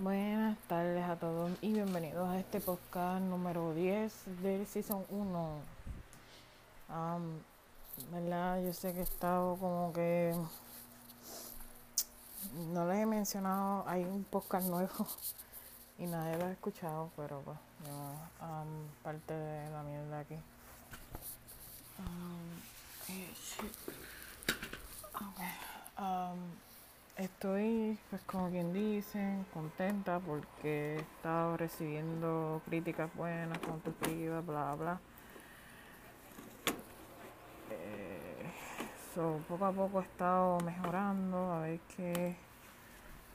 Buenas 0.00 0.56
tardes 0.66 1.04
a 1.04 1.16
todos 1.16 1.50
y 1.60 1.74
bienvenidos 1.74 2.26
a 2.26 2.38
este 2.38 2.58
podcast 2.58 3.20
número 3.20 3.74
10 3.74 4.42
del 4.42 4.66
Season 4.66 5.04
1. 5.10 5.58
Um, 6.88 7.38
¿Verdad? 8.10 8.62
Yo 8.62 8.72
sé 8.72 8.94
que 8.94 9.00
he 9.00 9.02
estado 9.02 9.58
como 9.58 9.92
que... 9.92 10.34
No 12.72 12.88
les 12.88 13.00
he 13.00 13.04
mencionado, 13.04 13.84
hay 13.86 14.04
un 14.04 14.24
podcast 14.24 14.68
nuevo 14.68 15.06
y 15.98 16.06
nadie 16.06 16.38
lo 16.38 16.46
ha 16.46 16.52
escuchado, 16.52 17.10
pero 17.14 17.42
pues, 17.42 17.58
yo, 17.84 18.46
um, 18.46 18.88
parte 19.02 19.34
de 19.34 19.68
la 19.68 19.82
mierda 19.82 20.20
aquí. 20.20 20.38
Um. 21.98 22.58
Okay. 25.14 26.69
Estoy, 27.16 27.98
pues 28.08 28.22
como 28.22 28.50
quien 28.50 28.72
dice, 28.72 29.44
contenta 29.52 30.18
porque 30.20 30.94
he 30.94 31.00
estado 31.00 31.56
recibiendo 31.56 32.62
críticas 32.64 33.14
buenas, 33.14 33.58
constructivas, 33.58 34.44
bla, 34.46 34.74
bla. 34.74 35.00
Eh, 37.70 38.50
so, 39.14 39.40
poco 39.48 39.64
a 39.66 39.72
poco 39.72 40.00
he 40.00 40.04
estado 40.04 40.60
mejorando, 40.60 41.52
a 41.52 41.60
ver 41.60 41.80
qué 41.96 42.36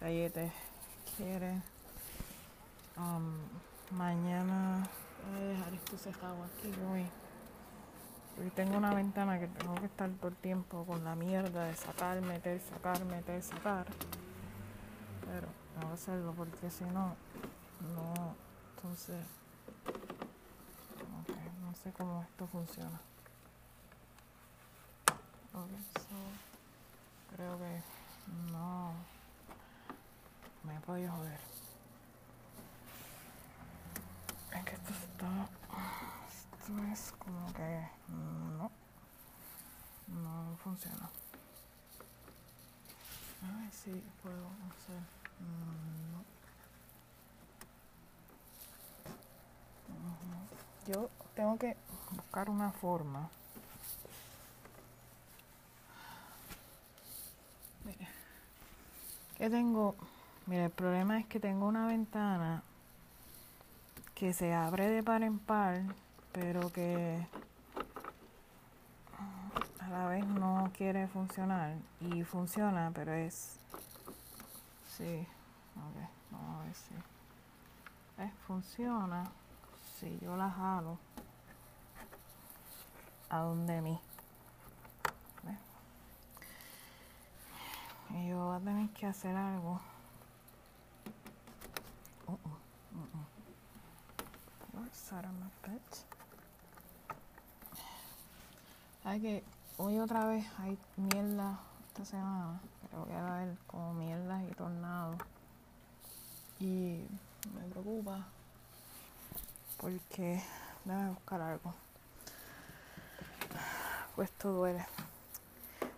galletes 0.02 0.52
quiere. 1.16 1.62
Um, 2.98 3.36
mañana 3.92 4.88
voy 5.30 5.44
a 5.44 5.48
dejar 5.48 5.74
esto 5.74 5.98
cerrado 5.98 6.44
aquí, 6.44 6.74
voy. 6.88 7.06
Porque 8.36 8.52
tengo 8.52 8.78
una 8.78 8.94
ventana 8.94 9.40
que 9.40 9.48
tengo 9.48 9.76
que 9.76 9.86
estar 9.86 10.10
todo 10.12 10.28
el 10.28 10.36
tiempo 10.36 10.86
con 10.86 11.04
la 11.06 11.16
mierda 11.16 11.66
de 11.66 11.76
sacar, 11.76 12.22
meter, 12.22 12.60
sacar, 12.60 13.04
meter, 13.06 13.42
sacar. 13.42 13.86
Pero 15.26 15.48
tengo 15.74 15.88
que 15.88 15.94
hacerlo 15.94 16.34
porque 16.36 16.70
si 16.70 16.84
no, 16.84 17.16
no. 17.96 18.36
Entonces, 18.76 19.26
ok, 21.22 21.36
no 21.62 21.74
sé 21.76 21.92
cómo 21.94 22.24
esto 22.24 22.46
funciona. 22.48 23.00
Ok, 25.54 25.70
so, 25.94 27.36
creo 27.36 27.58
que 27.58 27.82
no 28.52 28.92
me 30.64 30.76
he 30.76 30.80
podido 30.82 31.14
joder. 31.14 31.40
Es 34.54 34.66
que 34.66 34.76
esto 34.76 34.94
está. 34.94 35.65
Es 36.92 37.14
como 37.20 37.46
que 37.54 37.88
no. 38.10 38.72
No 40.08 40.58
funciona. 40.64 41.10
Ay, 43.44 43.70
sí, 43.72 44.04
puedo 44.24 44.48
hacer. 44.48 45.02
No. 45.40 46.26
Yo 50.88 51.10
tengo 51.36 51.58
que 51.60 51.78
buscar 52.12 52.50
una 52.50 52.72
forma. 52.72 53.30
Que 59.38 59.50
tengo. 59.50 59.96
Mira, 60.48 60.66
el 60.66 60.72
problema 60.72 61.20
es 61.20 61.28
que 61.28 61.40
tengo 61.40 61.68
una 61.68 61.86
ventana 61.86 62.64
que 64.16 64.34
se 64.34 64.54
abre 64.54 64.90
de 64.90 65.04
par 65.04 65.24
en 65.24 65.38
par, 65.40 65.84
pero 66.36 66.70
que 66.70 67.26
a 69.80 69.90
la 69.90 70.06
vez 70.08 70.26
no 70.28 70.70
quiere 70.76 71.08
funcionar. 71.08 71.78
Y 72.02 72.24
funciona, 72.24 72.92
pero 72.94 73.14
es. 73.14 73.58
Sí, 74.98 75.26
vamos 75.76 76.60
a 76.60 76.64
ver 76.66 76.76
si. 76.76 76.94
¿Ves? 78.18 78.34
Funciona 78.46 79.24
si 79.98 80.20
yo 80.20 80.36
la 80.36 80.50
jalo 80.50 80.98
a 83.30 83.40
donde 83.40 83.82
mí. 83.82 84.00
Y 88.12 88.30
yo 88.30 88.46
voy 88.46 88.56
a 88.56 88.60
tener 88.60 88.90
que 88.92 89.08
hacer 89.08 89.36
algo. 89.36 89.80
Uh 92.28 92.32
-uh, 92.32 92.58
uh 92.94 93.08
-uh. 93.14 93.26
What 94.74 94.94
side 94.94 95.26
of 95.26 95.34
my? 95.34 95.56
Hay 99.06 99.22
que 99.22 99.44
hoy 99.78 100.00
otra 100.00 100.26
vez 100.26 100.44
hay 100.58 100.80
mierda 100.98 101.60
esta 101.90 102.06
semana. 102.06 102.60
Creo 102.90 103.06
que 103.06 103.14
va 103.14 103.20
a 103.20 103.42
haber 103.42 103.56
como 103.68 103.94
mierdas 103.94 104.42
y 104.50 104.56
tornados. 104.56 105.18
Y 106.60 107.06
me 107.54 107.62
preocupa 107.70 108.26
porque 109.78 110.42
déjame 110.86 111.10
buscar 111.12 111.40
algo. 111.40 111.72
Pues 114.16 114.32
esto 114.32 114.52
duele. 114.52 114.84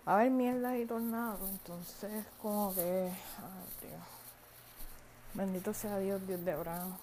Va 0.06 0.12
a 0.12 0.14
haber 0.16 0.30
mierdas 0.30 0.76
y 0.76 0.84
tornados, 0.84 1.48
entonces 1.48 2.26
como 2.42 2.74
que. 2.74 3.10
Ay, 3.10 3.68
tío. 3.80 3.98
Bendito 5.32 5.72
sea 5.72 5.98
Dios, 5.98 6.26
Dios 6.26 6.44
de 6.44 6.52
Abraham. 6.52 6.94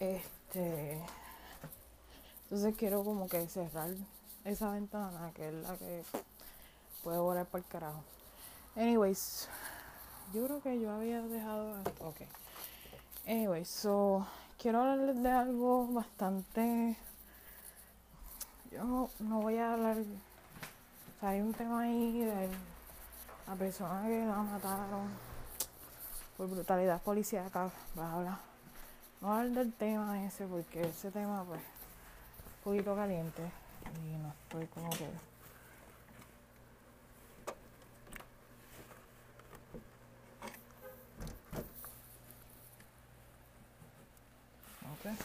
Este. 0.00 1.04
Entonces 2.52 2.76
quiero 2.76 3.02
como 3.02 3.26
que 3.28 3.48
cerrar 3.48 3.88
esa 4.44 4.70
ventana 4.72 5.32
que 5.34 5.48
es 5.48 5.54
la 5.54 5.74
que 5.78 6.04
puede 7.02 7.16
volar 7.16 7.46
para 7.46 7.64
el 7.64 7.70
carajo. 7.70 8.04
Anyways, 8.76 9.48
yo 10.34 10.44
creo 10.44 10.60
que 10.60 10.78
yo 10.78 10.90
había 10.90 11.22
dejado. 11.22 11.72
Ok. 12.00 12.20
Anyways, 13.26 13.70
so 13.70 14.26
quiero 14.58 14.82
hablarles 14.82 15.22
de 15.22 15.30
algo 15.30 15.86
bastante. 15.94 16.98
Yo 18.70 19.08
no, 19.18 19.40
voy 19.40 19.56
a 19.56 19.72
hablar. 19.72 19.96
Hay 21.22 21.40
un 21.40 21.54
tema 21.54 21.80
ahí 21.80 22.20
de 22.20 22.50
la 23.46 23.54
persona 23.54 24.06
que 24.06 24.26
la 24.26 24.42
mataron 24.42 25.08
por 26.36 26.50
brutalidad 26.50 27.00
policíaca, 27.00 27.70
bla 27.94 28.14
bla. 28.18 28.40
No 29.22 29.28
voy 29.28 29.36
a 29.38 29.40
hablar 29.40 29.54
del 29.54 29.72
tema 29.72 30.22
ese 30.22 30.46
porque 30.46 30.82
ese 30.82 31.10
tema 31.10 31.44
pues 31.44 31.71
poquito 32.62 32.94
caliente 32.94 33.42
y 34.04 34.16
no 34.18 34.32
estoy 34.44 34.66
como 34.68 34.90
que 34.90 35.06
ok. 44.92 45.16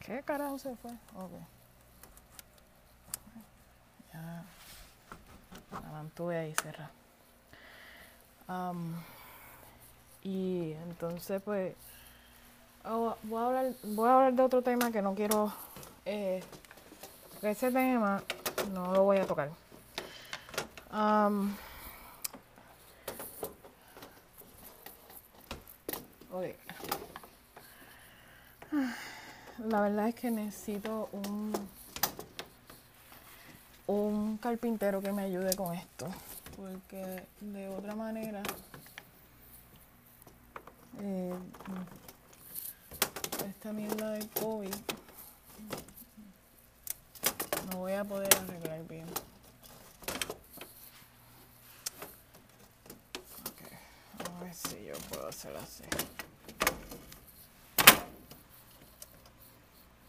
¿qué 0.00 0.22
carajo 0.22 0.58
se 0.58 0.76
fue? 0.76 0.92
ok. 1.14 1.32
Ya. 4.12 4.44
La 5.72 5.90
mantuve 5.90 6.38
ahí 6.38 6.54
cerrada. 6.54 6.90
Um, 8.48 8.94
y 10.22 10.72
entonces 10.72 11.42
pues 11.42 11.74
voy, 12.88 13.42
a 13.42 13.46
hablar, 13.46 13.72
voy 13.82 14.08
a 14.08 14.14
hablar 14.14 14.32
de 14.34 14.42
otro 14.42 14.62
tema 14.62 14.90
que 14.90 15.02
no 15.02 15.14
quiero. 15.14 15.52
Eh, 16.04 16.42
ese 17.42 17.70
tema 17.70 18.22
no 18.72 18.92
lo 18.92 19.04
voy 19.04 19.18
a 19.18 19.26
tocar. 19.26 19.50
Um. 20.92 21.54
La 29.58 29.80
verdad 29.80 30.08
es 30.08 30.14
que 30.14 30.30
necesito 30.30 31.08
un 31.12 31.52
un 33.86 34.36
carpintero 34.38 35.00
que 35.00 35.12
me 35.12 35.22
ayude 35.22 35.54
con 35.54 35.74
esto, 35.74 36.08
porque 36.56 37.24
de 37.40 37.68
otra 37.68 37.94
manera 37.94 38.42
eh, 41.00 41.34
esta 43.48 43.72
mierda 43.72 44.10
del 44.10 44.28
COVID 44.30 44.74
no 47.70 47.78
voy 47.78 47.92
a 47.92 48.04
poder 48.04 48.34
arreglar 48.36 48.86
bien. 48.88 49.06
Okay. 53.52 53.78
Vamos 54.18 54.40
a 54.40 54.44
ver 54.44 54.54
si 54.54 54.90
así. 55.54 55.84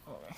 Okay. 0.07 0.35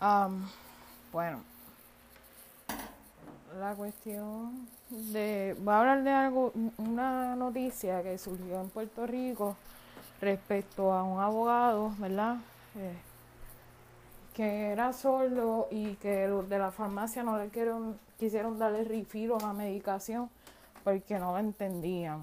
Um, 0.00 0.48
bueno 1.12 1.56
la 3.58 3.74
cuestión 3.74 4.68
de. 4.90 5.56
Voy 5.60 5.74
a 5.74 5.80
hablar 5.80 6.02
de 6.02 6.10
algo, 6.10 6.52
una 6.78 7.34
noticia 7.36 8.02
que 8.02 8.18
surgió 8.18 8.60
en 8.60 8.68
Puerto 8.70 9.06
Rico 9.06 9.56
respecto 10.20 10.92
a 10.92 11.02
un 11.02 11.20
abogado, 11.20 11.92
¿verdad? 11.98 12.36
Que 14.36 14.70
era 14.70 14.92
sordo 14.92 15.66
y 15.70 15.94
que 15.94 16.28
los 16.28 16.46
de 16.46 16.58
la 16.58 16.70
farmacia 16.70 17.22
no 17.22 17.38
le 17.38 17.46
quisieron, 17.46 17.98
quisieron 18.18 18.58
darle 18.58 18.84
refiro 18.84 19.38
a 19.38 19.40
la 19.40 19.52
medicación 19.54 20.28
porque 20.84 21.18
no 21.18 21.32
lo 21.32 21.38
entendían. 21.38 22.22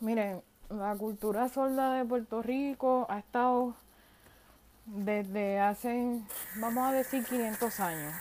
Miren, 0.00 0.42
la 0.70 0.96
cultura 0.96 1.50
sorda 1.50 1.92
de 1.92 2.06
Puerto 2.06 2.40
Rico 2.40 3.06
ha 3.10 3.18
estado 3.18 3.74
desde 4.86 5.60
hace, 5.60 6.22
vamos 6.56 6.88
a 6.88 6.92
decir, 6.92 7.22
500 7.22 7.80
años. 7.80 8.14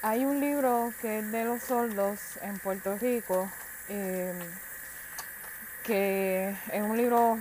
Hay 0.00 0.24
un 0.24 0.40
libro 0.40 0.88
que 1.02 1.18
es 1.18 1.32
de 1.32 1.44
los 1.44 1.62
sordos 1.64 2.38
en 2.40 2.58
Puerto 2.60 2.96
Rico, 2.96 3.46
eh, 3.90 4.32
que 5.84 6.56
es 6.72 6.82
un 6.82 6.96
libro 6.96 7.38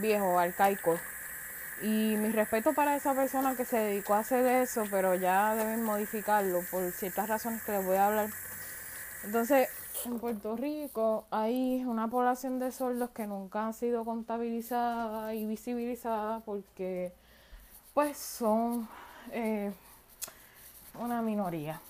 viejo, 0.00 0.38
arcaico. 0.38 0.98
Y 1.82 2.16
mi 2.16 2.30
respeto 2.30 2.72
para 2.72 2.96
esa 2.96 3.14
persona 3.14 3.56
que 3.56 3.64
se 3.64 3.78
dedicó 3.78 4.14
a 4.14 4.20
hacer 4.20 4.46
eso, 4.46 4.84
pero 4.90 5.14
ya 5.14 5.54
deben 5.54 5.82
modificarlo 5.82 6.60
por 6.70 6.90
ciertas 6.92 7.28
razones 7.28 7.62
que 7.62 7.72
les 7.72 7.84
voy 7.84 7.96
a 7.96 8.06
hablar. 8.06 8.30
Entonces, 9.24 9.68
en 10.04 10.18
Puerto 10.18 10.56
Rico 10.56 11.26
hay 11.30 11.82
una 11.84 12.08
población 12.08 12.58
de 12.58 12.70
sordos 12.72 13.10
que 13.10 13.26
nunca 13.26 13.66
han 13.66 13.74
sido 13.74 14.04
contabilizada 14.04 15.34
y 15.34 15.46
visibilizada 15.46 16.40
porque 16.40 17.12
pues 17.94 18.18
son 18.18 18.88
eh, 19.32 19.72
una 20.98 21.22
minoría. 21.22 21.80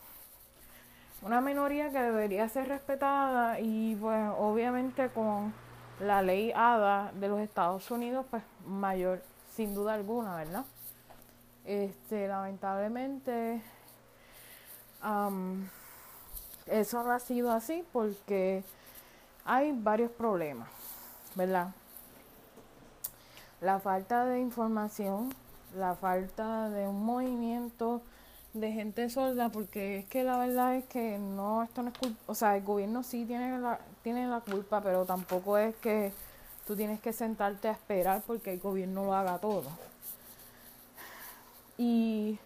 Una 1.23 1.41
minoría 1.41 1.91
que 1.91 1.99
debería 1.99 2.49
ser 2.49 2.69
respetada 2.69 3.58
y 3.58 3.96
pues 3.96 4.31
obviamente 4.38 5.08
con 5.08 5.52
la 6.00 6.23
ley 6.23 6.52
ADA 6.55 7.12
de 7.12 7.29
los 7.29 7.41
Estados 7.41 7.91
Unidos 7.91 8.26
pues 8.31 8.43
mayor 8.67 9.23
sin 9.55 9.75
duda 9.75 9.94
alguna, 9.94 10.37
¿verdad? 10.37 10.64
Este, 11.64 12.29
lamentablemente 12.29 13.62
eso 16.67 17.00
ha 17.11 17.19
sido 17.20 17.52
así 17.52 17.85
porque 17.93 18.64
hay 19.44 19.73
varios 19.73 20.11
problemas, 20.11 20.69
¿verdad? 21.35 21.69
La 23.61 23.79
falta 23.81 24.25
de 24.26 24.41
información, 24.41 25.32
la 25.76 25.94
falta 25.94 26.69
de 26.70 26.88
un 26.88 27.05
movimiento 27.05 28.02
de 28.54 28.72
gente 28.72 29.10
sorda, 29.10 29.48
porque 29.48 29.98
es 29.98 30.06
que 30.06 30.22
la 30.22 30.38
verdad 30.38 30.76
es 30.76 30.84
que 30.84 31.18
no, 31.18 31.62
esto 31.64 31.82
no 31.82 31.90
es 31.90 31.98
culpa, 31.98 32.20
o 32.26 32.34
sea, 32.34 32.56
el 32.56 32.62
gobierno 32.62 33.02
sí 33.02 33.24
tiene 33.24 33.58
la, 33.58 33.80
tiene 34.02 34.26
la 34.28 34.40
culpa, 34.40 34.80
pero 34.80 35.04
tampoco 35.04 35.58
es 35.58 35.74
que 35.76 36.12
tú 36.66 36.76
tienes 36.76 37.00
que 37.00 37.12
sentarte 37.12 37.68
a 37.68 37.72
esperar 37.72 38.22
porque 38.26 38.52
el 38.52 38.60
gobierno 38.60 39.04
lo 39.04 39.14
haga 39.14 39.38
todo. 39.38 39.64
Y 41.76 42.38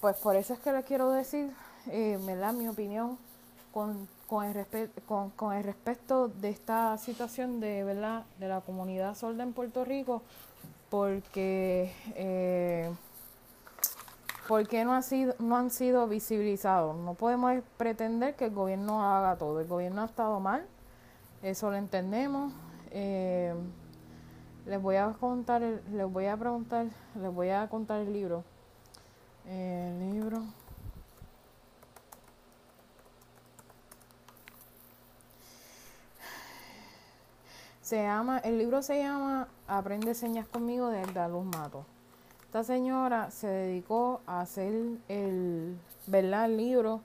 pues 0.00 0.16
por 0.16 0.36
eso 0.36 0.54
es 0.54 0.60
que 0.60 0.72
le 0.72 0.84
quiero 0.84 1.10
decir, 1.10 1.50
eh, 1.90 2.18
me 2.24 2.36
da 2.36 2.52
mi 2.52 2.68
opinión 2.68 3.18
con, 3.74 4.08
con, 4.28 4.44
el 4.44 4.90
con, 5.06 5.30
con, 5.30 5.54
el 5.54 5.64
respecto 5.64 6.28
de 6.28 6.50
esta 6.50 6.96
situación 6.98 7.58
de, 7.58 7.82
¿verdad? 7.82 8.24
de 8.38 8.46
la 8.46 8.60
comunidad 8.60 9.16
sorda 9.16 9.42
en 9.42 9.52
Puerto 9.52 9.84
Rico, 9.84 10.22
porque... 10.88 11.92
Eh, 12.14 12.88
porque 14.50 14.84
no, 14.84 14.94
ha 14.94 15.02
sido, 15.02 15.36
no 15.38 15.56
han 15.56 15.70
sido 15.70 16.08
visibilizados. 16.08 16.96
No 16.96 17.14
podemos 17.14 17.62
pretender 17.76 18.34
que 18.34 18.46
el 18.46 18.50
gobierno 18.50 19.00
haga 19.00 19.38
todo. 19.38 19.60
El 19.60 19.68
gobierno 19.68 20.02
ha 20.02 20.06
estado 20.06 20.40
mal, 20.40 20.66
eso 21.40 21.70
lo 21.70 21.76
entendemos. 21.76 22.52
Eh, 22.90 23.54
les 24.66 24.82
voy 24.82 24.96
a 24.96 25.12
contar, 25.12 25.62
les 25.62 26.12
voy 26.12 26.26
a 26.26 26.36
preguntar, 26.36 26.86
les 27.14 27.32
voy 27.32 27.50
a 27.50 27.68
contar 27.68 28.00
el 28.00 28.12
libro. 28.12 28.42
El 29.46 30.14
libro. 30.14 30.42
Se 37.82 38.02
llama, 38.02 38.38
el 38.38 38.58
libro 38.58 38.82
se 38.82 38.98
llama 38.98 39.46
Aprende 39.68 40.12
señas 40.12 40.48
conmigo 40.48 40.88
de 40.88 41.06
Luz 41.28 41.44
Mato. 41.44 41.86
Esta 42.50 42.64
señora 42.64 43.30
se 43.30 43.46
dedicó 43.46 44.22
a 44.26 44.40
hacer 44.40 44.74
el, 45.06 45.78
¿verdad? 46.08 46.46
el 46.46 46.56
libro 46.56 47.00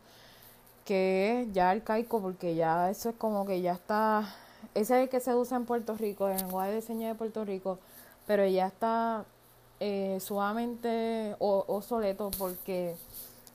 que 0.85 1.41
es 1.41 1.53
ya 1.53 1.69
arcaico 1.69 2.19
porque 2.19 2.55
ya 2.55 2.89
eso 2.89 3.09
es 3.09 3.15
como 3.15 3.45
que 3.45 3.61
ya 3.61 3.73
está, 3.73 4.27
ese 4.73 4.95
es 4.95 5.03
el 5.03 5.09
que 5.09 5.19
se 5.19 5.35
usa 5.35 5.57
en 5.57 5.65
Puerto 5.65 5.95
Rico, 5.97 6.27
el 6.29 6.37
lenguaje 6.37 6.71
de 6.71 6.81
señas 6.81 7.09
de 7.09 7.15
Puerto 7.19 7.45
Rico, 7.45 7.77
pero 8.25 8.43
ya 8.47 8.65
está 8.65 9.25
eh, 9.79 10.17
sumamente 10.19 11.35
obsoleto 11.37 12.31
porque 12.39 12.95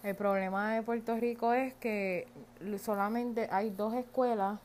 el 0.05 0.15
problema 0.15 0.75
de 0.75 0.83
Puerto 0.83 1.17
Rico 1.17 1.55
es 1.55 1.75
que 1.75 2.29
solamente 2.81 3.49
hay 3.51 3.71
dos 3.71 3.95
escuelas 3.95 4.61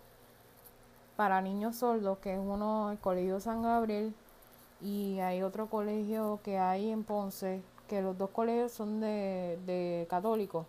para 1.15 1.41
niños 1.41 1.77
sordos, 1.77 2.19
que 2.19 2.35
es 2.35 2.39
uno 2.39 2.91
el 2.91 2.99
Colegio 2.99 3.39
San 3.39 3.63
Gabriel 3.63 4.13
y 4.85 5.19
hay 5.19 5.41
otro 5.41 5.67
colegio 5.67 6.39
que 6.43 6.59
hay 6.59 6.91
en 6.91 7.03
Ponce, 7.03 7.61
que 7.89 8.03
los 8.03 8.15
dos 8.17 8.29
colegios 8.29 8.71
son 8.71 8.99
de, 9.01 9.57
de 9.65 10.05
católicos. 10.09 10.67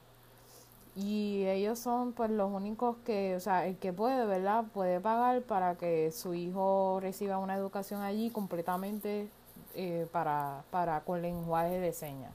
Y 0.97 1.45
ellos 1.47 1.79
son 1.79 2.13
pues 2.13 2.31
los 2.31 2.51
únicos 2.51 2.97
que, 3.05 3.37
o 3.37 3.41
sea, 3.41 3.67
el 3.67 3.77
que 3.77 3.93
puede, 3.93 4.25
¿verdad? 4.25 4.65
Puede 4.73 5.01
pagar 5.01 5.43
para 5.43 5.77
que 5.77 6.11
su 6.13 6.33
hijo 6.33 6.99
reciba 7.03 7.37
una 7.37 7.57
educación 7.57 8.01
allí 8.01 8.31
completamente 8.31 9.29
eh, 9.75 10.07
para, 10.11 10.65
para 10.71 11.01
con 11.03 11.21
lenguaje 11.21 11.79
de 11.79 11.93
señas. 11.93 12.33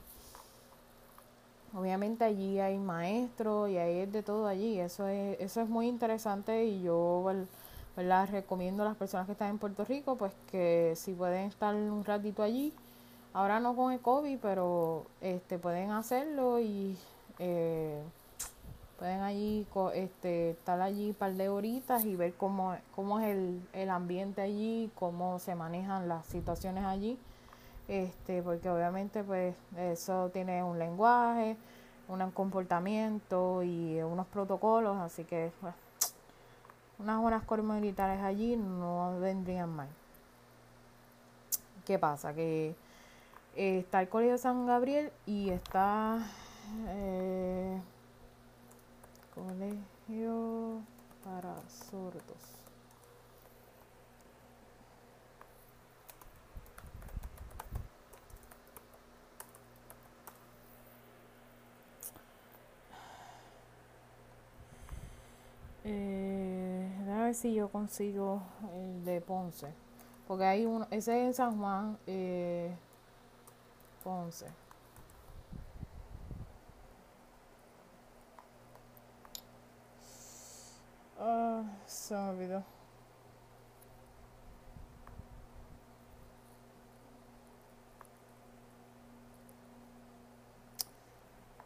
Obviamente 1.74 2.24
allí 2.24 2.60
hay 2.60 2.78
maestros 2.78 3.70
y 3.70 3.78
hay 3.78 4.06
de 4.06 4.22
todo 4.22 4.46
allí. 4.46 4.78
Eso 4.78 5.08
es, 5.08 5.40
eso 5.40 5.60
es 5.60 5.68
muy 5.68 5.88
interesante 5.88 6.64
y 6.64 6.82
yo 6.82 7.24
¿verdad? 7.96 8.28
Recomiendo 8.30 8.82
a 8.82 8.86
las 8.86 8.96
personas 8.96 9.26
que 9.26 9.32
están 9.32 9.50
en 9.50 9.58
Puerto 9.58 9.84
Rico, 9.84 10.16
pues 10.16 10.32
que 10.50 10.94
si 10.96 11.12
pueden 11.12 11.48
estar 11.48 11.74
un 11.74 12.04
ratito 12.04 12.42
allí, 12.42 12.72
ahora 13.34 13.60
no 13.60 13.76
con 13.76 13.92
el 13.92 14.00
COVID, 14.00 14.38
pero 14.40 15.06
este 15.20 15.58
pueden 15.58 15.90
hacerlo 15.90 16.60
y 16.60 16.96
eh, 17.38 18.02
pueden 18.98 19.20
allí 19.20 19.66
este, 19.94 20.50
estar 20.50 20.80
allí 20.80 21.08
un 21.08 21.14
par 21.14 21.34
de 21.34 21.48
horitas 21.48 22.04
y 22.04 22.14
ver 22.16 22.34
cómo, 22.34 22.76
cómo 22.94 23.20
es 23.20 23.26
el, 23.26 23.60
el 23.72 23.90
ambiente 23.90 24.40
allí, 24.40 24.90
cómo 24.94 25.38
se 25.38 25.54
manejan 25.54 26.08
las 26.08 26.24
situaciones 26.26 26.84
allí, 26.84 27.18
este, 27.88 28.42
porque 28.42 28.70
obviamente 28.70 29.24
pues 29.24 29.54
eso 29.76 30.30
tiene 30.32 30.62
un 30.62 30.78
lenguaje, 30.78 31.56
un 32.08 32.30
comportamiento 32.30 33.62
y 33.62 34.00
unos 34.02 34.26
protocolos, 34.28 34.96
así 34.98 35.24
que 35.24 35.50
pues, 35.60 35.74
unas 37.02 37.24
horas 37.24 37.42
militares 37.62 38.22
allí 38.22 38.56
no 38.56 39.18
vendrían 39.18 39.70
mal. 39.74 39.88
¿Qué 41.84 41.98
pasa? 41.98 42.32
Que 42.32 42.76
eh, 43.56 43.78
está 43.80 44.00
el 44.00 44.08
Colegio 44.08 44.38
San 44.38 44.66
Gabriel 44.66 45.12
y 45.26 45.50
está 45.50 46.20
eh, 46.88 47.80
Colegio 49.34 50.80
para 51.24 51.56
sordos. 51.68 52.61
Eh, 65.84 66.22
si 67.34 67.54
yo 67.54 67.68
consigo 67.68 68.42
el 68.74 69.04
de 69.04 69.20
Ponce. 69.20 69.72
Porque 70.26 70.44
hay 70.44 70.66
uno, 70.66 70.86
ese 70.90 71.20
es 71.20 71.26
en 71.26 71.34
San 71.34 71.58
Juan, 71.58 71.98
eh, 72.06 72.74
Ponce. 74.04 74.46
Ah, 81.18 81.62
se 81.86 82.14
me 82.14 82.30
olvidó. 82.30 82.64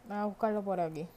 Voy 0.07 0.17
a 0.17 0.25
buscarlo 0.27 0.63
por 0.63 0.79
aquí. 0.79 1.09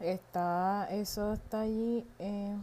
Está, 0.00 0.88
eso 0.90 1.32
está 1.34 1.60
allí. 1.60 2.06
Eh. 2.18 2.56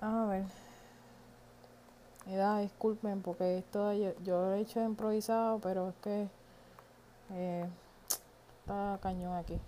A 0.00 0.26
ver. 0.26 0.44
Mira, 2.26 2.58
disculpen 2.58 3.22
porque 3.22 3.58
esto 3.58 3.92
yo, 3.92 4.12
yo 4.24 4.40
lo 4.42 4.54
he 4.54 4.60
hecho 4.60 4.82
improvisado, 4.82 5.58
pero 5.60 5.88
es 5.90 5.94
que... 6.02 6.28
Eh, 7.32 7.68
cañón 9.00 9.34
aquí. 9.34 9.58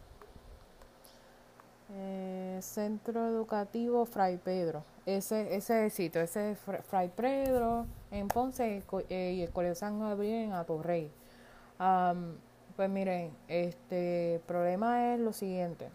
Eh, 1.90 2.58
Centro 2.60 3.26
Educativo 3.28 4.04
Fray 4.04 4.36
Pedro. 4.36 4.84
Ese, 5.06 5.56
ese 5.56 5.88
sitio, 5.88 6.20
ese 6.20 6.52
es 6.52 6.58
Fray 6.58 7.08
Pedro 7.08 7.86
en 8.10 8.28
Ponce 8.28 8.82
eh, 9.08 9.32
y 9.36 9.42
el 9.42 9.50
Colegio 9.50 9.74
San 9.74 9.98
Gabriel 9.98 10.44
en 10.44 10.52
Atorrey. 10.52 11.10
pues 12.76 12.90
miren, 12.90 13.32
este 13.48 14.42
problema 14.46 15.14
es 15.14 15.20
lo 15.20 15.32
siguiente. 15.32 15.88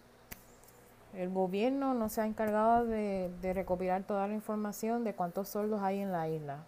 El 1.13 1.29
gobierno 1.29 1.93
no 1.93 2.09
se 2.09 2.21
ha 2.21 2.25
encargado 2.25 2.85
de, 2.85 3.29
de 3.39 3.53
recopilar 3.53 4.01
toda 4.01 4.27
la 4.27 4.33
información 4.33 5.03
de 5.03 5.13
cuántos 5.13 5.47
sueldos 5.47 5.83
hay 5.83 5.99
en 5.99 6.11
la 6.11 6.27
isla. 6.27 6.63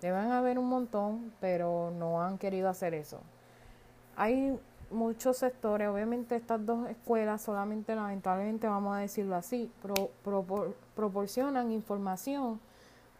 Deben 0.00 0.30
haber 0.30 0.60
un 0.60 0.68
montón, 0.68 1.32
pero 1.40 1.90
no 1.90 2.22
han 2.22 2.38
querido 2.38 2.68
hacer 2.68 2.94
eso. 2.94 3.18
Hay 4.16 4.56
muchos 4.90 5.38
sectores, 5.38 5.88
obviamente 5.88 6.36
estas 6.36 6.64
dos 6.64 6.88
escuelas 6.88 7.42
solamente 7.42 7.94
lamentablemente 7.94 8.66
vamos 8.66 8.96
a 8.96 9.00
decirlo 9.00 9.36
así, 9.36 9.70
proporcionan 10.94 11.72
información 11.72 12.60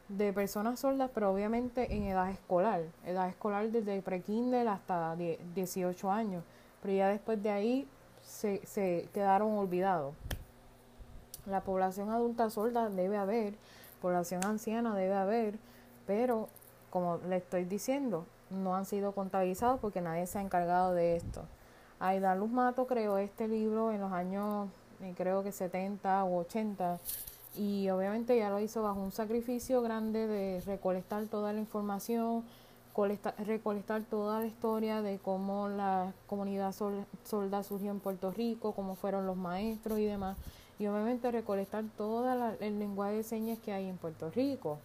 de 0.09 0.33
personas 0.33 0.80
sordas, 0.80 1.11
pero 1.14 1.33
obviamente 1.33 1.94
en 1.94 2.04
edad 2.04 2.30
escolar, 2.30 2.83
edad 3.04 3.28
escolar 3.28 3.71
desde 3.71 4.02
prekinder 4.02 4.68
hasta 4.68 5.16
18 5.16 6.11
años, 6.11 6.44
pero 6.83 6.94
ya 6.94 7.09
después 7.09 7.42
de 7.42 7.50
ahí 7.50 7.88
se, 8.23 8.64
se 8.66 9.09
quedaron 9.14 9.52
olvidados. 9.52 10.14
La 11.47 11.61
población 11.62 12.11
adulta 12.11 12.50
sorda 12.50 12.88
debe 12.88 13.16
haber, 13.16 13.54
población 14.00 14.44
anciana 14.44 14.94
debe 14.94 15.14
haber, 15.14 15.59
pero 16.06 16.49
como 16.90 17.18
le 17.28 17.37
estoy 17.37 17.64
diciendo, 17.64 18.26
no 18.55 18.77
han 18.77 18.87
sido 18.87 19.13
contabilizados 19.13 19.81
porque 19.81 20.01
nadie 20.01 20.27
se 20.27 20.39
ha 20.39 20.43
encargado 20.43 20.95
de 20.95 21.17
esto. 21.17 21.43
Aida 22.01 22.35
Luz 22.35 22.51
Mato 22.51 22.87
creó 22.87 23.19
este 23.19 23.49
libro 23.49 23.93
en 23.93 24.01
los 24.01 24.13
años, 24.13 24.69
eh, 25.01 25.15
creo 25.17 25.43
que 25.43 25.53
70 25.53 26.25
u 26.25 26.39
80, 26.39 26.99
y 27.57 27.89
obviamente 27.91 28.37
ya 28.37 28.51
lo 28.51 28.61
hizo 28.61 28.83
bajo 28.83 29.01
un 29.01 29.13
sacrificio 29.13 29.81
grande 29.81 30.27
de 30.27 30.61
recolectar 30.67 31.25
toda 31.27 31.53
la 31.53 31.61
información, 31.61 32.45
recolectar 33.39 34.03
toda 34.03 34.41
la 34.41 34.47
historia 34.47 35.03
de 35.03 35.19
cómo 35.19 35.69
la 35.69 36.13
comunidad 36.27 36.75
solda 37.25 37.63
surgió 37.63 37.91
en 37.91 38.01
Puerto 38.01 38.31
Rico, 38.31 38.73
cómo 38.73 38.95
fueron 38.95 39.27
los 39.27 39.37
maestros 39.37 39.99
y 39.99 40.05
demás, 40.05 40.37
y 40.79 40.87
obviamente 40.87 41.31
recolectar 41.31 41.85
todo 41.97 42.25
el 42.61 42.79
lenguaje 42.79 43.15
de 43.15 43.23
señas 43.23 43.59
que 43.59 43.73
hay 43.73 43.89
en 43.89 43.97
Puerto 43.97 44.31
Rico. 44.31 44.79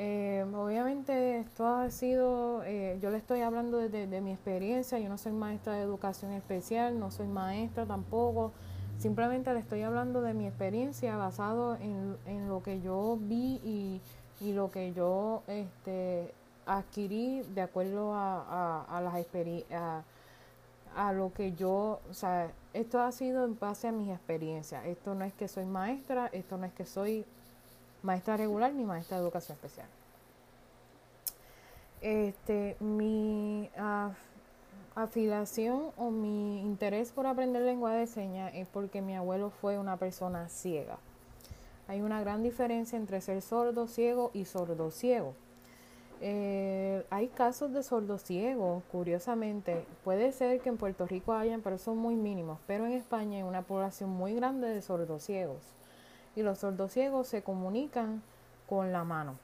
Eh, 0.00 0.46
obviamente 0.54 1.40
esto 1.40 1.66
ha 1.66 1.90
sido, 1.90 2.62
eh, 2.62 3.00
yo 3.02 3.10
le 3.10 3.16
estoy 3.16 3.40
hablando 3.40 3.78
desde 3.78 4.06
de, 4.06 4.20
mi 4.20 4.30
experiencia, 4.30 5.00
yo 5.00 5.08
no 5.08 5.18
soy 5.18 5.32
maestra 5.32 5.72
de 5.72 5.82
educación 5.82 6.30
especial, 6.30 7.00
no 7.00 7.10
soy 7.10 7.26
maestra 7.26 7.84
tampoco, 7.84 8.52
simplemente 8.98 9.52
le 9.52 9.58
estoy 9.58 9.82
hablando 9.82 10.22
de 10.22 10.34
mi 10.34 10.46
experiencia 10.46 11.16
basado 11.16 11.74
en, 11.74 12.16
en 12.26 12.48
lo 12.48 12.62
que 12.62 12.80
yo 12.80 13.18
vi 13.20 13.60
y, 13.64 14.00
y, 14.40 14.52
lo 14.52 14.70
que 14.70 14.92
yo 14.92 15.42
este, 15.48 16.32
adquirí 16.64 17.42
de 17.52 17.62
acuerdo 17.62 18.14
a, 18.14 18.84
a, 18.88 18.98
a 18.98 19.00
las 19.00 19.16
experiencias. 19.16 20.04
A, 20.94 21.12
lo 21.12 21.32
que 21.32 21.52
yo, 21.52 22.00
o 22.08 22.14
sea, 22.14 22.50
esto 22.72 23.00
ha 23.00 23.12
sido 23.12 23.44
en 23.44 23.58
base 23.58 23.88
a 23.88 23.92
mis 23.92 24.10
experiencias. 24.10 24.84
Esto 24.86 25.14
no 25.14 25.24
es 25.24 25.32
que 25.34 25.46
soy 25.46 25.64
maestra, 25.64 26.28
esto 26.32 26.56
no 26.56 26.64
es 26.66 26.72
que 26.72 26.84
soy 26.86 27.24
maestra 28.08 28.38
regular 28.38 28.72
ni 28.72 28.84
maestra 28.84 29.18
de 29.18 29.22
educación 29.22 29.56
especial. 29.56 29.86
Este, 32.00 32.76
mi 32.80 33.68
afiliación 34.94 35.90
o 35.98 36.10
mi 36.10 36.62
interés 36.62 37.12
por 37.12 37.26
aprender 37.26 37.62
lengua 37.62 37.92
de 37.92 38.06
señas 38.06 38.50
es 38.54 38.66
porque 38.66 39.02
mi 39.02 39.14
abuelo 39.14 39.50
fue 39.50 39.78
una 39.78 39.98
persona 39.98 40.48
ciega. 40.48 40.96
Hay 41.86 42.00
una 42.00 42.20
gran 42.20 42.42
diferencia 42.42 42.96
entre 42.96 43.20
ser 43.20 43.42
sordo 43.42 43.86
ciego 43.86 44.30
y 44.32 44.46
sordo 44.46 44.90
ciego. 44.90 45.34
Eh, 46.22 47.04
hay 47.10 47.28
casos 47.28 47.74
de 47.74 47.82
sordo 47.82 48.16
ciego, 48.16 48.82
curiosamente. 48.90 49.84
Puede 50.02 50.32
ser 50.32 50.60
que 50.60 50.70
en 50.70 50.78
Puerto 50.78 51.06
Rico 51.06 51.34
hayan, 51.34 51.60
pero 51.60 51.76
son 51.76 51.98
muy 51.98 52.14
mínimos. 52.16 52.58
Pero 52.66 52.86
en 52.86 52.92
España 52.92 53.36
hay 53.36 53.42
una 53.42 53.62
población 53.62 54.08
muy 54.08 54.34
grande 54.34 54.66
de 54.68 54.80
sordos 54.80 55.24
ciegos 55.24 55.77
y 56.38 56.42
los 56.42 56.58
sordociegos 56.58 57.26
se 57.26 57.42
comunican 57.42 58.22
con 58.68 58.92
la 58.92 59.02
mano. 59.02 59.34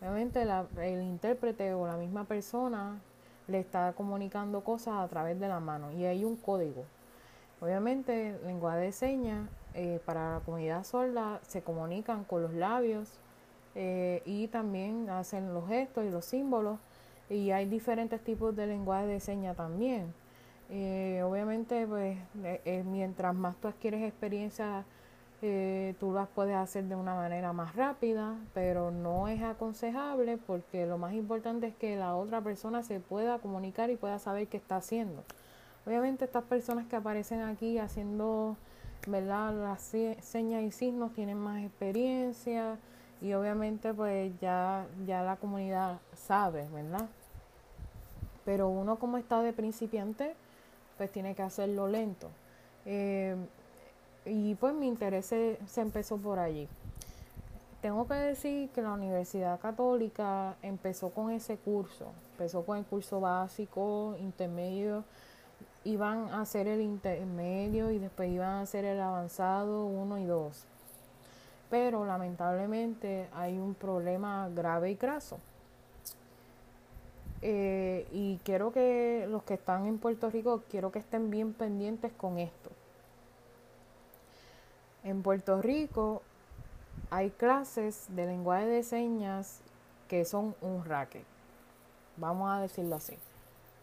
Obviamente 0.00 0.42
el 0.42 1.02
intérprete 1.02 1.72
o 1.72 1.86
la 1.86 1.96
misma 1.96 2.24
persona 2.24 3.00
le 3.48 3.60
está 3.60 3.94
comunicando 3.94 4.62
cosas 4.62 4.96
a 4.98 5.08
través 5.08 5.40
de 5.40 5.48
la 5.48 5.58
mano 5.58 5.90
y 5.92 6.04
hay 6.04 6.24
un 6.24 6.36
código. 6.36 6.84
Obviamente, 7.62 8.38
lengua 8.44 8.76
de 8.76 8.92
señas 8.92 9.48
eh, 9.72 10.00
para 10.04 10.34
la 10.34 10.40
comunidad 10.40 10.84
sorda 10.84 11.40
se 11.46 11.62
comunican 11.62 12.24
con 12.24 12.42
los 12.42 12.52
labios 12.52 13.18
eh, 13.74 14.20
y 14.26 14.48
también 14.48 15.08
hacen 15.08 15.54
los 15.54 15.66
gestos 15.66 16.04
y 16.04 16.10
los 16.10 16.26
símbolos 16.26 16.78
y 17.30 17.52
hay 17.52 17.66
diferentes 17.66 18.22
tipos 18.22 18.54
de 18.54 18.66
lenguaje 18.66 19.06
de 19.06 19.20
señas 19.20 19.56
también. 19.56 20.12
Eh, 20.68 21.22
obviamente, 21.24 21.86
pues 21.86 22.18
mientras 22.84 23.34
más 23.34 23.56
tú 23.56 23.68
adquieres 23.68 24.02
experiencia 24.02 24.84
eh, 25.44 25.96
tú 25.98 26.12
las 26.12 26.28
puedes 26.28 26.54
hacer 26.54 26.84
de 26.84 26.94
una 26.94 27.16
manera 27.16 27.52
más 27.52 27.74
rápida, 27.74 28.36
pero 28.54 28.92
no 28.92 29.26
es 29.26 29.42
aconsejable 29.42 30.38
porque 30.38 30.86
lo 30.86 30.98
más 30.98 31.14
importante 31.14 31.66
es 31.66 31.74
que 31.74 31.96
la 31.96 32.14
otra 32.14 32.40
persona 32.40 32.84
se 32.84 33.00
pueda 33.00 33.40
comunicar 33.40 33.90
y 33.90 33.96
pueda 33.96 34.20
saber 34.20 34.46
qué 34.46 34.56
está 34.56 34.76
haciendo. 34.76 35.24
Obviamente 35.84 36.24
estas 36.26 36.44
personas 36.44 36.86
que 36.86 36.94
aparecen 36.94 37.40
aquí 37.40 37.78
haciendo, 37.78 38.56
¿verdad? 39.08 39.52
Las 39.52 39.82
señas 40.20 40.62
y 40.62 40.70
signos 40.70 41.12
tienen 41.12 41.38
más 41.38 41.64
experiencia 41.64 42.78
y 43.20 43.32
obviamente 43.32 43.92
pues 43.92 44.32
ya, 44.40 44.86
ya 45.06 45.24
la 45.24 45.34
comunidad 45.34 45.98
sabe, 46.14 46.68
¿verdad? 46.72 47.08
Pero 48.44 48.68
uno 48.68 48.94
como 48.96 49.18
está 49.18 49.42
de 49.42 49.52
principiante, 49.52 50.36
pues 50.98 51.10
tiene 51.10 51.34
que 51.34 51.42
hacerlo 51.42 51.88
lento. 51.88 52.28
Eh, 52.86 53.34
y 54.24 54.54
pues 54.54 54.74
mi 54.74 54.86
interés 54.86 55.26
se, 55.26 55.58
empezó 55.76 56.16
por 56.16 56.38
allí. 56.38 56.68
Tengo 57.80 58.06
que 58.06 58.14
decir 58.14 58.70
que 58.70 58.82
la 58.82 58.92
Universidad 58.92 59.58
Católica 59.58 60.54
empezó 60.62 61.10
con 61.10 61.30
ese 61.30 61.56
curso, 61.56 62.12
empezó 62.32 62.64
con 62.64 62.78
el 62.78 62.84
curso 62.84 63.20
básico, 63.20 64.16
intermedio, 64.20 65.04
iban 65.84 66.28
a 66.28 66.42
hacer 66.42 66.68
el 66.68 66.80
intermedio 66.80 67.90
y 67.90 67.98
después 67.98 68.30
iban 68.30 68.50
a 68.50 68.60
hacer 68.60 68.84
el 68.84 69.00
avanzado 69.00 69.86
1 69.86 70.18
y 70.18 70.24
2. 70.26 70.64
Pero 71.70 72.04
lamentablemente 72.04 73.28
hay 73.34 73.58
un 73.58 73.74
problema 73.74 74.48
grave 74.54 74.92
y 74.92 74.94
graso. 74.94 75.38
Eh, 77.44 78.06
y 78.12 78.38
quiero 78.44 78.72
que 78.72 79.26
los 79.28 79.42
que 79.42 79.54
están 79.54 79.86
en 79.86 79.98
Puerto 79.98 80.30
Rico, 80.30 80.62
quiero 80.70 80.92
que 80.92 81.00
estén 81.00 81.30
bien 81.30 81.52
pendientes 81.52 82.12
con 82.12 82.38
esto. 82.38 82.61
En 85.04 85.22
Puerto 85.22 85.60
Rico 85.60 86.22
hay 87.10 87.30
clases 87.30 88.06
de 88.10 88.26
lenguaje 88.26 88.66
de 88.66 88.82
señas 88.84 89.60
que 90.08 90.24
son 90.24 90.54
un 90.60 90.84
racket. 90.84 91.24
Vamos 92.16 92.50
a 92.50 92.60
decirlo 92.60 92.96
así. 92.96 93.16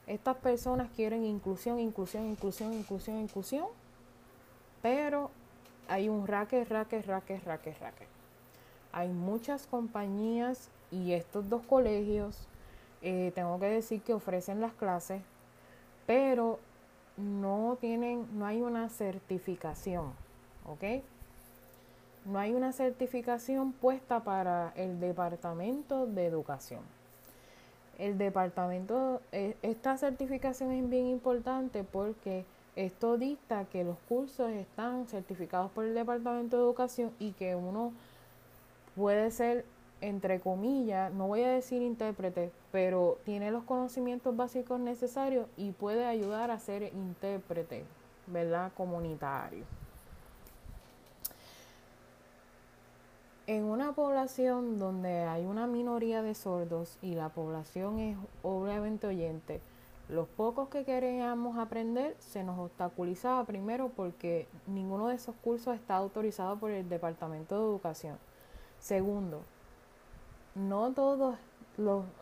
Estas 0.08 0.38
personas 0.38 0.90
quieren 0.96 1.26
inclusión, 1.26 1.80
inclusión, 1.80 2.26
inclusión, 2.26 2.74
inclusión, 2.74 3.18
inclusión, 3.18 3.68
pero 4.82 5.30
hay 5.90 6.08
un 6.08 6.26
racket, 6.26 6.70
racket, 6.70 7.06
racket, 7.06 7.44
racket, 7.44 7.80
racket. 7.80 8.08
Hay 8.92 9.10
muchas 9.10 9.68
compañías 9.68 10.70
y 10.90 11.12
estos 11.12 11.50
dos 11.50 11.64
colegios, 11.64 12.48
eh, 13.02 13.32
tengo 13.36 13.60
que 13.60 13.68
decir 13.68 14.02
que 14.02 14.14
ofrecen 14.14 14.62
las 14.62 14.74
clases, 14.74 15.22
pero 16.08 16.60
no 17.18 17.78
tienen, 17.80 18.26
no 18.40 18.46
hay 18.46 18.62
una 18.62 18.90
certificación. 18.90 20.14
¿Ok? 20.70 21.04
No 22.26 22.40
hay 22.40 22.54
una 22.54 22.72
certificación 22.72 23.72
puesta 23.72 24.24
para 24.24 24.72
el 24.76 25.00
Departamento 25.00 26.06
de 26.06 26.26
Educación. 26.26 26.82
El 27.98 28.18
departamento, 28.18 29.22
e, 29.32 29.58
esta 29.62 29.98
certificación 29.98 30.72
es 30.72 30.90
bien 30.90 31.08
importante 31.08 31.84
porque 31.84 32.46
esto 32.76 33.18
dicta 33.18 33.66
que 33.66 33.84
los 33.84 33.98
cursos 34.08 34.52
están 34.52 35.08
certificados 35.08 35.72
por 35.72 35.86
el 35.86 35.94
Departamento 35.94 36.58
de 36.58 36.64
Educación 36.64 37.12
y 37.20 37.32
que 37.32 37.56
uno 37.56 37.92
puede 38.96 39.32
ser, 39.32 39.66
entre 40.02 40.40
comillas, 40.40 41.12
no 41.14 41.28
voy 41.28 41.44
a 41.44 41.50
decir 41.50 41.82
intérprete, 41.82 42.52
pero 42.72 43.18
tiene 43.26 43.52
los 43.52 43.64
conocimientos 43.64 44.36
básicos 44.36 44.80
necesarios 44.80 45.48
y 45.58 45.72
puede 45.72 46.06
ayudar 46.06 46.52
a 46.52 46.60
ser 46.60 46.84
intérprete, 46.84 47.84
¿verdad? 48.28 48.72
Comunitario. 48.78 49.66
En 53.50 53.64
una 53.64 53.94
población 53.94 54.78
donde 54.78 55.24
hay 55.24 55.44
una 55.44 55.66
minoría 55.66 56.22
de 56.22 56.36
sordos 56.36 57.00
y 57.02 57.16
la 57.16 57.30
población 57.30 57.98
es 57.98 58.16
obviamente 58.44 59.08
oyente, 59.08 59.60
los 60.08 60.28
pocos 60.28 60.70
que 60.70 60.86
queríamos 60.86 61.58
aprender 61.58 62.16
se 62.20 62.44
nos 62.44 62.60
obstaculizaba 62.60 63.44
primero 63.46 63.90
porque 63.90 64.48
ninguno 64.68 65.08
de 65.08 65.16
esos 65.16 65.34
cursos 65.38 65.74
está 65.74 65.96
autorizado 65.96 66.60
por 66.60 66.70
el 66.70 66.88
Departamento 66.90 67.56
de 67.56 67.66
Educación. 67.66 68.20
Segundo, 68.80 69.42
no 70.54 70.94
todas 70.94 71.40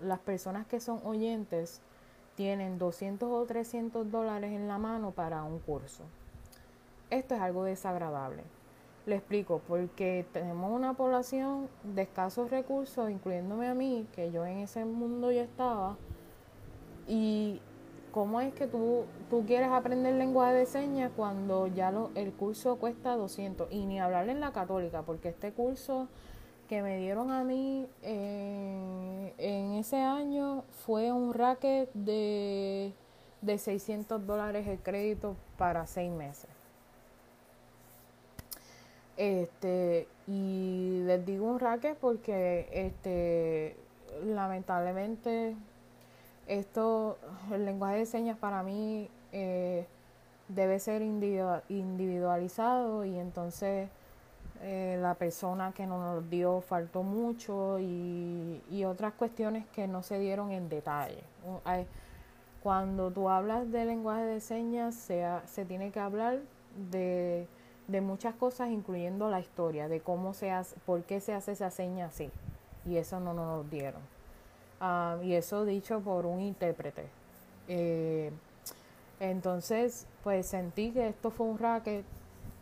las 0.01 0.19
personas 0.19 0.65
que 0.65 0.79
son 0.79 1.01
oyentes 1.03 1.81
tienen 2.38 2.77
200 2.77 3.29
o 3.29 3.46
300 3.46 4.10
dólares 4.10 4.53
en 4.53 4.69
la 4.69 4.77
mano 4.77 5.12
para 5.12 5.43
un 5.43 5.60
curso. 5.60 6.03
Esto 7.10 7.36
es 7.36 7.41
algo 7.41 7.65
desagradable. 7.65 8.43
Le 9.07 9.15
explico, 9.15 9.61
porque 9.69 10.25
tenemos 10.33 10.69
una 10.69 10.93
población 10.93 11.69
de 11.95 12.01
escasos 12.01 12.51
recursos, 12.51 13.09
incluyéndome 13.09 13.69
a 13.69 13.73
mí, 13.73 14.05
que 14.13 14.33
yo 14.33 14.45
en 14.45 14.57
ese 14.57 14.83
mundo 14.83 15.31
ya 15.31 15.43
estaba, 15.43 15.95
y 17.07 17.61
¿cómo 18.11 18.41
es 18.41 18.53
que 18.53 18.67
tú, 18.67 19.05
tú 19.29 19.45
quieres 19.45 19.69
aprender 19.69 20.15
lenguaje 20.15 20.55
de 20.55 20.65
señas 20.65 21.09
cuando 21.15 21.67
ya 21.67 21.89
lo, 21.89 22.11
el 22.15 22.33
curso 22.33 22.75
cuesta 22.75 23.15
200? 23.15 23.71
Y 23.71 23.85
ni 23.85 23.97
hablarle 23.97 24.33
en 24.33 24.41
la 24.41 24.51
católica, 24.51 25.03
porque 25.03 25.29
este 25.29 25.53
curso 25.53 26.09
que 26.67 26.81
me 26.81 26.97
dieron 26.97 27.31
a 27.31 27.45
mí 27.45 27.87
eh, 28.01 29.33
en 29.37 29.75
ese 29.75 30.01
año 30.01 30.65
fue 30.85 31.13
un 31.13 31.33
racket 31.33 31.89
de, 31.93 32.91
de 33.41 33.57
600 33.57 34.27
dólares 34.27 34.67
el 34.67 34.79
crédito 34.79 35.37
para 35.57 35.87
seis 35.87 36.11
meses. 36.11 36.56
Este, 39.17 40.07
y 40.27 41.01
les 41.05 41.25
digo 41.25 41.47
un 41.47 41.59
racket 41.59 41.97
porque 41.97 42.69
este, 42.71 43.75
lamentablemente 44.25 45.55
esto, 46.47 47.17
el 47.51 47.65
lenguaje 47.65 47.97
de 47.97 48.05
señas 48.05 48.38
para 48.38 48.63
mí 48.63 49.09
eh, 49.31 49.86
debe 50.47 50.79
ser 50.79 51.01
individualizado 51.01 53.05
y 53.05 53.17
entonces 53.17 53.89
eh, 54.62 54.97
la 55.01 55.15
persona 55.15 55.71
que 55.71 55.86
nos 55.86 56.29
dio 56.29 56.62
faltó 56.62 57.03
mucho 57.03 57.79
y, 57.79 58.62
y, 58.71 58.86
otras 58.86 59.13
cuestiones 59.13 59.65
que 59.67 59.88
no 59.88 60.03
se 60.03 60.19
dieron 60.19 60.51
en 60.51 60.69
detalle. 60.69 61.24
Cuando 62.63 63.12
tú 63.12 63.29
hablas 63.29 63.71
de 63.71 63.86
lenguaje 63.86 64.24
de 64.24 64.41
señas, 64.41 64.95
se, 64.95 65.25
se 65.45 65.65
tiene 65.65 65.91
que 65.91 66.00
hablar 66.00 66.39
de, 66.91 67.47
de, 67.88 68.01
muchas 68.01 68.36
cosas, 68.36 68.70
incluyendo 68.70 69.29
la 69.29 69.39
historia, 69.39 69.88
de 69.88 70.01
cómo 70.01 70.34
se 70.34 70.51
hace, 70.51 70.75
por 70.86 71.03
qué 71.03 71.20
se 71.20 71.34
hace 71.34 71.53
esa 71.53 71.72
seña 71.72 72.08
así. 72.08 72.29
Y 72.86 72.98
eso 72.98 73.20
no 73.20 73.34
nos 73.34 73.58
lo 73.58 73.63
dieron. 73.70 74.01
Ah, 74.79 75.17
y 75.24 75.34
eso 75.34 75.65
dicho 75.65 76.00
por 76.00 76.25
un 76.25 76.41
intérprete. 76.41 77.08
Eh, 77.67 78.32
entonces, 79.20 80.06
pues 80.24 80.48
sentí 80.48 80.91
que 80.91 81.10
esto 81.10 81.32
fue 81.32 81.48
un 81.48 81.58
racket, 81.58 82.06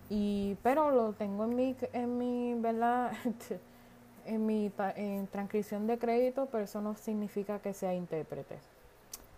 y, 0.09 0.55
pero 0.61 0.91
lo 0.91 1.13
tengo 1.13 1.45
en 1.45 1.55
mi, 1.55 1.75
en 1.93 2.17
mi, 2.17 2.53
¿verdad? 2.59 3.11
en 4.25 4.45
mi 4.45 4.71
en 4.95 5.27
transcripción 5.27 5.87
de 5.87 5.97
crédito, 5.97 6.47
pero 6.51 6.63
eso 6.63 6.81
no 6.81 6.95
significa 6.95 7.59
que 7.59 7.73
sea 7.73 7.93
intérprete. 7.93 8.57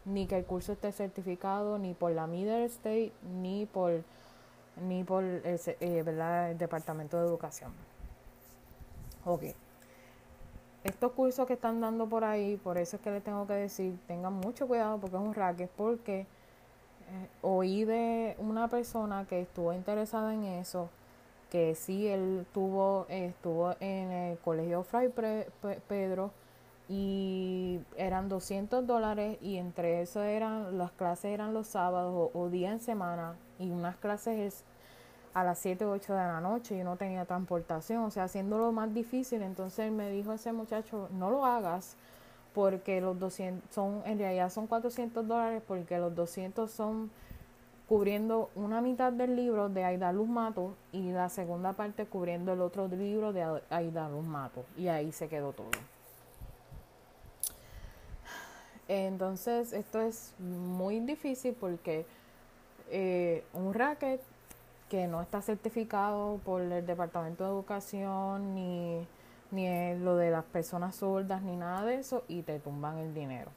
Ni 0.06 0.27
que 0.27 0.38
el 0.38 0.46
curso 0.46 0.74
esté 0.74 0.91
certificado, 0.91 1.77
ni 1.77 1.94
por 1.94 2.12
la 2.12 2.27
Middle 2.27 2.65
State, 2.65 3.12
ni 3.41 3.65
por, 3.65 4.03
ni 4.81 5.03
por 5.03 5.24
el, 5.24 5.42
eh, 5.44 6.03
¿verdad? 6.03 6.51
el 6.51 6.57
Departamento 6.57 7.20
de 7.20 7.27
Educación. 7.27 7.72
Ok 9.25 9.44
estos 10.87 11.11
cursos 11.11 11.46
que 11.48 11.53
están 11.53 11.81
dando 11.81 12.07
por 12.07 12.24
ahí, 12.24 12.57
por 12.57 12.77
eso 12.77 12.96
es 12.96 13.01
que 13.01 13.11
les 13.11 13.24
tengo 13.24 13.46
que 13.46 13.53
decir, 13.53 13.98
tengan 14.07 14.33
mucho 14.33 14.68
cuidado 14.68 14.98
porque 14.98 15.18
es 15.18 15.22
un 15.22 15.33
racket, 15.33 15.70
porque 15.72 16.22
eh, 16.22 16.25
oí 17.42 17.83
de 17.83 18.35
una 18.40 18.68
persona 18.70 19.25
que 19.27 19.42
estuvo 19.42 19.74
interesada 19.74 20.33
en 20.33 20.44
eso, 20.44 20.90
que 21.51 21.75
sí, 21.75 22.07
él 22.07 22.46
tuvo, 22.53 23.05
estuvo 23.09 23.75
en 23.79 24.11
el 24.11 24.37
colegio 24.40 24.83
Fray 24.83 25.09
Pedro 25.87 26.31
y 26.89 27.79
eran 27.97 28.29
200 28.29 28.87
dólares 28.87 29.37
y 29.41 29.57
entre 29.57 30.01
eso 30.01 30.23
eran, 30.23 30.77
las 30.77 30.91
clases 30.91 31.33
eran 31.33 31.53
los 31.53 31.67
sábados 31.67 32.31
o, 32.33 32.39
o 32.39 32.50
día 32.50 32.71
en 32.71 32.79
semana 32.79 33.35
y 33.59 33.69
unas 33.69 33.97
clases 33.97 34.63
a 35.33 35.43
las 35.43 35.59
7 35.59 35.85
o 35.85 35.91
8 35.91 36.13
de 36.13 36.19
la 36.19 36.41
noche 36.41 36.77
y 36.77 36.83
no 36.83 36.95
tenía 36.95 37.25
transportación, 37.25 38.03
o 38.03 38.09
sea, 38.11 38.23
haciéndolo 38.23 38.71
más 38.71 38.93
difícil. 38.93 39.43
Entonces 39.43 39.91
me 39.91 40.09
dijo 40.09 40.33
ese 40.33 40.51
muchacho, 40.51 41.09
no 41.11 41.29
lo 41.29 41.45
hagas 41.45 41.95
porque 42.53 43.01
los 43.01 43.19
200 43.19 43.71
son, 43.71 44.01
en 44.05 44.17
realidad 44.17 44.50
son 44.50 44.65
400 44.65 45.27
dólares 45.27 45.61
porque 45.67 46.00
los 46.00 46.15
200 46.15 46.71
son 46.71 47.11
cubriendo 47.87 48.50
una 48.55 48.81
mitad 48.81 49.13
del 49.13 49.35
libro 49.35 49.69
de 49.69 49.83
Aida 49.83 50.11
Luz 50.11 50.27
Mato 50.27 50.73
y 50.91 51.11
la 51.11 51.29
segunda 51.29 51.73
parte 51.73 52.05
cubriendo 52.05 52.53
el 52.53 52.61
otro 52.61 52.87
libro 52.87 53.31
de 53.31 53.61
Aida 53.69 54.09
Luz 54.09 54.25
Mato. 54.25 54.65
Y 54.75 54.87
ahí 54.87 55.11
se 55.11 55.27
quedó 55.27 55.53
todo. 55.53 55.69
Entonces 58.87 59.73
esto 59.73 60.01
es 60.01 60.33
muy 60.39 61.00
difícil 61.00 61.55
porque 61.59 62.05
eh, 62.89 63.43
un 63.53 63.73
racket 63.73 64.21
que 64.89 65.07
no 65.07 65.21
está 65.21 65.41
certificado 65.41 66.39
por 66.45 66.61
el 66.61 66.85
Departamento 66.85 67.43
de 67.43 67.50
Educación 67.50 68.55
ni, 68.55 69.05
ni 69.51 69.95
lo 70.00 70.15
de 70.15 70.31
las 70.31 70.45
personas 70.45 70.95
sordas 70.95 71.41
ni 71.41 71.55
nada 71.57 71.85
de 71.85 71.95
eso 71.95 72.23
y 72.29 72.43
te 72.43 72.59
tumban 72.59 72.97
el 72.97 73.13
dinero. 73.13 73.51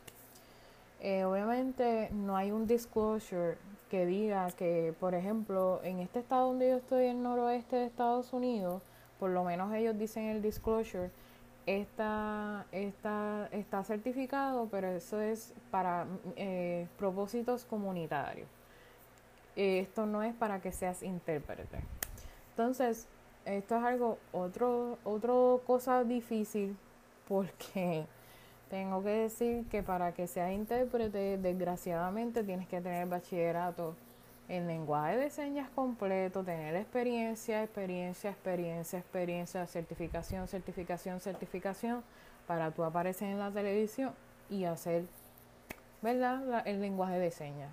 Eh, 1.01 1.25
obviamente 1.25 2.11
no 2.13 2.37
hay 2.37 2.51
un 2.51 2.67
disclosure 2.67 3.57
que 3.91 4.07
diga 4.07 4.51
que, 4.53 4.95
por 5.01 5.15
ejemplo, 5.15 5.81
en 5.83 6.01
este 6.01 6.19
estado 6.19 6.49
donde 6.49 6.69
yo 6.69 6.77
estoy, 6.77 7.07
el 7.07 7.23
noroeste 7.23 7.77
de 7.77 7.87
Estados 7.87 8.33
Unidos, 8.33 8.83
por 9.19 9.31
lo 9.31 9.43
menos 9.45 9.73
ellos 9.75 9.99
dicen 9.99 10.25
el 10.25 10.43
disclosure, 10.43 11.11
está, 11.67 12.67
está, 12.73 13.49
está 13.53 13.85
certificado, 13.85 14.69
pero 14.71 14.89
eso 14.89 15.21
es 15.21 15.53
para 15.71 16.07
eh, 16.37 16.87
propósitos 16.99 17.65
comunitarios 17.65 18.49
esto 19.57 20.07
no 20.07 20.23
es 20.23 20.35
para 20.35 20.61
que 20.61 20.73
seas 20.73 21.03
intérprete. 21.03 21.81
Entonces, 22.51 23.07
esto 23.45 23.77
es 23.77 23.85
algo, 23.85 24.19
otro, 24.33 24.99
otro 25.05 25.63
cosa 25.67 26.05
difícil 26.05 26.77
porque 27.29 28.07
tengo 28.71 29.03
que 29.03 29.11
decir 29.11 29.67
que 29.67 29.83
para 29.83 30.13
que 30.13 30.27
seas 30.27 30.53
intérprete, 30.53 31.39
desgraciadamente 31.39 32.45
tienes 32.45 32.69
que 32.69 32.81
tener 32.81 33.07
bachillerato 33.09 33.95
en 34.51 34.67
lenguaje 34.67 35.17
de 35.17 35.31
señas 35.31 35.71
completo, 35.71 36.43
tener 36.43 36.75
experiencia, 36.75 37.63
experiencia, 37.63 38.31
experiencia, 38.31 38.99
experiencia, 38.99 39.67
certificación, 39.69 40.49
certificación, 40.49 41.21
certificación, 41.21 42.03
para 42.49 42.73
tú 42.73 42.83
aparecer 42.83 43.29
en 43.29 43.39
la 43.39 43.53
televisión 43.53 44.13
y 44.51 44.65
hacer, 44.65 45.05
¿verdad? 46.03 46.67
el 46.67 46.81
lenguaje 46.81 47.21
de 47.21 47.31
señas. 47.31 47.71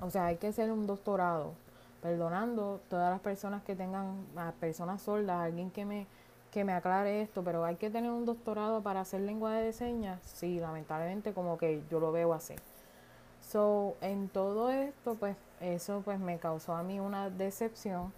O 0.00 0.10
sea, 0.10 0.26
hay 0.26 0.36
que 0.36 0.46
hacer 0.46 0.70
un 0.70 0.86
doctorado, 0.86 1.54
perdonando 2.00 2.80
todas 2.88 3.10
las 3.10 3.20
personas 3.20 3.64
que 3.64 3.74
tengan, 3.74 4.24
a 4.36 4.52
personas 4.52 5.02
sordas, 5.02 5.40
alguien 5.40 5.72
que 5.72 5.84
me, 5.84 6.06
que 6.52 6.62
me 6.62 6.72
aclare 6.72 7.20
esto, 7.20 7.42
pero 7.42 7.64
hay 7.64 7.74
que 7.74 7.90
tener 7.90 8.12
un 8.12 8.26
doctorado 8.26 8.80
para 8.80 9.00
hacer 9.00 9.22
lenguaje 9.22 9.60
de 9.60 9.72
señas. 9.72 10.20
Sí, 10.22 10.60
lamentablemente 10.60 11.32
como 11.32 11.58
que 11.58 11.82
yo 11.90 11.98
lo 11.98 12.12
veo 12.12 12.32
así. 12.32 12.54
So, 13.50 13.96
en 14.00 14.28
todo 14.28 14.70
esto, 14.70 15.16
pues 15.16 15.36
eso 15.60 16.02
pues 16.04 16.20
me 16.20 16.38
causó 16.38 16.72
a 16.76 16.84
mí 16.84 17.00
una 17.00 17.30
decepción 17.30 18.12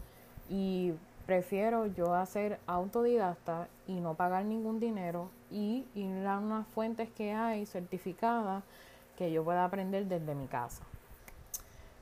y 0.50 0.92
prefiero 1.24 1.86
yo 1.86 2.14
hacer 2.14 2.58
autodidacta 2.66 3.68
y 3.86 4.00
no 4.00 4.12
pagar 4.12 4.44
ningún 4.44 4.78
dinero 4.78 5.30
y 5.50 5.86
ir 5.94 6.26
a 6.26 6.38
unas 6.38 6.66
fuentes 6.66 7.08
que 7.10 7.32
hay 7.32 7.64
certificadas 7.64 8.62
que 9.16 9.32
yo 9.32 9.42
pueda 9.42 9.64
aprender 9.64 10.04
desde 10.04 10.34
mi 10.34 10.48
casa. 10.48 10.84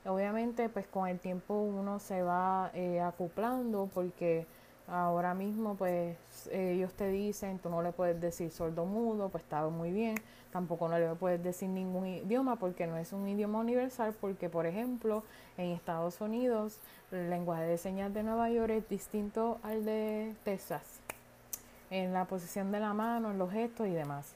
Obviamente, 0.05 0.67
pues 0.67 0.85
con 0.87 1.07
el 1.07 1.17
tiempo 1.17 1.53
uno 1.53 1.99
se 1.99 2.23
va 2.23 2.69
eh, 2.73 2.99
acoplando 2.99 3.89
porque 3.93 4.45
ahora 4.91 5.33
mismo, 5.33 5.75
pues 5.75 6.17
ellos 6.51 6.93
te 6.93 7.09
dicen, 7.09 7.59
tú 7.59 7.69
no 7.69 7.81
le 7.81 7.93
puedes 7.93 8.19
decir 8.19 8.51
sordo 8.51 8.85
mudo, 8.85 9.29
pues 9.29 9.43
está 9.43 9.67
muy 9.69 9.91
bien. 9.91 10.15
Tampoco 10.51 10.89
no 10.89 10.99
le 10.99 11.15
puedes 11.15 11.41
decir 11.41 11.69
ningún 11.69 12.07
idioma 12.07 12.57
porque 12.57 12.85
no 12.85 12.97
es 12.97 13.13
un 13.13 13.25
idioma 13.27 13.59
universal, 13.59 14.13
porque 14.19 14.49
por 14.49 14.65
ejemplo 14.65 15.23
en 15.57 15.71
Estados 15.71 16.19
Unidos 16.19 16.79
el 17.11 17.29
lenguaje 17.29 17.63
de 17.63 17.77
señas 17.77 18.13
de 18.13 18.23
Nueva 18.23 18.49
York 18.49 18.71
es 18.71 18.89
distinto 18.89 19.59
al 19.63 19.85
de 19.85 20.35
Texas, 20.43 20.99
en 21.89 22.11
la 22.11 22.25
posición 22.25 22.73
de 22.73 22.81
la 22.81 22.93
mano, 22.93 23.31
en 23.31 23.37
los 23.37 23.49
gestos 23.49 23.87
y 23.87 23.91
demás. 23.91 24.33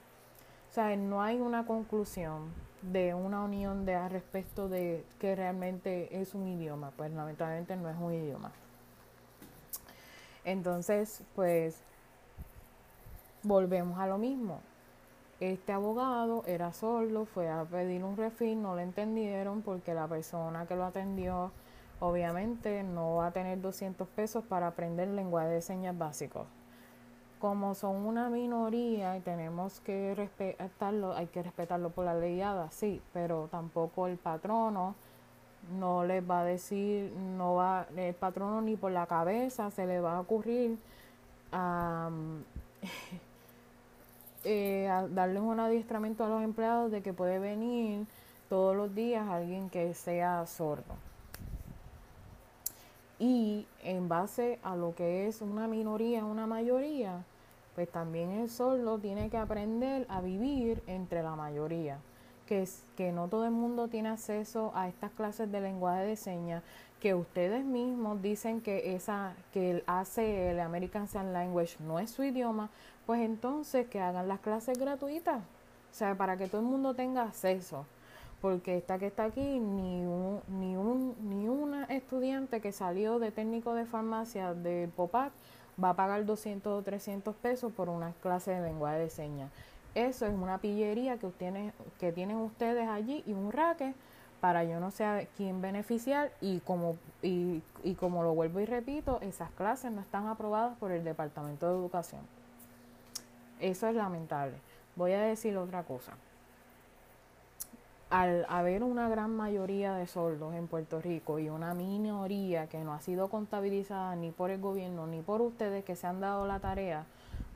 O 0.70 0.72
sea, 0.72 0.96
no 0.96 1.22
hay 1.22 1.38
una 1.38 1.66
conclusión 1.66 2.50
de 2.80 3.12
una 3.12 3.44
unión 3.44 3.84
de 3.84 3.94
a 3.94 4.08
respecto 4.08 4.70
de 4.70 5.04
que 5.18 5.36
realmente 5.36 6.20
es 6.20 6.34
un 6.34 6.48
idioma, 6.48 6.92
pues 6.96 7.12
lamentablemente 7.12 7.76
no 7.76 7.90
es 7.90 7.96
un 7.98 8.14
idioma. 8.14 8.52
Entonces, 10.46 11.24
pues, 11.34 11.82
volvemos 13.42 13.98
a 13.98 14.06
lo 14.06 14.16
mismo. 14.16 14.60
Este 15.40 15.72
abogado 15.72 16.44
era 16.46 16.72
sordo, 16.72 17.26
fue 17.26 17.50
a 17.50 17.64
pedir 17.64 18.04
un 18.04 18.16
refil, 18.16 18.62
no 18.62 18.76
le 18.76 18.84
entendieron 18.84 19.60
porque 19.60 19.92
la 19.92 20.06
persona 20.06 20.64
que 20.66 20.76
lo 20.76 20.84
atendió 20.84 21.50
obviamente 21.98 22.84
no 22.84 23.16
va 23.16 23.26
a 23.26 23.30
tener 23.32 23.60
200 23.60 24.06
pesos 24.08 24.44
para 24.44 24.68
aprender 24.68 25.08
lenguaje 25.08 25.48
de 25.48 25.62
señas 25.62 25.98
básicos. 25.98 26.46
Como 27.40 27.74
son 27.74 27.96
una 28.06 28.30
minoría 28.30 29.16
y 29.16 29.20
tenemos 29.20 29.80
que 29.80 30.14
respetarlo, 30.14 31.12
hay 31.14 31.26
que 31.26 31.42
respetarlo 31.42 31.90
por 31.90 32.04
la 32.04 32.14
leyada, 32.14 32.70
sí, 32.70 33.02
pero 33.12 33.48
tampoco 33.50 34.06
el 34.06 34.16
patrono 34.16 34.94
no 35.78 36.04
les 36.04 36.28
va 36.28 36.40
a 36.40 36.44
decir, 36.44 37.12
no 37.12 37.54
va, 37.54 37.86
el 37.96 38.14
patrono 38.14 38.60
ni 38.60 38.76
por 38.76 38.92
la 38.92 39.06
cabeza 39.06 39.70
se 39.70 39.86
le 39.86 40.00
va 40.00 40.16
a 40.16 40.20
ocurrir 40.20 40.78
eh, 44.44 44.88
a 44.88 45.06
darle 45.08 45.40
un 45.40 45.60
adiestramiento 45.60 46.24
a 46.24 46.28
los 46.28 46.42
empleados 46.42 46.90
de 46.90 47.02
que 47.02 47.12
puede 47.12 47.38
venir 47.38 48.06
todos 48.48 48.76
los 48.76 48.94
días 48.94 49.28
alguien 49.28 49.70
que 49.70 49.94
sea 49.94 50.46
sordo. 50.46 50.94
Y 53.18 53.66
en 53.82 54.08
base 54.08 54.58
a 54.62 54.76
lo 54.76 54.94
que 54.94 55.26
es 55.26 55.40
una 55.40 55.66
minoría, 55.66 56.24
una 56.24 56.46
mayoría, 56.46 57.24
pues 57.74 57.90
también 57.90 58.30
el 58.30 58.50
sordo 58.50 58.98
tiene 58.98 59.30
que 59.30 59.38
aprender 59.38 60.06
a 60.08 60.20
vivir 60.20 60.82
entre 60.86 61.22
la 61.22 61.34
mayoría. 61.34 61.98
Que, 62.46 62.68
que 62.96 63.10
no 63.10 63.28
todo 63.28 63.44
el 63.44 63.50
mundo 63.50 63.88
tiene 63.88 64.08
acceso 64.08 64.70
a 64.74 64.88
estas 64.88 65.10
clases 65.10 65.50
de 65.50 65.60
lenguaje 65.60 66.04
de 66.04 66.16
señas, 66.16 66.62
que 67.00 67.14
ustedes 67.14 67.64
mismos 67.64 68.22
dicen 68.22 68.60
que 68.60 68.94
esa 68.94 69.34
que 69.52 69.72
el 69.72 69.84
ACL 69.86 70.60
American 70.60 71.08
Sign 71.08 71.32
Language 71.32 71.76
no 71.80 71.98
es 71.98 72.10
su 72.10 72.22
idioma, 72.22 72.70
pues 73.04 73.20
entonces 73.20 73.88
que 73.88 74.00
hagan 74.00 74.28
las 74.28 74.40
clases 74.40 74.78
gratuitas. 74.78 75.38
O 75.40 75.94
sea, 75.98 76.14
para 76.16 76.36
que 76.36 76.46
todo 76.46 76.60
el 76.60 76.66
mundo 76.66 76.94
tenga 76.94 77.22
acceso 77.24 77.84
porque 78.40 78.76
esta 78.76 78.98
que 78.98 79.06
está 79.06 79.24
aquí, 79.24 79.58
ni 79.58 80.04
un, 80.04 80.40
ni 80.48 80.76
un, 80.76 81.16
ni 81.22 81.48
una 81.48 81.84
estudiante 81.84 82.60
que 82.60 82.72
salió 82.72 83.18
de 83.18 83.30
técnico 83.32 83.74
de 83.74 83.86
farmacia 83.86 84.54
del 84.54 84.90
POPAC 84.90 85.32
va 85.82 85.90
a 85.90 85.94
pagar 85.94 86.24
200 86.24 86.80
o 86.80 86.82
300 86.82 87.34
pesos 87.36 87.72
por 87.72 87.88
una 87.88 88.12
clase 88.22 88.52
de 88.52 88.60
lenguaje 88.60 88.98
de 88.98 89.10
señas. 89.10 89.50
Eso 89.96 90.26
es 90.26 90.34
una 90.34 90.58
pillería 90.58 91.16
que, 91.16 91.26
ustedes, 91.26 91.72
que 91.98 92.12
tienen 92.12 92.36
ustedes 92.36 92.86
allí 92.86 93.24
y 93.26 93.32
un 93.32 93.50
raque 93.50 93.94
para 94.42 94.62
yo 94.62 94.78
no 94.78 94.90
sé 94.90 95.26
quién 95.38 95.62
beneficiar 95.62 96.30
y 96.42 96.60
como, 96.60 96.98
y, 97.22 97.62
y 97.82 97.94
como 97.94 98.22
lo 98.22 98.34
vuelvo 98.34 98.60
y 98.60 98.66
repito, 98.66 99.18
esas 99.22 99.50
clases 99.52 99.90
no 99.90 100.02
están 100.02 100.26
aprobadas 100.26 100.76
por 100.76 100.92
el 100.92 101.02
Departamento 101.02 101.66
de 101.66 101.78
Educación. 101.78 102.20
Eso 103.58 103.88
es 103.88 103.94
lamentable. 103.94 104.56
Voy 104.96 105.12
a 105.12 105.22
decir 105.22 105.56
otra 105.56 105.82
cosa 105.82 106.12
al 108.10 108.46
haber 108.48 108.82
una 108.82 109.08
gran 109.08 109.34
mayoría 109.34 109.94
de 109.94 110.06
sordos 110.06 110.54
en 110.54 110.68
Puerto 110.68 111.00
Rico 111.00 111.38
y 111.38 111.48
una 111.48 111.74
minoría 111.74 112.68
que 112.68 112.78
no 112.78 112.94
ha 112.94 113.00
sido 113.00 113.28
contabilizada 113.28 114.14
ni 114.14 114.30
por 114.30 114.50
el 114.50 114.60
gobierno 114.60 115.06
ni 115.06 115.22
por 115.22 115.40
ustedes 115.40 115.84
que 115.84 115.96
se 115.96 116.06
han 116.06 116.20
dado 116.20 116.46
la 116.46 116.60
tarea, 116.60 117.04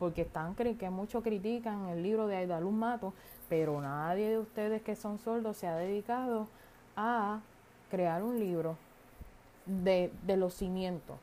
porque 0.00 0.22
están 0.22 0.54
que 0.54 0.90
muchos 0.90 1.22
critican 1.22 1.90
el 1.90 2.02
libro 2.02 2.26
de 2.26 2.36
Aidaluz 2.36 2.72
Mato, 2.72 3.12
pero 3.50 3.80
nadie 3.82 4.30
de 4.30 4.38
ustedes 4.38 4.80
que 4.80 4.96
son 4.96 5.18
sordos 5.18 5.58
se 5.58 5.66
ha 5.66 5.76
dedicado 5.76 6.48
a 6.96 7.40
crear 7.90 8.22
un 8.22 8.40
libro 8.40 8.78
de, 9.66 10.10
de 10.26 10.36
los 10.38 10.54
cimientos. 10.54 11.18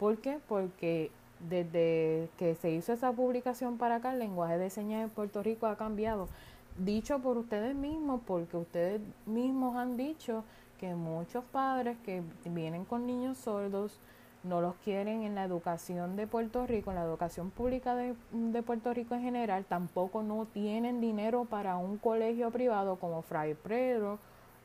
¿Por 0.00 0.18
qué? 0.18 0.40
Porque 0.48 1.12
desde 1.48 2.28
que 2.38 2.56
se 2.56 2.72
hizo 2.72 2.92
esa 2.92 3.12
publicación 3.12 3.78
para 3.78 3.96
acá, 3.96 4.12
el 4.12 4.18
lenguaje 4.18 4.58
de 4.58 4.68
señas 4.68 5.04
en 5.04 5.10
Puerto 5.10 5.40
Rico 5.42 5.66
ha 5.66 5.76
cambiado 5.76 6.28
dicho 6.76 7.20
por 7.20 7.38
ustedes 7.38 7.76
mismos, 7.76 8.20
porque 8.26 8.56
ustedes 8.56 9.00
mismos 9.26 9.76
han 9.76 9.96
dicho 9.96 10.42
que 10.80 10.94
muchos 10.96 11.44
padres 11.44 11.96
que 12.04 12.22
vienen 12.44 12.84
con 12.84 13.06
niños 13.06 13.38
sordos 13.38 14.00
no 14.44 14.60
los 14.60 14.76
quieren 14.76 15.22
en 15.22 15.34
la 15.34 15.44
educación 15.44 16.16
de 16.16 16.26
Puerto 16.26 16.66
Rico, 16.66 16.90
en 16.90 16.96
la 16.96 17.04
educación 17.04 17.50
pública 17.50 17.94
de, 17.94 18.14
Puerto 18.62 18.92
Rico 18.94 19.14
en 19.14 19.22
general, 19.22 19.64
tampoco 19.64 20.22
no 20.22 20.46
tienen 20.46 21.00
dinero 21.00 21.44
para 21.44 21.76
un 21.76 21.98
colegio 21.98 22.50
privado 22.50 22.96
como 22.96 23.22
Fray 23.22 23.54
Pedro 23.54 24.18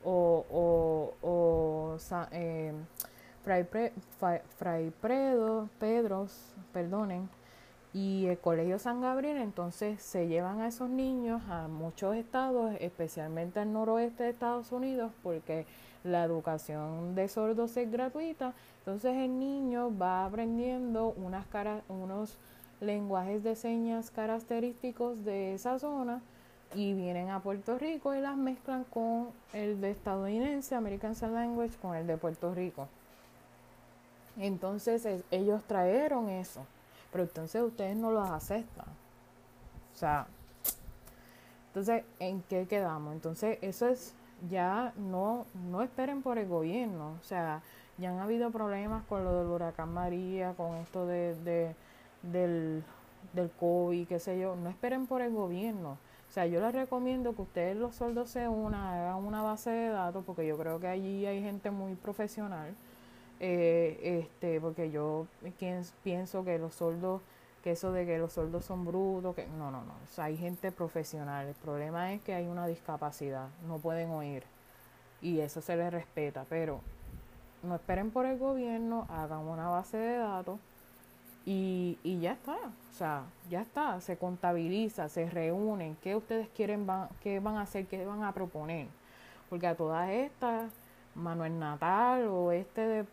o, 0.04 1.16
o, 1.22 1.96
eh, 2.30 2.72
Fray, 3.42 3.66
Fray 4.58 4.92
Pedro, 5.00 5.68
Pedros, 5.78 6.54
perdonen, 6.72 7.28
y 7.94 8.26
el 8.26 8.38
Colegio 8.38 8.80
San 8.80 9.00
Gabriel 9.00 9.36
entonces 9.36 10.02
se 10.02 10.26
llevan 10.26 10.60
a 10.60 10.66
esos 10.66 10.90
niños 10.90 11.40
a 11.48 11.68
muchos 11.68 12.16
estados, 12.16 12.74
especialmente 12.80 13.60
al 13.60 13.72
noroeste 13.72 14.24
de 14.24 14.30
Estados 14.30 14.72
Unidos, 14.72 15.12
porque 15.22 15.64
la 16.04 16.22
educación 16.22 17.16
de 17.16 17.26
sordos 17.26 17.76
es 17.76 17.90
gratuita. 17.90 18.54
Entonces 18.78 19.16
el 19.16 19.38
niño 19.38 19.96
va 19.96 20.24
aprendiendo 20.24 21.08
unas 21.16 21.46
cara, 21.46 21.82
unos 21.88 22.36
lenguajes 22.80 23.42
de 23.42 23.56
señas 23.56 24.10
característicos 24.12 25.24
de 25.24 25.54
esa 25.54 25.78
zona 25.80 26.22
y 26.74 26.92
vienen 26.92 27.30
a 27.30 27.40
Puerto 27.40 27.78
Rico 27.78 28.14
y 28.14 28.20
las 28.20 28.36
mezclan 28.36 28.84
con 28.84 29.30
el 29.52 29.80
de 29.80 29.90
estadounidense, 29.90 30.76
American 30.76 31.16
Sign 31.16 31.34
Language, 31.34 31.76
con 31.82 31.96
el 31.96 32.06
de 32.06 32.16
Puerto 32.16 32.54
Rico. 32.54 32.88
Entonces 34.36 35.24
ellos 35.32 35.64
trajeron 35.64 36.28
eso 36.28 36.64
pero 37.14 37.22
entonces 37.22 37.62
ustedes 37.62 37.96
no 37.96 38.10
los 38.10 38.28
aceptan. 38.28 38.86
O 39.94 39.96
sea, 39.96 40.26
entonces, 41.68 42.02
¿en 42.18 42.42
qué 42.42 42.66
quedamos? 42.66 43.12
Entonces, 43.14 43.56
eso 43.62 43.86
es, 43.86 44.14
ya 44.50 44.92
no, 44.96 45.46
no 45.70 45.82
esperen 45.82 46.22
por 46.22 46.38
el 46.38 46.48
gobierno. 46.48 47.16
O 47.20 47.24
sea, 47.24 47.62
ya 47.98 48.10
han 48.10 48.18
habido 48.18 48.50
problemas 48.50 49.04
con 49.04 49.24
lo 49.24 49.38
del 49.38 49.48
huracán 49.48 49.92
María, 49.92 50.54
con 50.54 50.76
esto 50.76 51.06
de, 51.06 51.34
de 51.36 51.74
del, 52.22 52.82
del 53.32 53.50
COVID, 53.50 54.06
qué 54.08 54.18
sé 54.18 54.38
yo. 54.38 54.56
No 54.56 54.70
esperen 54.70 55.06
por 55.06 55.22
el 55.22 55.32
gobierno. 55.32 55.98
O 56.28 56.32
sea, 56.34 56.46
yo 56.46 56.60
les 56.60 56.74
recomiendo 56.74 57.34
que 57.34 57.42
ustedes 57.42 57.76
los 57.76 57.94
sueldos 57.94 58.30
se 58.30 58.48
unan, 58.48 58.80
hagan 58.80 59.24
una 59.24 59.42
base 59.42 59.70
de 59.70 59.88
datos, 59.88 60.24
porque 60.24 60.46
yo 60.46 60.58
creo 60.58 60.80
que 60.80 60.88
allí 60.88 61.26
hay 61.26 61.42
gente 61.42 61.70
muy 61.70 61.94
profesional 61.94 62.74
eh, 63.40 64.22
este, 64.22 64.60
porque 64.60 64.90
yo 64.90 65.26
pienso 66.02 66.44
que 66.44 66.58
los 66.58 66.74
soldos, 66.74 67.20
que 67.64 67.70
eso 67.70 67.92
de 67.92 68.04
que 68.04 68.18
los 68.18 68.34
soldos 68.34 68.66
son 68.66 68.84
brutos, 68.84 69.34
que 69.34 69.46
no, 69.46 69.70
no, 69.70 69.82
no, 69.82 69.94
o 69.94 70.14
sea, 70.14 70.24
hay 70.24 70.36
gente 70.36 70.70
profesional, 70.70 71.48
el 71.48 71.54
problema 71.54 72.12
es 72.12 72.20
que 72.20 72.34
hay 72.34 72.46
una 72.46 72.66
discapacidad, 72.66 73.48
no 73.66 73.78
pueden 73.78 74.10
oír. 74.10 74.42
Y 75.22 75.40
eso 75.40 75.62
se 75.62 75.74
les 75.74 75.90
respeta, 75.90 76.44
pero 76.50 76.82
no 77.62 77.76
esperen 77.76 78.10
por 78.10 78.26
el 78.26 78.38
gobierno, 78.38 79.06
hagan 79.08 79.38
una 79.38 79.70
base 79.70 79.96
de 79.96 80.18
datos 80.18 80.60
y, 81.46 81.98
y 82.02 82.20
ya 82.20 82.32
está, 82.32 82.52
o 82.52 82.92
sea, 82.98 83.22
ya 83.48 83.62
está, 83.62 83.98
se 84.02 84.18
contabiliza, 84.18 85.08
se 85.08 85.30
reúnen, 85.30 85.96
qué 86.02 86.16
ustedes 86.16 86.48
quieren, 86.54 86.86
van, 86.86 87.08
qué 87.22 87.40
van 87.40 87.56
a 87.56 87.62
hacer, 87.62 87.86
qué 87.86 88.04
van 88.04 88.24
a 88.24 88.32
proponer, 88.32 88.88
porque 89.48 89.66
a 89.66 89.74
todas 89.74 90.10
estas 90.10 90.70
Manuel 91.14 91.58
Natal 91.58 92.28
o 92.28 92.52
este 92.52 92.80
de 92.80 93.04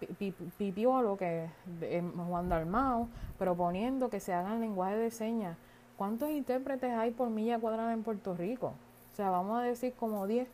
Pipiolo, 0.57 1.17
que 1.17 1.49
es 1.81 2.03
Juan 2.27 2.49
Dalmao, 2.49 3.07
proponiendo 3.37 4.09
que 4.09 4.19
se 4.19 4.33
hagan 4.33 4.61
lenguaje 4.61 4.97
de 4.97 5.11
señas. 5.11 5.57
¿Cuántos 5.97 6.29
intérpretes 6.29 6.91
hay 6.93 7.11
por 7.11 7.29
milla 7.29 7.59
cuadrada 7.59 7.93
en 7.93 8.03
Puerto 8.03 8.33
Rico? 8.33 8.73
O 9.11 9.15
sea, 9.15 9.29
vamos 9.29 9.59
a 9.59 9.63
decir 9.63 9.93
como 9.93 10.25
10. 10.25 10.47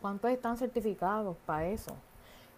¿Cuántos 0.00 0.30
están 0.30 0.56
certificados 0.56 1.36
para 1.46 1.66
eso? 1.66 1.94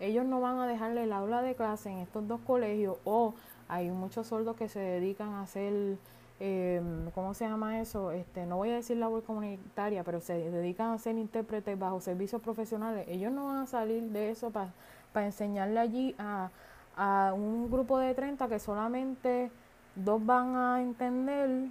Ellos 0.01 0.25
no 0.25 0.40
van 0.40 0.59
a 0.59 0.66
dejarle 0.66 1.05
el 1.05 1.12
aula 1.12 1.42
de 1.42 1.55
clase 1.55 1.90
en 1.90 1.99
estos 1.99 2.27
dos 2.27 2.40
colegios 2.47 2.99
o 3.05 3.35
hay 3.68 3.90
muchos 3.90 4.27
sordos 4.27 4.57
que 4.57 4.68
se 4.68 4.81
dedican 4.81 5.31
a 5.31 5.42
hacer 5.42 5.99
eh, 6.46 6.83
¿cómo 7.14 7.33
se 7.33 7.46
llama 7.46 7.80
eso? 7.80 8.11
Este, 8.11 8.44
no 8.44 8.59
voy 8.59 8.68
a 8.68 8.74
decir 8.74 8.98
labor 8.98 9.22
comunitaria, 9.22 10.04
pero 10.04 10.20
se 10.20 10.35
dedican 10.50 10.90
a 10.90 10.98
ser 10.98 11.16
intérpretes 11.16 11.78
bajo 11.78 12.02
servicios 12.02 12.42
profesionales. 12.42 13.07
Ellos 13.09 13.33
no 13.33 13.46
van 13.46 13.62
a 13.62 13.66
salir 13.66 14.02
de 14.11 14.30
eso 14.30 14.50
para 14.50 15.26
enseñarle 15.26 15.80
allí 15.80 16.14
a, 16.18 16.50
a 16.98 17.33
un 17.33 17.70
grupo 17.70 17.98
de 17.98 18.12
30 18.12 18.46
que 18.48 18.59
solamente 18.59 19.50
dos 19.94 20.24
van 20.26 20.54
a 20.54 20.83
entender, 20.83 21.70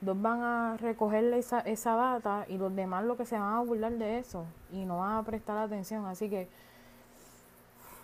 dos 0.00 0.22
van 0.22 0.40
a 0.42 0.76
recogerle 0.76 1.38
esa, 1.38 1.58
esa 1.58 1.96
bata 1.96 2.46
y 2.48 2.58
los 2.58 2.72
demás 2.76 3.04
lo 3.04 3.16
que 3.16 3.24
se 3.24 3.36
van 3.36 3.54
a 3.54 3.60
burlar 3.60 3.90
de 3.94 4.18
eso 4.20 4.44
y 4.70 4.84
no 4.84 4.98
van 4.98 5.16
a 5.16 5.24
prestar 5.24 5.58
atención. 5.58 6.06
Así 6.06 6.30
que 6.30 6.48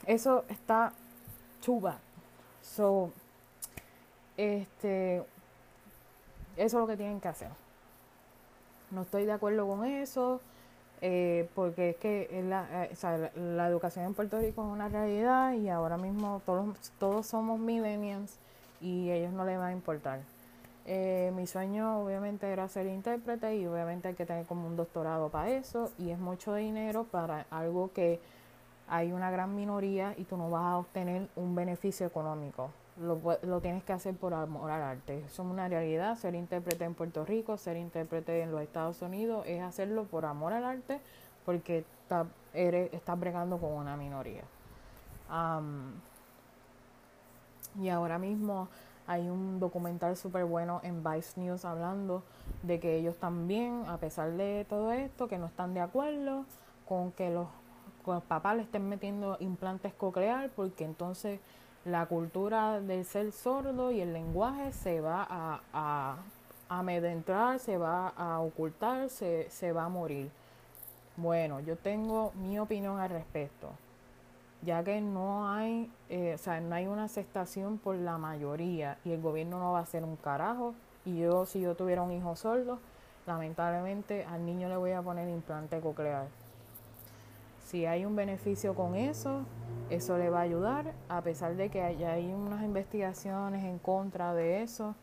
eso 0.04 0.44
está 0.48 0.92
chuba. 1.60 1.98
So, 2.60 3.12
este, 4.36 5.24
eso 6.58 6.78
es 6.78 6.80
lo 6.80 6.86
que 6.86 6.96
tienen 6.96 7.20
que 7.20 7.28
hacer. 7.28 7.48
No 8.90 9.02
estoy 9.02 9.24
de 9.26 9.32
acuerdo 9.32 9.66
con 9.66 9.84
eso. 9.84 10.40
eh, 11.00 11.48
porque 11.54 11.90
es 11.90 11.96
que 11.96 12.44
la, 12.48 12.84
eh, 12.86 12.90
o 12.92 12.96
sea, 12.96 13.30
la, 13.36 13.68
educación 13.68 14.04
en 14.06 14.14
Puerto 14.14 14.38
Rico 14.40 14.62
es 14.62 14.72
una 14.72 14.88
realidad 14.88 15.52
y 15.52 15.68
ahora 15.68 15.96
mismo 15.96 16.42
todos, 16.44 16.90
todos 16.98 17.26
somos 17.26 17.60
millennials 17.60 18.38
y 18.80 19.10
ellos 19.10 19.32
no 19.32 19.44
les 19.44 19.58
va 19.58 19.68
a 19.68 19.72
importar. 19.72 20.20
Eh, 20.86 21.32
mi 21.36 21.46
sueño 21.46 22.02
obviamente 22.02 22.50
era 22.50 22.66
ser 22.68 22.86
intérprete 22.86 23.56
y 23.56 23.66
obviamente 23.66 24.08
hay 24.08 24.14
que 24.14 24.26
tener 24.26 24.46
como 24.46 24.66
un 24.66 24.74
doctorado 24.74 25.28
para 25.28 25.50
eso 25.50 25.92
y 25.98 26.10
es 26.10 26.18
mucho 26.18 26.54
dinero 26.54 27.04
para 27.04 27.46
algo 27.50 27.92
que 27.92 28.20
hay 28.88 29.12
una 29.12 29.30
gran 29.30 29.54
minoría 29.54 30.14
y 30.16 30.24
tú 30.24 30.36
no 30.36 30.50
vas 30.50 30.64
a 30.64 30.78
obtener 30.78 31.28
un 31.36 31.54
beneficio 31.54 32.06
económico. 32.06 32.70
Lo, 33.00 33.20
lo 33.42 33.60
tienes 33.60 33.84
que 33.84 33.92
hacer 33.92 34.14
por 34.16 34.34
amor 34.34 34.70
al 34.70 34.82
arte. 34.82 35.18
Eso 35.18 35.42
es 35.42 35.48
una 35.48 35.68
realidad. 35.68 36.16
Ser 36.16 36.34
intérprete 36.34 36.84
en 36.84 36.94
Puerto 36.94 37.24
Rico, 37.24 37.56
ser 37.56 37.76
intérprete 37.76 38.42
en 38.42 38.50
los 38.50 38.60
Estados 38.60 39.02
Unidos 39.02 39.44
es 39.46 39.62
hacerlo 39.62 40.04
por 40.04 40.24
amor 40.24 40.52
al 40.52 40.64
arte 40.64 41.00
porque 41.44 41.84
estás 42.02 43.18
bregando 43.18 43.58
con 43.58 43.72
una 43.72 43.96
minoría. 43.96 44.42
y 47.80 47.88
ahora 47.88 48.18
mismo 48.18 48.68
hay 49.06 49.28
un 49.30 49.58
documental 49.58 50.16
súper 50.16 50.44
bueno 50.44 50.80
en 50.82 51.02
Vice 51.02 51.40
News 51.40 51.64
hablando 51.64 52.22
de 52.62 52.80
que 52.80 52.96
ellos 52.96 53.16
también, 53.16 53.84
a 53.86 53.96
pesar 53.96 54.32
de 54.32 54.66
todo 54.68 54.92
esto, 54.92 55.28
que 55.28 55.38
no 55.38 55.46
están 55.46 55.72
de 55.72 55.80
acuerdo 55.80 56.44
con 56.86 57.12
que 57.12 57.30
los 57.30 57.46
los 58.14 58.22
papás 58.24 58.56
le 58.56 58.62
estén 58.62 58.88
metiendo 58.88 59.36
implantes 59.40 59.92
coclear 59.94 60.50
porque 60.50 60.84
entonces 60.84 61.40
la 61.84 62.06
cultura 62.06 62.80
del 62.80 63.04
ser 63.04 63.32
sordo 63.32 63.90
y 63.90 64.00
el 64.00 64.12
lenguaje 64.12 64.72
se 64.72 65.00
va 65.00 65.26
a, 65.28 65.60
a, 65.72 66.16
amedrentar, 66.68 67.58
se 67.58 67.78
va 67.78 68.08
a 68.08 68.40
ocultar, 68.40 69.08
se, 69.08 69.48
se 69.50 69.72
va 69.72 69.84
a 69.84 69.88
morir. 69.88 70.30
Bueno, 71.16 71.60
yo 71.60 71.76
tengo 71.76 72.32
mi 72.34 72.58
opinión 72.58 73.00
al 73.00 73.10
respecto, 73.10 73.70
ya 74.62 74.84
que 74.84 75.00
no 75.00 75.50
hay, 75.50 75.90
eh, 76.08 76.34
o 76.34 76.38
sea, 76.38 76.60
no 76.60 76.74
hay 76.74 76.86
una 76.86 77.04
aceptación 77.04 77.78
por 77.78 77.96
la 77.96 78.18
mayoría 78.18 78.98
y 79.04 79.12
el 79.12 79.20
gobierno 79.20 79.58
no 79.58 79.72
va 79.72 79.80
a 79.80 79.82
hacer 79.82 80.04
un 80.04 80.16
carajo. 80.16 80.74
Y 81.04 81.20
yo, 81.20 81.46
si 81.46 81.60
yo 81.60 81.74
tuviera 81.74 82.02
un 82.02 82.12
hijo 82.12 82.36
sordo, 82.36 82.78
lamentablemente 83.26 84.24
al 84.26 84.44
niño 84.44 84.68
le 84.68 84.76
voy 84.76 84.92
a 84.92 85.02
poner 85.02 85.28
implante 85.28 85.80
coclear. 85.80 86.26
Si 87.68 87.84
hay 87.84 88.06
un 88.06 88.16
beneficio 88.16 88.74
con 88.74 88.94
eso, 88.94 89.42
eso 89.90 90.16
le 90.16 90.30
va 90.30 90.38
a 90.38 90.42
ayudar, 90.44 90.94
a 91.10 91.20
pesar 91.20 91.54
de 91.54 91.68
que 91.68 91.82
hay 91.82 92.32
unas 92.32 92.64
investigaciones 92.64 93.62
en 93.62 93.78
contra 93.78 94.32
de 94.32 94.62
eso. 94.62 94.94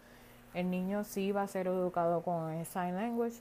El 0.55 0.71
niño 0.71 1.03
sí 1.03 1.31
va 1.31 1.43
a 1.43 1.47
ser 1.47 1.67
educado 1.67 2.23
con 2.23 2.65
sign 2.65 2.95
language, 2.95 3.35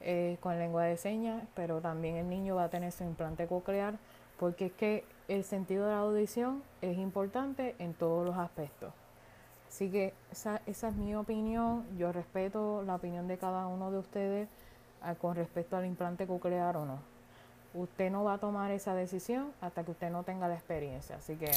eh, 0.00 0.38
con 0.40 0.58
lengua 0.58 0.84
de 0.84 0.96
señas, 0.96 1.44
pero 1.54 1.82
también 1.82 2.16
el 2.16 2.30
niño 2.30 2.56
va 2.56 2.64
a 2.64 2.68
tener 2.70 2.90
su 2.90 3.04
implante 3.04 3.46
coclear, 3.46 3.98
porque 4.38 4.66
es 4.66 4.72
que 4.72 5.04
el 5.28 5.44
sentido 5.44 5.84
de 5.84 5.92
la 5.92 5.98
audición 5.98 6.62
es 6.80 6.96
importante 6.96 7.74
en 7.80 7.92
todos 7.92 8.24
los 8.24 8.38
aspectos. 8.38 8.94
Así 9.68 9.90
que 9.90 10.14
esa, 10.32 10.62
esa 10.64 10.88
es 10.88 10.96
mi 10.96 11.14
opinión. 11.14 11.84
Yo 11.98 12.12
respeto 12.12 12.82
la 12.86 12.94
opinión 12.94 13.28
de 13.28 13.36
cada 13.36 13.66
uno 13.66 13.90
de 13.90 13.98
ustedes 13.98 14.48
ah, 15.02 15.16
con 15.16 15.36
respecto 15.36 15.76
al 15.76 15.84
implante 15.84 16.26
coclear 16.26 16.78
o 16.78 16.86
no. 16.86 17.09
Usted 17.74 18.10
no 18.10 18.24
va 18.24 18.34
a 18.34 18.38
tomar 18.38 18.70
esa 18.70 18.94
decisión 18.94 19.52
hasta 19.60 19.84
que 19.84 19.92
usted 19.92 20.10
no 20.10 20.22
tenga 20.24 20.48
la 20.48 20.54
experiencia. 20.54 21.16
Así 21.16 21.36
que 21.36 21.50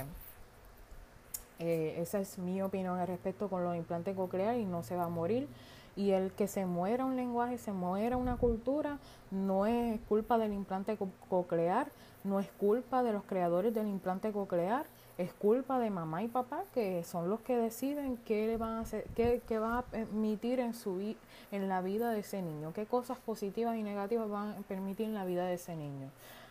eh, 1.59 1.95
esa 2.01 2.19
es 2.19 2.37
mi 2.37 2.61
opinión 2.61 2.99
al 2.99 3.07
respecto 3.07 3.49
con 3.49 3.63
los 3.63 3.75
implantes 3.75 4.15
cocleares 4.15 4.61
y 4.61 4.65
no 4.65 4.83
se 4.83 4.95
va 4.95 5.05
a 5.05 5.09
morir. 5.09 5.47
Y 5.95 6.11
el 6.11 6.31
que 6.31 6.47
se 6.47 6.65
muera 6.65 7.05
un 7.05 7.15
lenguaje, 7.15 7.57
se 7.57 7.71
muera 7.71 8.17
una 8.17 8.37
cultura, 8.37 8.97
no 9.29 9.67
es 9.67 9.99
culpa 10.09 10.37
del 10.39 10.53
implante 10.53 10.97
coclear, 11.29 11.91
no 12.23 12.39
es 12.39 12.49
culpa 12.59 13.03
de 13.03 13.13
los 13.13 13.23
creadores 13.23 13.73
del 13.73 13.87
implante 13.87 14.31
coclear, 14.31 14.85
es 15.17 15.33
culpa 15.33 15.79
de 15.79 15.89
mamá 15.89 16.23
y 16.23 16.27
papá 16.27 16.63
que 16.73 17.03
son 17.03 17.29
los 17.29 17.39
que 17.41 17.55
deciden 17.55 18.17
qué 18.25 18.47
le 18.47 18.57
van 18.57 18.77
a 18.77 18.79
hacer, 18.81 19.05
qué, 19.15 19.41
qué 19.47 19.59
van 19.59 19.73
a 19.73 19.81
permitir 19.83 20.59
en 20.59 20.73
su 20.73 21.15
en 21.51 21.69
la 21.69 21.81
vida 21.81 22.11
de 22.11 22.19
ese 22.21 22.41
niño, 22.41 22.73
qué 22.73 22.85
cosas 22.85 23.17
positivas 23.19 23.77
y 23.77 23.83
negativas 23.83 24.29
van 24.29 24.51
a 24.51 24.55
permitir 24.67 25.07
en 25.07 25.13
la 25.13 25.25
vida 25.25 25.45
de 25.45 25.55
ese 25.55 25.75
niño. 25.75 26.09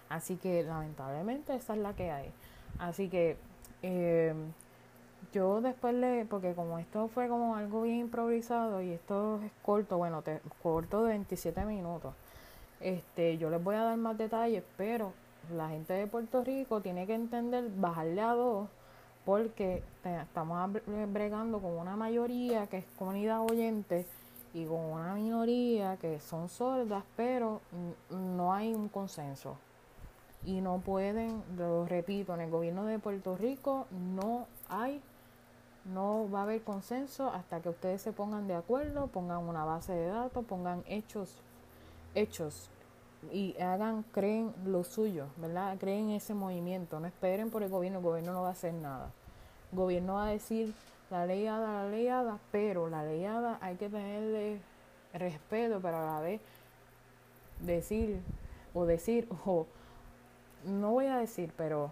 Así 0.09 0.37
que 0.37 0.63
lamentablemente 0.63 1.55
esa 1.55 1.75
es 1.75 1.81
la 1.81 1.95
que 1.95 2.11
hay. 2.11 2.31
Así 2.79 3.09
que 3.09 3.37
eh, 3.83 4.35
yo 5.33 5.61
después 5.61 5.95
le, 5.95 6.25
porque 6.27 6.55
como 6.55 6.79
esto 6.79 7.09
fue 7.09 7.29
como 7.29 7.57
algo 7.57 7.83
bien 7.83 7.99
improvisado 7.99 8.83
y 8.83 8.91
esto 8.91 9.41
es 9.43 9.53
corto, 9.63 9.99
bueno, 9.99 10.23
te, 10.23 10.41
corto 10.63 11.05
de 11.05 11.11
27 11.11 11.65
minutos, 11.65 12.15
este, 12.81 13.39
yo 13.39 13.49
les 13.51 13.63
voy 13.63 13.77
a 13.77 13.85
dar 13.85 13.97
más 13.97 14.19
detalles, 14.19 14.63
pero 14.77 15.13
la 15.53 15.69
gente 15.69 15.93
de 15.93 16.07
Puerto 16.07 16.43
Rico 16.43 16.81
tiene 16.81 17.07
que 17.07 17.15
entender 17.15 17.71
bajarle 17.77 18.21
a 18.21 18.33
dos 18.33 18.69
porque 19.25 19.83
estamos 20.05 20.71
bregando 21.13 21.61
con 21.61 21.73
una 21.73 21.97
mayoría 21.97 22.67
que 22.67 22.79
es 22.79 22.85
comunidad 22.99 23.41
oyente 23.41 24.07
y 24.53 24.67
con 24.67 24.81
una 24.81 25.15
minoría 25.15 25.97
que 25.97 26.21
son 26.21 26.49
sordas, 26.49 27.05
pero 27.17 27.61
no 28.11 28.53
hay 28.53 28.75
un 28.75 28.89
consenso. 28.89 29.57
Y 30.45 30.61
no 30.61 30.79
pueden, 30.79 31.43
lo 31.57 31.87
repito, 31.87 32.35
en 32.35 32.41
el 32.41 32.51
gobierno 32.51 32.85
de 32.85 32.99
Puerto 32.99 33.37
Rico 33.37 33.87
no 33.91 34.47
hay, 34.69 35.01
no 35.85 36.29
va 36.29 36.41
a 36.41 36.43
haber 36.43 36.63
consenso 36.63 37.31
hasta 37.31 37.61
que 37.61 37.69
ustedes 37.69 38.03
se 38.03 38.13
pongan 38.13 38.49
de 38.49 38.55
acuerdo, 38.55 39.07
pongan 39.07 39.49
una 39.49 39.65
base 39.65 39.93
de 39.93 40.09
datos, 40.09 40.45
pongan 40.45 40.83
hechos, 40.89 41.41
hechos 42.15 42.72
y 43.31 43.57
hagan, 43.61 44.05
creen 44.13 44.53
lo 44.65 44.85
suyo, 44.85 45.27
¿verdad? 45.37 45.77
Creen 45.79 46.11
ese 46.11 46.35
movimiento, 46.35 46.99
no 46.99 47.07
esperen 47.07 47.51
por 47.51 47.63
el 47.63 47.71
gobierno, 47.71 47.99
el 47.99 48.05
gobierno 48.05 48.33
no 48.33 48.43
va 48.43 48.49
a 48.49 48.53
hacer 48.53 48.75
nada. 48.75 49.11
El 49.71 49.79
gobierno 49.79 50.15
va 50.15 50.27
a 50.27 50.31
decir 50.31 50.75
la 51.11 51.27
ley 51.27 51.45
la 51.45 51.87
ley 51.89 52.09
pero 52.51 52.89
la 52.89 53.05
ley 53.05 53.25
hay 53.61 53.77
que 53.77 53.89
tenerle 53.89 54.61
respeto 55.13 55.81
para 55.81 56.05
la 56.05 56.21
vez 56.21 56.41
decir 57.61 58.21
o 58.75 58.87
decir 58.87 59.29
o 59.47 59.67
no 60.65 60.93
voy 60.93 61.07
a 61.07 61.19
decir, 61.19 61.53
pero 61.57 61.91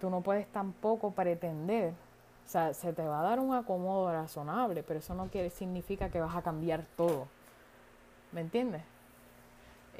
tú 0.00 0.10
no 0.10 0.22
puedes 0.22 0.46
tampoco 0.48 1.12
pretender, 1.12 1.92
o 2.46 2.48
sea, 2.48 2.74
se 2.74 2.92
te 2.92 3.04
va 3.04 3.20
a 3.20 3.22
dar 3.22 3.38
un 3.38 3.54
acomodo 3.54 4.10
razonable, 4.10 4.82
pero 4.82 4.98
eso 4.98 5.14
no 5.14 5.28
quiere 5.28 5.50
significa 5.50 6.10
que 6.10 6.20
vas 6.20 6.34
a 6.34 6.42
cambiar 6.42 6.84
todo. 6.96 7.28
¿Me 8.32 8.40
entiendes? 8.40 8.82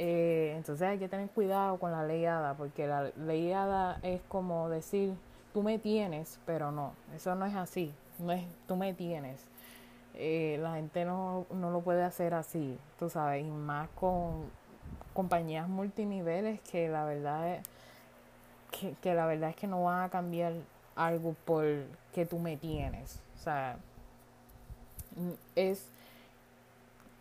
Eh, 0.03 0.55
entonces 0.57 0.89
hay 0.89 0.99
que 0.99 1.11
tener 1.11 1.29
cuidado 1.29 1.79
con 1.79 1.93
la 1.93 2.03
ley 2.03 2.25
ADA, 2.25 2.55
porque 2.55 2.87
la 2.87 3.11
ley 3.19 3.53
ADA 3.53 3.99
es 4.03 4.23
como 4.29 4.71
decir, 4.71 5.13
tú 5.53 5.63
me 5.63 5.79
tienes, 5.79 6.41
pero 6.47 6.73
no, 6.73 6.95
eso 7.15 7.35
no 7.35 7.45
es 7.45 7.55
así, 7.55 7.93
no 8.19 8.33
es 8.33 8.43
tú 8.67 8.77
me 8.77 8.95
tienes. 8.95 9.45
Eh, 10.15 10.59
la 10.63 10.77
gente 10.77 11.05
no, 11.05 11.45
no 11.51 11.71
lo 11.71 11.83
puede 11.83 12.03
hacer 12.03 12.33
así, 12.33 12.79
tú 12.99 13.11
sabes, 13.11 13.45
y 13.45 13.51
más 13.51 13.91
con 13.91 14.45
compañías 15.13 15.69
multiniveles 15.69 16.61
que 16.63 16.89
la 16.89 17.05
verdad 17.05 17.57
es 17.57 17.63
que, 18.71 18.95
que 19.03 19.15
la 19.15 19.27
verdad 19.27 19.51
es 19.51 19.57
que 19.57 19.67
no 19.67 19.85
van 19.85 20.05
a 20.05 20.09
cambiar 20.09 20.55
algo 20.97 21.35
por 21.45 21.67
que 22.15 22.25
tú 22.25 22.39
me 22.39 22.57
tienes. 22.57 23.21
O 23.37 23.43
sea, 23.43 23.77
es 25.57 25.91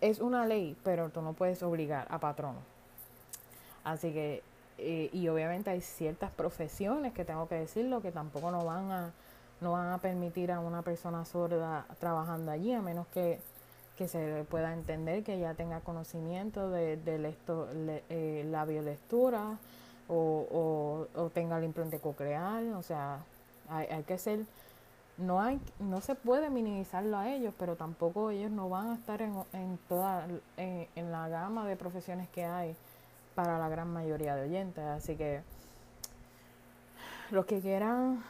es 0.02 0.20
una 0.20 0.46
ley, 0.46 0.78
pero 0.84 1.10
tú 1.10 1.22
no 1.22 1.34
puedes 1.34 1.62
obligar 1.64 2.08
a 2.10 2.20
patrono. 2.20 2.69
Así 3.84 4.12
que, 4.12 4.44
eh, 4.78 5.10
y 5.12 5.28
obviamente 5.28 5.70
hay 5.70 5.82
ciertas 5.82 6.32
profesiones 6.32 7.14
que 7.14 7.26
tengo 7.26 7.48
que 7.48 7.56
decirlo 7.56 8.02
que 8.02 8.12
tampoco 8.12 8.52
no 8.52 8.66
van 8.66 8.92
a, 8.92 9.12
no 9.62 9.74
van 9.74 9.92
a 9.92 9.98
permitir 9.98 10.52
a 10.52 10.60
una 10.60 10.82
persona 10.82 11.26
sorda 11.26 11.86
trabajando 12.00 12.52
allí, 12.52 12.74
a 12.74 12.82
menos 12.82 13.08
que, 13.08 13.40
que 13.98 14.08
se 14.08 14.46
pueda 14.50 14.74
entender 14.74 15.24
que 15.24 15.40
ya 15.40 15.54
tenga 15.54 15.82
conocimiento 15.82 16.70
de, 16.70 16.98
de 16.98 17.36
eh, 18.10 18.46
la 18.50 18.66
biolectura 18.66 19.58
o, 20.08 21.08
o, 21.16 21.30
tenga 21.30 21.58
el 21.58 21.66
implante 21.66 22.00
coclear, 22.00 22.64
o 22.76 22.82
sea, 22.82 23.20
hay, 23.70 23.88
hay 23.88 24.04
que 24.04 24.18
ser 24.18 24.46
no 25.20 25.42
hay 25.42 25.60
no 25.80 26.02
se 26.02 26.16
puede 26.16 26.50
minimizarlo 26.50 27.18
a 27.18 27.30
ellos 27.30 27.54
pero 27.60 27.76
tampoco 27.76 28.30
ellos 28.30 28.52
no 28.52 28.70
van 28.70 28.88
a 28.90 28.96
estar 28.96 29.22
en, 29.22 29.36
en 29.54 29.78
toda 29.90 30.28
en, 30.58 31.12
la 31.12 31.28
gama 31.28 31.68
de 31.68 31.76
profesiones 31.76 32.30
que 32.30 32.46
hay 32.46 32.76
para 33.40 33.58
la 33.58 33.70
gran 33.70 33.88
mayoría 33.88 34.36
de 34.36 34.50
oyentes 34.50 34.84
así 34.84 35.16
que 35.16 35.40
los 37.32 37.46
que 37.46 37.62
quieran 37.62 38.22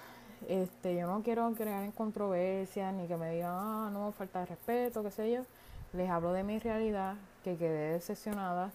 este 0.47 0.95
yo 0.95 1.07
no 1.07 1.23
quiero 1.23 1.51
crear 1.53 1.83
en 1.83 1.91
controversia 1.91 2.91
ni 2.91 3.07
que 3.07 3.17
me 3.17 3.31
digan 3.31 3.55
ah 3.55 3.89
no 3.91 4.11
falta 4.11 4.41
de 4.41 4.45
respeto 4.45 5.01
qué 5.01 5.09
sé 5.09 5.31
yo 5.31 5.41
les 5.93 6.11
hablo 6.11 6.31
de 6.31 6.43
mi 6.43 6.59
realidad 6.59 7.15
que 7.43 7.57
quedé 7.57 7.93
decepcionada 7.93 8.69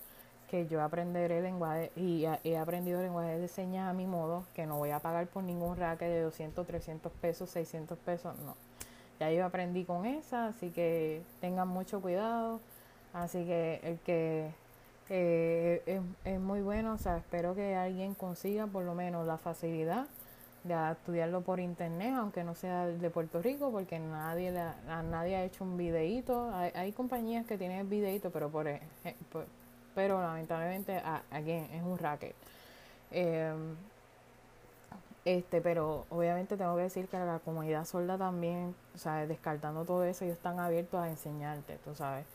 que 0.51 0.67
yo 0.67 0.83
aprenderé 0.83 1.41
lenguaje 1.41 1.93
y 1.95 2.25
he 2.43 2.59
aprendido 2.59 3.01
lenguaje 3.01 3.39
de 3.39 3.47
señas 3.49 3.89
a 3.89 3.93
mi 3.93 4.07
modo, 4.07 4.45
que 4.55 4.67
no 4.67 4.77
voy 4.77 4.91
a 4.91 5.01
pagar 5.01 5.27
por 5.27 5.43
ningún 5.43 5.77
racket 5.77 6.09
de 6.09 6.21
200, 6.21 6.67
300 6.67 7.11
pesos, 7.13 7.51
600 7.51 7.99
pesos, 7.99 8.37
no. 8.45 8.55
Ya 9.19 9.33
yo 9.33 9.45
aprendí 9.47 9.85
con 9.85 10.05
esa, 10.05 10.49
así 10.49 10.71
que 10.71 11.23
tengan 11.41 11.67
mucho 11.67 12.01
cuidado. 12.01 12.61
Así 13.13 13.45
que 13.47 13.81
el 13.83 13.99
que 14.01 14.53
Eh, 15.11 15.83
es, 15.87 16.01
es, 16.25 16.41
muy 16.41 16.63
bueno, 16.63 16.95
o 16.95 16.99
sea, 16.99 17.19
espero 17.19 17.55
que 17.55 17.77
alguien 17.77 18.15
consiga 18.15 18.67
por 18.67 18.85
lo 18.85 18.95
menos 18.95 19.27
la 19.27 19.37
facilidad 19.37 20.07
de 20.65 20.93
estudiarlo 20.93 21.43
por 21.43 21.61
internet, 21.61 22.15
aunque 22.17 22.43
no 22.43 22.55
sea 22.55 22.87
de 22.87 23.11
Puerto 23.11 23.43
Rico, 23.43 23.71
porque 23.71 23.99
nadie 23.99 24.51
nadie 24.87 25.37
ha 25.37 25.45
hecho 25.45 25.63
un 25.63 25.77
videíto. 25.77 26.51
Hay, 26.55 26.73
hay 26.75 26.93
compañías 26.93 27.47
que 27.47 27.59
tienen 27.59 27.89
videíto, 27.91 28.31
pero 28.31 28.49
por, 28.49 28.67
eh, 28.67 28.81
pero 29.95 30.21
lamentablemente 30.21 31.01
aquí 31.31 31.53
es 31.53 31.83
un 31.83 31.99
racket. 31.99 32.35
Em, 33.11 33.77
este, 35.25 35.61
pero 35.61 36.07
obviamente 36.11 36.57
tengo 36.57 36.77
que 36.77 36.83
decir 36.83 37.09
que 37.09 37.19
la 37.19 37.39
comunidad 37.39 37.85
sorda 37.85 38.19
también, 38.19 38.75
o 38.95 38.99
sea, 38.99 39.27
descartando 39.27 39.85
todo 39.85 40.05
eso, 40.05 40.25
ellos 40.25 40.37
están 40.37 40.59
abiertos 40.59 41.01
a 41.01 41.09
enseñarte, 41.09 41.79
tú 41.85 41.95
sabes. 41.95 42.27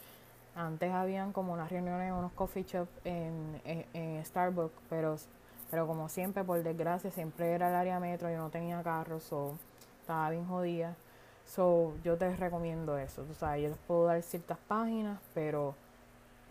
Antes 0.55 0.91
habían 0.91 1.31
como 1.31 1.53
unas 1.53 1.71
reuniones, 1.71 2.11
unos 2.11 2.31
coffee 2.33 2.63
shops 2.63 2.91
en, 3.05 3.61
en, 3.65 4.25
Starbucks, 4.25 4.75
pero, 4.89 5.15
pero 5.69 5.87
como 5.87 6.09
siempre, 6.09 6.43
por 6.43 6.61
desgracia, 6.61 7.11
siempre 7.11 7.53
era 7.53 7.69
el 7.69 7.75
área 7.75 7.99
metro, 7.99 8.29
yo 8.29 8.37
no 8.37 8.49
tenía 8.49 8.81
carro, 8.83 9.19
so, 9.19 9.53
estaba 10.01 10.29
bien 10.29 10.45
jodida. 10.47 10.95
So, 11.45 11.93
yo 12.03 12.17
te 12.17 12.35
recomiendo 12.35 12.97
eso, 12.97 13.23
tú 13.23 13.33
sabes, 13.33 13.63
yo 13.63 13.69
les 13.69 13.77
puedo 13.79 14.05
dar 14.05 14.21
ciertas 14.21 14.57
páginas, 14.67 15.19
pero 15.33 15.75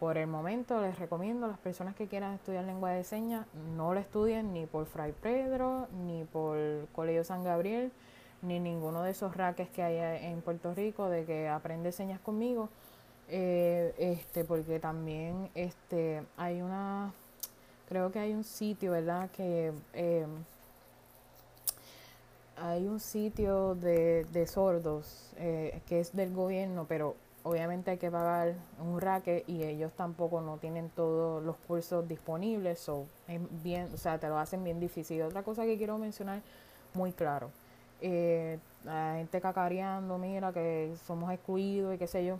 por 0.00 0.16
el 0.16 0.28
momento 0.28 0.80
les 0.80 0.98
recomiendo 0.98 1.46
a 1.46 1.48
las 1.48 1.58
personas 1.58 1.96
que 1.96 2.06
quieran 2.06 2.34
estudiar 2.34 2.64
lengua 2.64 2.90
de 2.90 3.02
señas, 3.02 3.46
no 3.76 3.94
lo 3.94 4.00
estudien 4.00 4.52
ni 4.52 4.66
por 4.66 4.86
Fray 4.86 5.12
Pedro, 5.12 5.88
ni 6.06 6.24
por 6.24 6.56
Colegio 6.92 7.24
San 7.24 7.42
Gabriel, 7.42 7.90
ni 8.42 8.60
ninguno 8.60 9.02
de 9.02 9.10
esos 9.10 9.36
raques 9.36 9.68
que 9.68 9.82
hay 9.82 10.24
en 10.24 10.40
Puerto 10.40 10.72
Rico 10.72 11.08
de 11.08 11.24
que 11.24 11.48
aprende 11.48 11.90
señas 11.90 12.20
conmigo. 12.20 12.68
Eh, 13.30 13.94
este, 13.98 14.44
porque 14.44 14.80
también 14.80 15.50
este, 15.54 16.22
hay 16.36 16.62
una, 16.62 17.12
creo 17.88 18.10
que 18.10 18.18
hay 18.18 18.32
un 18.32 18.44
sitio, 18.44 18.92
¿verdad? 18.92 19.30
Que 19.30 19.72
eh, 19.92 20.26
hay 22.56 22.86
un 22.86 23.00
sitio 23.00 23.74
de, 23.74 24.24
de 24.32 24.46
sordos 24.46 25.30
eh, 25.36 25.80
que 25.86 26.00
es 26.00 26.14
del 26.16 26.32
gobierno, 26.34 26.86
pero 26.88 27.16
obviamente 27.42 27.90
hay 27.90 27.98
que 27.98 28.10
pagar 28.10 28.54
un 28.80 29.00
raque 29.00 29.44
y 29.46 29.62
ellos 29.62 29.92
tampoco 29.96 30.40
no 30.40 30.56
tienen 30.58 30.90
todos 30.90 31.42
los 31.42 31.56
cursos 31.56 32.08
disponibles, 32.08 32.78
so, 32.78 33.06
es 33.26 33.40
bien, 33.62 33.88
o 33.94 33.96
sea, 33.96 34.18
te 34.18 34.28
lo 34.28 34.38
hacen 34.38 34.64
bien 34.64 34.80
difícil. 34.80 35.22
Otra 35.22 35.42
cosa 35.42 35.64
que 35.64 35.76
quiero 35.76 35.98
mencionar 35.98 36.40
muy 36.94 37.12
claro, 37.12 37.50
eh, 38.00 38.58
la 38.84 39.14
gente 39.16 39.40
cacareando, 39.40 40.18
mira 40.18 40.52
que 40.52 40.94
somos 41.06 41.32
excluidos 41.32 41.94
y 41.94 41.98
qué 41.98 42.06
sé 42.06 42.24
yo, 42.24 42.38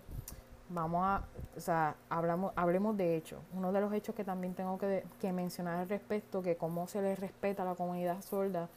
vamos 0.68 1.02
a, 1.04 1.22
o 1.56 1.60
sea, 1.60 1.96
hablamos, 2.08 2.52
hablemos 2.56 2.96
de 2.96 3.16
hechos. 3.16 3.40
Uno 3.54 3.72
de 3.72 3.80
los 3.80 3.92
hechos 3.92 4.14
que 4.14 4.24
también 4.24 4.54
tengo 4.54 4.78
que, 4.78 5.04
que 5.20 5.32
mencionar 5.32 5.80
al 5.80 5.88
respecto, 5.88 6.42
que 6.42 6.56
cómo 6.56 6.86
se 6.86 7.02
les 7.02 7.18
respeta 7.18 7.62
a 7.62 7.66
la 7.66 7.74
comunidad 7.74 8.20
sorda, 8.22 8.68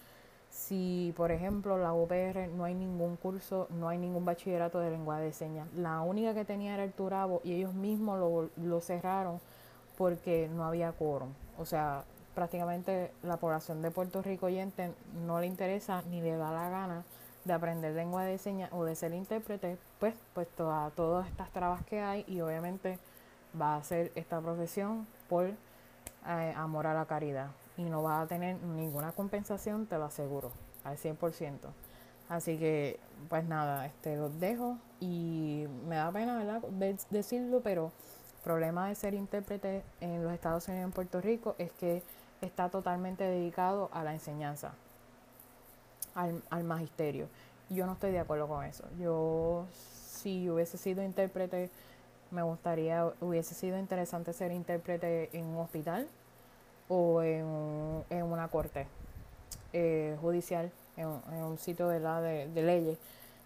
si, 0.49 1.13
por 1.15 1.31
ejemplo, 1.31 1.77
la 1.77 1.93
UPR 1.93 2.49
no 2.49 2.65
hay 2.65 2.75
ningún 2.75 3.15
curso, 3.15 3.67
no 3.69 3.87
hay 3.87 3.97
ningún 3.97 4.25
bachillerato 4.25 4.79
de 4.79 4.91
lenguaje 4.91 5.23
de 5.23 5.33
señas. 5.33 5.67
La 5.73 6.01
única 6.01 6.33
que 6.33 6.43
tenía 6.43 6.73
era 6.73 6.83
el 6.83 6.91
Turabo 6.91 7.41
y 7.43 7.53
ellos 7.53 7.73
mismos 7.73 8.19
lo, 8.19 8.49
lo 8.57 8.81
cerraron 8.81 9.39
porque 9.97 10.49
no 10.53 10.65
había 10.65 10.91
quórum. 10.91 11.29
O 11.57 11.65
sea, 11.65 12.03
prácticamente 12.35 13.11
la 13.23 13.37
población 13.37 13.81
de 13.81 13.91
Puerto 13.91 14.21
Rico 14.21 14.47
oyente 14.47 14.93
no 15.25 15.39
le 15.39 15.47
interesa 15.47 16.03
ni 16.09 16.21
le 16.21 16.35
da 16.35 16.51
la 16.51 16.69
gana 16.69 17.05
de 17.45 17.53
aprender 17.53 17.93
lengua 17.93 18.23
de 18.23 18.37
señas 18.37 18.69
o 18.73 18.83
de 18.83 18.95
ser 18.95 19.13
intérprete, 19.13 19.77
pues 19.99 20.15
puesto 20.33 20.71
a 20.71 20.91
todas 20.91 21.27
estas 21.27 21.49
trabas 21.51 21.83
que 21.85 21.99
hay 22.01 22.23
y 22.27 22.41
obviamente 22.41 22.99
va 23.59 23.75
a 23.75 23.77
hacer 23.77 24.11
esta 24.15 24.39
profesión 24.39 25.07
por 25.27 25.45
eh, 25.45 26.53
amor 26.55 26.87
a 26.87 26.93
la 26.93 27.05
caridad 27.05 27.51
y 27.77 27.83
no 27.83 28.03
vas 28.03 28.23
a 28.23 28.27
tener 28.27 28.61
ninguna 28.61 29.11
compensación, 29.11 29.87
te 29.87 29.97
lo 29.97 30.05
aseguro, 30.05 30.51
al 30.83 30.97
100%. 30.97 31.57
Así 32.29 32.57
que, 32.57 32.99
pues 33.27 33.43
nada, 33.43 33.85
este, 33.85 34.15
los 34.15 34.39
dejo 34.39 34.77
y 34.99 35.65
me 35.87 35.95
da 35.95 36.11
pena, 36.11 36.37
¿verdad? 36.37 36.61
decirlo, 37.09 37.61
pero 37.61 37.91
el 38.37 38.43
problema 38.43 38.87
de 38.87 38.95
ser 38.95 39.13
intérprete 39.13 39.83
en 39.99 40.23
los 40.23 40.31
Estados 40.31 40.67
Unidos 40.67 40.81
y 40.81 40.85
en 40.85 40.91
Puerto 40.91 41.19
Rico 41.21 41.55
es 41.57 41.71
que 41.73 42.03
está 42.39 42.69
totalmente 42.69 43.23
dedicado 43.23 43.89
a 43.91 44.03
la 44.03 44.13
enseñanza, 44.13 44.73
al, 46.15 46.41
al 46.49 46.63
magisterio. 46.63 47.27
Yo 47.69 47.85
no 47.85 47.93
estoy 47.93 48.11
de 48.11 48.19
acuerdo 48.19 48.47
con 48.47 48.65
eso. 48.65 48.83
Yo, 48.99 49.65
si 49.71 50.49
hubiese 50.49 50.77
sido 50.77 51.03
intérprete, 51.03 51.69
me 52.31 52.43
gustaría, 52.43 53.11
hubiese 53.19 53.53
sido 53.53 53.77
interesante 53.77 54.33
ser 54.33 54.51
intérprete 54.51 55.29
en 55.37 55.45
un 55.45 55.57
hospital 55.57 56.07
o 56.87 57.21
en, 57.21 58.03
en 58.09 58.23
una 58.23 58.47
corte 58.47 58.87
eh, 59.73 60.17
judicial, 60.21 60.71
en, 60.97 61.07
un 61.07 61.57
sitio 61.57 61.87
de, 61.87 61.99
la 61.99 62.21
de, 62.21 62.47
leyes. 62.61 62.97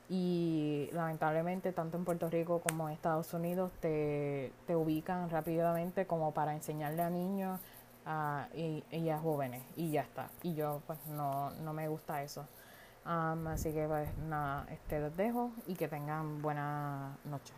Y 0.10 0.90
lamentablemente, 0.94 1.72
tanto 1.72 1.98
en 1.98 2.06
Puerto 2.06 2.30
Rico 2.30 2.60
como 2.60 2.88
en 2.88 2.94
Estados 2.94 3.34
Unidos, 3.34 3.72
te, 3.82 4.52
te 4.68 4.76
ubican 4.76 5.30
rápidamente 5.30 6.06
como 6.06 6.32
para 6.32 6.54
enseñarle 6.54 7.02
a 7.02 7.10
niños 7.10 7.60
y, 8.56 9.10
a 9.10 9.18
jóvenes. 9.20 9.64
Y 9.76 9.92
ya 9.92 10.02
está. 10.02 10.30
Y 10.44 10.56
yo, 10.56 10.82
pues, 10.88 11.00
no, 11.08 11.52
no 11.52 11.74
me 11.74 11.88
gusta 11.88 12.24
eso. 12.24 12.48
así 13.04 13.72
que, 13.72 13.86
pues, 13.88 14.10
nada, 14.30 14.66
este, 14.70 15.00
los 15.00 15.16
dejo 15.18 15.52
y 15.68 15.76
que 15.76 15.88
tengan 15.88 16.42
buena 16.42 17.18
noche. 17.26 17.54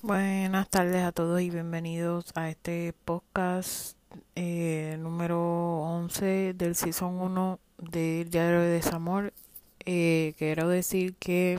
Buenas 0.00 0.68
tardes 0.68 1.04
a 1.04 1.10
todos 1.10 1.40
y 1.40 1.50
bienvenidos 1.50 2.30
a 2.36 2.48
este 2.48 2.94
podcast 3.04 3.96
eh, 4.36 4.96
número 5.00 5.80
11 5.80 6.54
del 6.54 6.76
Season 6.76 7.20
1 7.20 7.58
del 7.78 8.30
Diario 8.30 8.60
de 8.60 8.68
Desamor. 8.68 9.32
Eh, 9.84 10.34
quiero 10.38 10.68
decir 10.68 11.16
que 11.16 11.58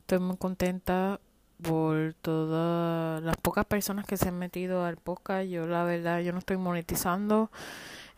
estoy 0.00 0.18
muy 0.18 0.36
contenta 0.36 1.18
por 1.62 2.14
todas 2.22 3.22
las 3.22 3.36
pocas 3.38 3.64
personas 3.66 4.06
que 4.06 4.16
se 4.16 4.28
han 4.28 4.38
metido 4.38 4.84
al 4.84 4.96
podcast. 4.96 5.46
Yo 5.48 5.66
la 5.66 5.84
verdad, 5.84 6.20
yo 6.20 6.32
no 6.32 6.38
estoy 6.38 6.56
monetizando 6.56 7.50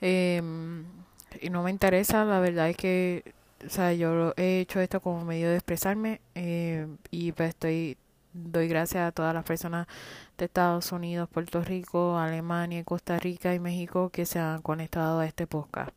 em, 0.00 0.84
y 1.40 1.50
no 1.50 1.62
me 1.62 1.70
interesa. 1.70 2.24
La 2.24 2.40
verdad 2.40 2.68
es 2.70 2.76
que, 2.76 3.34
o 3.66 3.70
sea, 3.70 3.92
yo 3.92 4.34
he 4.36 4.60
hecho 4.60 4.80
esto 4.80 5.00
como 5.00 5.24
medio 5.24 5.48
de 5.50 5.56
expresarme 5.56 6.20
eh, 6.34 6.86
y 7.10 7.32
pues 7.32 7.50
estoy 7.50 7.96
doy 8.32 8.68
gracias 8.68 9.08
a 9.08 9.12
todas 9.12 9.34
las 9.34 9.44
personas 9.44 9.86
de 10.36 10.44
Estados 10.44 10.92
Unidos, 10.92 11.28
Puerto 11.28 11.62
Rico, 11.62 12.16
Alemania, 12.18 12.84
Costa 12.84 13.18
Rica 13.18 13.54
y 13.54 13.60
México 13.60 14.10
que 14.10 14.26
se 14.26 14.38
han 14.38 14.62
conectado 14.62 15.20
a 15.20 15.26
este 15.26 15.46
podcast. 15.46 15.90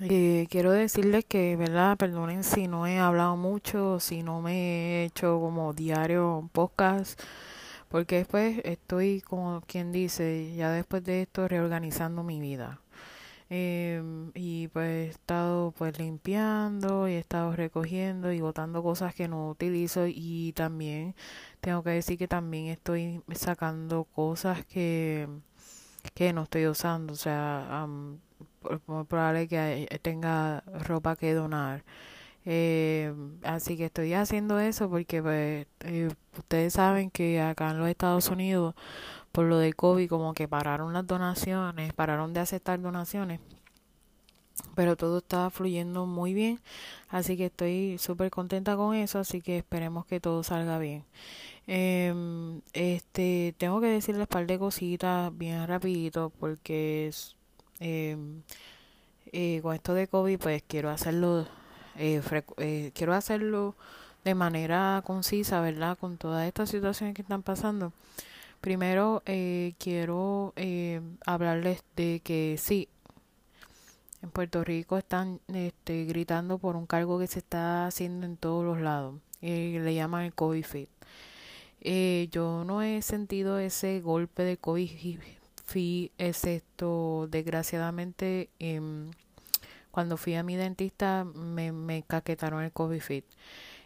Eh, 0.00 0.46
quiero 0.50 0.70
decirles 0.70 1.24
que, 1.24 1.56
¿verdad? 1.56 1.96
Perdonen 1.96 2.44
si 2.44 2.68
no 2.68 2.86
he 2.86 2.98
hablado 2.98 3.36
mucho, 3.36 3.98
si 4.00 4.22
no 4.22 4.40
me 4.40 5.02
he 5.02 5.04
hecho 5.04 5.40
como 5.40 5.72
diario 5.72 6.48
podcast, 6.52 7.20
porque 7.88 8.16
después 8.18 8.60
estoy, 8.64 9.20
como 9.22 9.62
quien 9.62 9.92
dice, 9.92 10.54
ya 10.56 10.70
después 10.70 11.04
de 11.04 11.22
esto 11.22 11.48
reorganizando 11.48 12.22
mi 12.22 12.40
vida. 12.40 12.80
Em, 13.50 14.30
y 14.34 14.68
pues 14.68 14.88
he 14.88 15.08
estado 15.10 15.72
pues 15.72 15.98
limpiando 15.98 17.08
y 17.08 17.12
he 17.14 17.18
estado 17.18 17.54
recogiendo 17.56 18.32
y 18.32 18.40
botando 18.42 18.82
cosas 18.82 19.14
que 19.14 19.28
no 19.28 19.50
utilizo 19.50 20.06
y 20.06 20.52
también 20.54 21.14
tengo 21.60 21.82
que 21.82 21.90
decir 21.90 22.18
que 22.18 22.28
también 22.28 22.66
estoy 22.68 23.22
sacando 23.34 24.04
cosas 24.04 24.66
que, 24.66 25.28
que 26.14 26.32
no 26.32 26.42
estoy 26.44 26.66
usando, 26.66 27.12
o 27.14 27.16
sea, 27.16 27.84
um, 27.86 28.18
probable 29.08 29.48
que 29.48 30.00
tenga 30.02 30.62
ropa 30.66 31.16
que 31.16 31.34
donar. 31.34 31.84
Eh, 32.44 33.12
así 33.42 33.76
que 33.76 33.86
estoy 33.86 34.14
haciendo 34.14 34.58
eso 34.58 34.88
porque 34.88 35.22
pues, 35.22 35.66
eh, 35.80 36.08
ustedes 36.38 36.72
saben 36.74 37.10
que 37.10 37.40
acá 37.42 37.70
en 37.70 37.78
los 37.78 37.88
Estados 37.88 38.28
Unidos 38.28 38.74
por 39.32 39.46
lo 39.46 39.58
de 39.58 39.72
COVID 39.74 40.08
como 40.08 40.34
que 40.34 40.48
pararon 40.48 40.92
las 40.92 41.06
donaciones, 41.06 41.92
pararon 41.92 42.32
de 42.32 42.40
aceptar 42.40 42.80
donaciones, 42.80 43.40
pero 44.74 44.96
todo 44.96 45.18
está 45.18 45.50
fluyendo 45.50 46.06
muy 46.06 46.34
bien, 46.34 46.60
así 47.08 47.36
que 47.36 47.46
estoy 47.46 47.98
súper 47.98 48.30
contenta 48.30 48.76
con 48.76 48.94
eso, 48.94 49.18
así 49.18 49.40
que 49.40 49.58
esperemos 49.58 50.06
que 50.06 50.20
todo 50.20 50.42
salga 50.42 50.78
bien. 50.78 51.04
Eh, 51.66 52.14
este, 52.72 53.54
tengo 53.58 53.80
que 53.80 53.88
decirles 53.88 54.22
un 54.22 54.26
par 54.28 54.46
de 54.46 54.58
cositas 54.58 55.36
bien 55.36 55.66
rapidito 55.68 56.30
porque 56.40 57.10
eh, 57.80 58.16
eh, 59.32 59.60
con 59.62 59.74
esto 59.74 59.94
de 59.94 60.08
COVID 60.08 60.38
pues 60.38 60.62
quiero 60.66 60.90
hacerlo, 60.90 61.46
eh, 61.96 62.22
eh, 62.58 62.90
quiero 62.94 63.14
hacerlo 63.14 63.74
de 64.24 64.34
manera 64.34 65.02
concisa, 65.06 65.60
¿verdad? 65.60 65.98
Con 65.98 66.16
todas 66.18 66.46
estas 66.46 66.70
situaciones 66.70 67.14
que 67.14 67.22
están 67.22 67.42
pasando. 67.42 67.92
Primero, 68.60 69.22
eh, 69.26 69.74
quiero 69.78 70.52
eh, 70.56 71.00
hablarles 71.24 71.84
de 71.96 72.20
que 72.24 72.56
sí, 72.58 72.88
en 74.22 74.30
Puerto 74.30 74.64
Rico 74.64 74.98
están 74.98 75.40
este, 75.48 76.04
gritando 76.04 76.58
por 76.58 76.76
un 76.76 76.86
cargo 76.86 77.18
que 77.18 77.28
se 77.28 77.38
está 77.38 77.86
haciendo 77.86 78.26
en 78.26 78.36
todos 78.36 78.64
los 78.64 78.80
lados. 78.80 79.14
y 79.40 79.78
le 79.78 79.94
llaman 79.94 80.24
el 80.24 80.34
COVID 80.34 80.64
fit. 80.64 80.88
Eh, 81.80 82.28
yo 82.32 82.64
no 82.64 82.82
he 82.82 83.02
sentido 83.02 83.58
ese 83.58 84.00
golpe 84.00 84.42
de 84.42 84.56
COVID, 84.56 85.18
excepto 86.18 87.28
desgraciadamente 87.30 88.50
em, 88.58 89.10
cuando 89.90 90.16
fui 90.16 90.34
a 90.34 90.42
mi 90.42 90.56
dentista 90.56 91.24
me, 91.24 91.72
me 91.72 92.02
caquetaron 92.02 92.62
el 92.64 92.72
COVID 92.72 93.00
fit. 93.00 93.24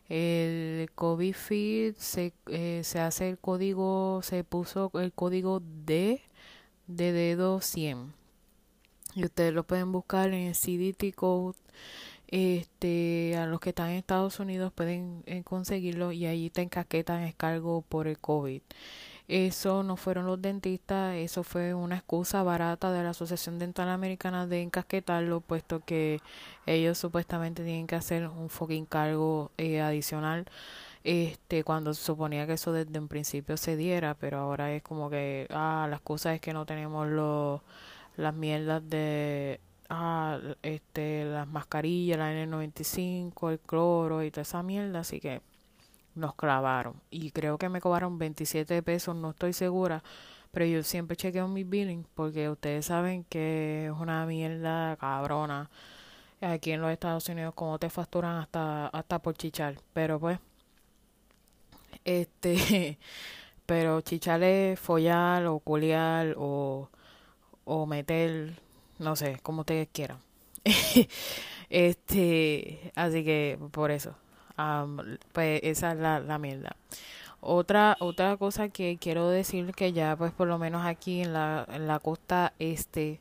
El 0.09 0.91
COVID 0.95 1.35
fit 1.35 1.97
se, 1.97 2.35
eh, 2.47 2.83
se 2.85 3.01
hace 3.01 3.31
el 3.31 3.39
código, 3.39 4.21
se 4.23 4.45
puso 4.45 4.91
el 4.95 5.13
código 5.13 5.63
D 5.85 6.23
de 6.87 7.13
dedo 7.13 7.61
100. 7.61 8.13
Y 9.15 9.25
ustedes 9.25 9.53
lo 9.55 9.65
pueden 9.65 9.93
buscar 9.93 10.33
en 10.33 10.49
el 10.49 10.55
CDT 10.55 11.15
Code 11.15 11.57
este, 12.33 13.37
a 13.37 13.47
los 13.47 13.61
que 13.61 13.69
están 13.69 13.91
en 13.91 13.97
Estados 13.97 14.41
Unidos 14.41 14.73
pueden 14.73 15.23
eh, 15.27 15.43
conseguirlo 15.45 16.13
y 16.13 16.25
ahí 16.25 16.49
te 16.49 16.63
encaquetan 16.63 17.31
cargo 17.35 17.83
por 17.83 18.09
el 18.09 18.19
COVID. 18.19 18.63
Eso 19.33 19.83
no 19.83 19.97
fueron 19.97 20.27
los 20.27 20.43
dentistas, 20.43 21.15
eso 21.15 21.43
fue 21.43 21.73
una 21.73 21.97
excusa 21.97 22.43
barata 22.43 22.93
de 22.93 23.03
la 23.03 23.11
Asociación 23.11 23.59
Dental 23.59 23.89
Americana 23.89 24.47
de 24.47 24.61
encasquetarlo, 24.61 25.41
puesto 25.41 25.81
que 25.81 26.21
ellos 26.67 26.99
supuestamente 26.99 27.65
tienen 27.65 27.87
que 27.87 27.95
hacer 27.97 28.29
un 28.29 28.51
fucking 28.51 28.85
cargo 28.85 29.51
eh, 29.57 29.81
adicional. 29.81 30.45
Este 31.03 31.65
cuando 31.65 31.95
se 31.95 32.05
suponía 32.05 32.47
que 32.47 32.53
eso 32.55 32.73
desde 32.73 32.99
un 32.99 33.09
principio 33.09 33.57
se 33.57 33.75
diera, 33.77 34.15
pero 34.15 34.39
ahora 34.39 34.71
es 34.75 34.83
como 34.83 35.09
que 35.09 35.47
ah, 35.51 35.87
la 35.89 35.97
excusa 35.97 36.35
es 36.35 36.41
que 36.43 36.53
no 36.53 36.67
tenemos 36.67 37.09
los 37.09 37.63
las 38.17 38.35
mierdas 38.35 38.87
de 38.91 39.61
ah, 39.89 40.39
este, 40.63 41.25
las 41.25 41.49
mascarillas, 41.49 42.19
la 42.19 42.33
N95, 42.35 43.51
el 43.51 43.61
cloro 43.61 44.23
y 44.23 44.31
toda 44.31 44.43
esa 44.43 44.63
mierda, 44.63 45.01
así 45.01 45.21
que 45.21 45.41
nos 46.15 46.35
clavaron. 46.35 47.01
Y 47.11 47.31
creo 47.33 47.59
que 47.59 47.69
me 47.69 47.81
cobraron 47.81 48.19
27 48.19 48.83
pesos, 48.83 49.17
no 49.17 49.31
estoy 49.31 49.53
segura, 49.53 50.03
pero 50.51 50.67
yo 50.67 50.83
siempre 50.83 51.17
chequeo 51.17 51.49
mi 51.49 51.65
billing 51.65 52.07
porque 52.15 52.49
ustedes 52.51 52.87
saben 52.87 53.25
que 53.25 53.87
es 53.87 53.93
una 53.93 54.27
mierda 54.27 54.97
cabrona. 54.97 55.71
Aquí 56.41 56.73
en 56.73 56.81
los 56.83 56.91
Estados 56.93 57.29
Unidos 57.29 57.55
como 57.55 57.79
te 57.79 57.89
facturan 57.91 58.37
hasta 58.39 58.89
hasta 58.89 59.21
por 59.21 59.35
chichar, 59.37 59.77
pero 59.93 60.19
pues 60.21 60.39
este 62.05 62.99
pero 63.67 64.01
chichar 64.03 64.43
es 64.43 64.79
follar 64.81 65.47
o 65.47 65.61
culiar 65.61 66.35
o 66.39 66.91
o 67.65 67.87
meter 67.87 68.61
no 68.99 69.17
sé, 69.17 69.39
como 69.43 69.61
ustedes 69.61 69.89
quieran. 69.93 70.19
este, 71.71 72.93
así 72.95 73.25
que 73.25 73.59
por 73.73 73.91
eso, 73.91 74.17
pues 75.33 75.61
esa 75.63 75.93
es 75.93 75.99
la, 75.99 76.39
mierda. 76.39 76.77
Otra, 77.41 77.97
otra 78.01 78.37
cosa 78.37 78.69
que 78.69 78.99
quiero 79.01 79.29
decir 79.29 79.73
que 79.75 79.93
ya 79.93 80.17
pues 80.17 80.33
por 80.33 80.49
lo 80.49 80.59
menos 80.59 80.87
aquí 80.87 81.23
en 81.23 81.33
la, 81.33 81.67
en 81.71 81.87
la 81.89 81.99
costa 81.99 82.53
este 82.59 83.21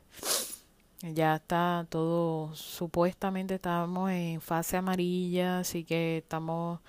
ya 1.01 1.35
está 1.35 1.85
todo, 1.89 2.53
supuestamente 2.55 3.55
estamos 3.55 4.11
en 4.11 4.41
fase 4.41 4.77
amarilla, 4.77 5.59
así 5.59 5.83
que 5.83 6.17
estamos 6.17 6.79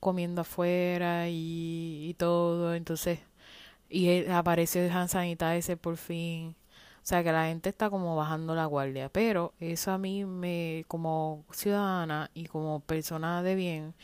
comiendo 0.00 0.42
afuera 0.42 1.28
y, 1.28 2.08
y 2.10 2.14
todo, 2.14 2.74
entonces, 2.74 3.20
y 3.88 4.26
apareció 4.26 4.82
el 4.82 4.90
hand 4.92 5.08
sanitizer 5.08 5.78
por 5.78 5.96
fin, 5.96 6.54
o 7.02 7.06
sea 7.06 7.24
que 7.24 7.32
la 7.32 7.46
gente 7.46 7.68
está 7.68 7.90
como 7.90 8.14
bajando 8.14 8.54
la 8.54 8.66
guardia. 8.66 9.08
Pero 9.08 9.52
eso 9.58 9.90
a 9.90 9.98
mí 9.98 10.24
me, 10.24 10.84
como 10.86 11.44
ciudadana 11.52 12.30
y 12.32 12.46
como 12.46 12.80
persona 12.80 13.42
de 13.42 13.56
bien, 13.56 13.94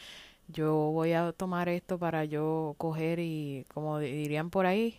yo 0.48 0.74
voy 0.74 1.12
a 1.12 1.32
tomar 1.32 1.68
esto 1.68 1.98
para 1.98 2.24
yo 2.24 2.74
coger 2.78 3.20
y, 3.20 3.66
como 3.72 3.98
dirían 4.00 4.50
por 4.50 4.66
ahí, 4.66 4.98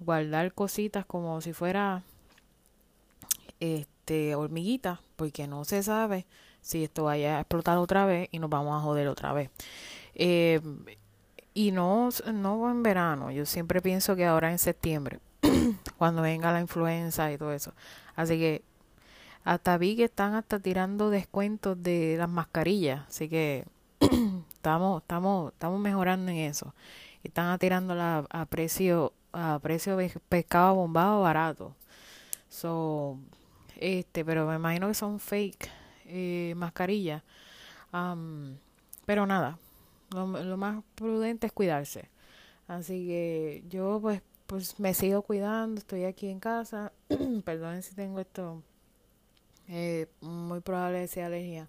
guardar 0.00 0.52
cositas 0.54 1.04
como 1.04 1.40
si 1.42 1.52
fuera 1.52 2.02
este 3.60 4.34
hormiguita, 4.34 5.00
porque 5.16 5.46
no 5.46 5.64
se 5.64 5.82
sabe 5.82 6.26
si 6.62 6.84
esto 6.84 7.04
vaya 7.04 7.38
a 7.38 7.40
explotar 7.40 7.78
otra 7.78 8.06
vez 8.06 8.28
y 8.32 8.38
nos 8.38 8.50
vamos 8.50 8.74
a 8.78 8.82
joder 8.82 9.08
otra 9.08 9.32
vez. 9.34 9.50
Eh, 10.14 10.60
y 11.54 11.72
no, 11.72 12.08
no 12.32 12.70
en 12.70 12.82
verano, 12.82 13.30
yo 13.30 13.46
siempre 13.46 13.82
pienso 13.82 14.16
que 14.16 14.24
ahora 14.26 14.50
en 14.50 14.58
septiembre 14.58 15.20
cuando 15.98 16.22
venga 16.22 16.52
la 16.52 16.60
influenza 16.60 17.32
y 17.32 17.38
todo 17.38 17.52
eso. 17.52 17.72
Así 18.14 18.38
que 18.38 18.62
hasta 19.44 19.78
vi 19.78 19.96
que 19.96 20.04
están 20.04 20.34
hasta 20.34 20.58
tirando 20.58 21.10
descuentos 21.10 21.80
de 21.82 22.16
las 22.18 22.28
mascarillas, 22.28 23.06
así 23.08 23.28
que 23.28 23.64
estamos 24.54 25.02
estamos 25.02 25.52
estamos 25.52 25.80
mejorando 25.80 26.32
en 26.32 26.38
eso. 26.38 26.74
Están 27.22 27.58
tirando 27.58 27.94
a 28.00 28.46
precio 28.46 29.12
a 29.32 29.58
precio 29.60 29.98
pescado 30.28 30.74
bombado 30.76 31.22
barato. 31.22 31.74
So, 32.48 33.18
este, 33.76 34.24
pero 34.24 34.46
me 34.46 34.56
imagino 34.56 34.88
que 34.88 34.94
son 34.94 35.20
fake 35.20 35.68
eh, 36.06 36.54
mascarillas. 36.56 37.22
pero 39.04 39.26
nada, 39.26 39.58
lo 40.10 40.56
más 40.56 40.82
prudente 40.94 41.46
es 41.46 41.52
cuidarse. 41.52 42.08
Así 42.68 43.06
que 43.06 43.64
yo 43.68 43.98
pues 44.00 44.22
pues 44.46 44.78
me 44.80 44.94
sigo 44.94 45.22
cuidando, 45.22 45.80
estoy 45.80 46.04
aquí 46.04 46.28
en 46.28 46.40
casa. 46.40 46.92
Perdonen 47.44 47.82
si 47.82 47.94
tengo 47.94 48.20
esto, 48.20 48.62
eh, 49.68 50.06
muy 50.20 50.60
probable 50.60 51.06
sea 51.08 51.26
alergia. 51.26 51.68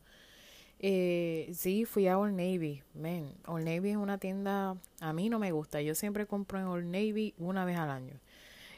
Eh, 0.79 1.51
sí, 1.55 1.85
fui 1.85 2.07
a 2.07 2.19
Old 2.19 2.33
Navy. 2.35 2.83
Men, 2.93 3.33
Old 3.47 3.65
Navy 3.65 3.91
es 3.91 3.97
una 3.97 4.17
tienda, 4.19 4.77
a 4.99 5.13
mí 5.13 5.29
no 5.29 5.39
me 5.39 5.51
gusta. 5.51 5.81
Yo 5.81 5.95
siempre 5.95 6.27
compro 6.27 6.59
en 6.59 6.65
Old 6.67 6.85
Navy 6.85 7.33
una 7.37 7.65
vez 7.65 7.77
al 7.77 7.89
año. 7.89 8.13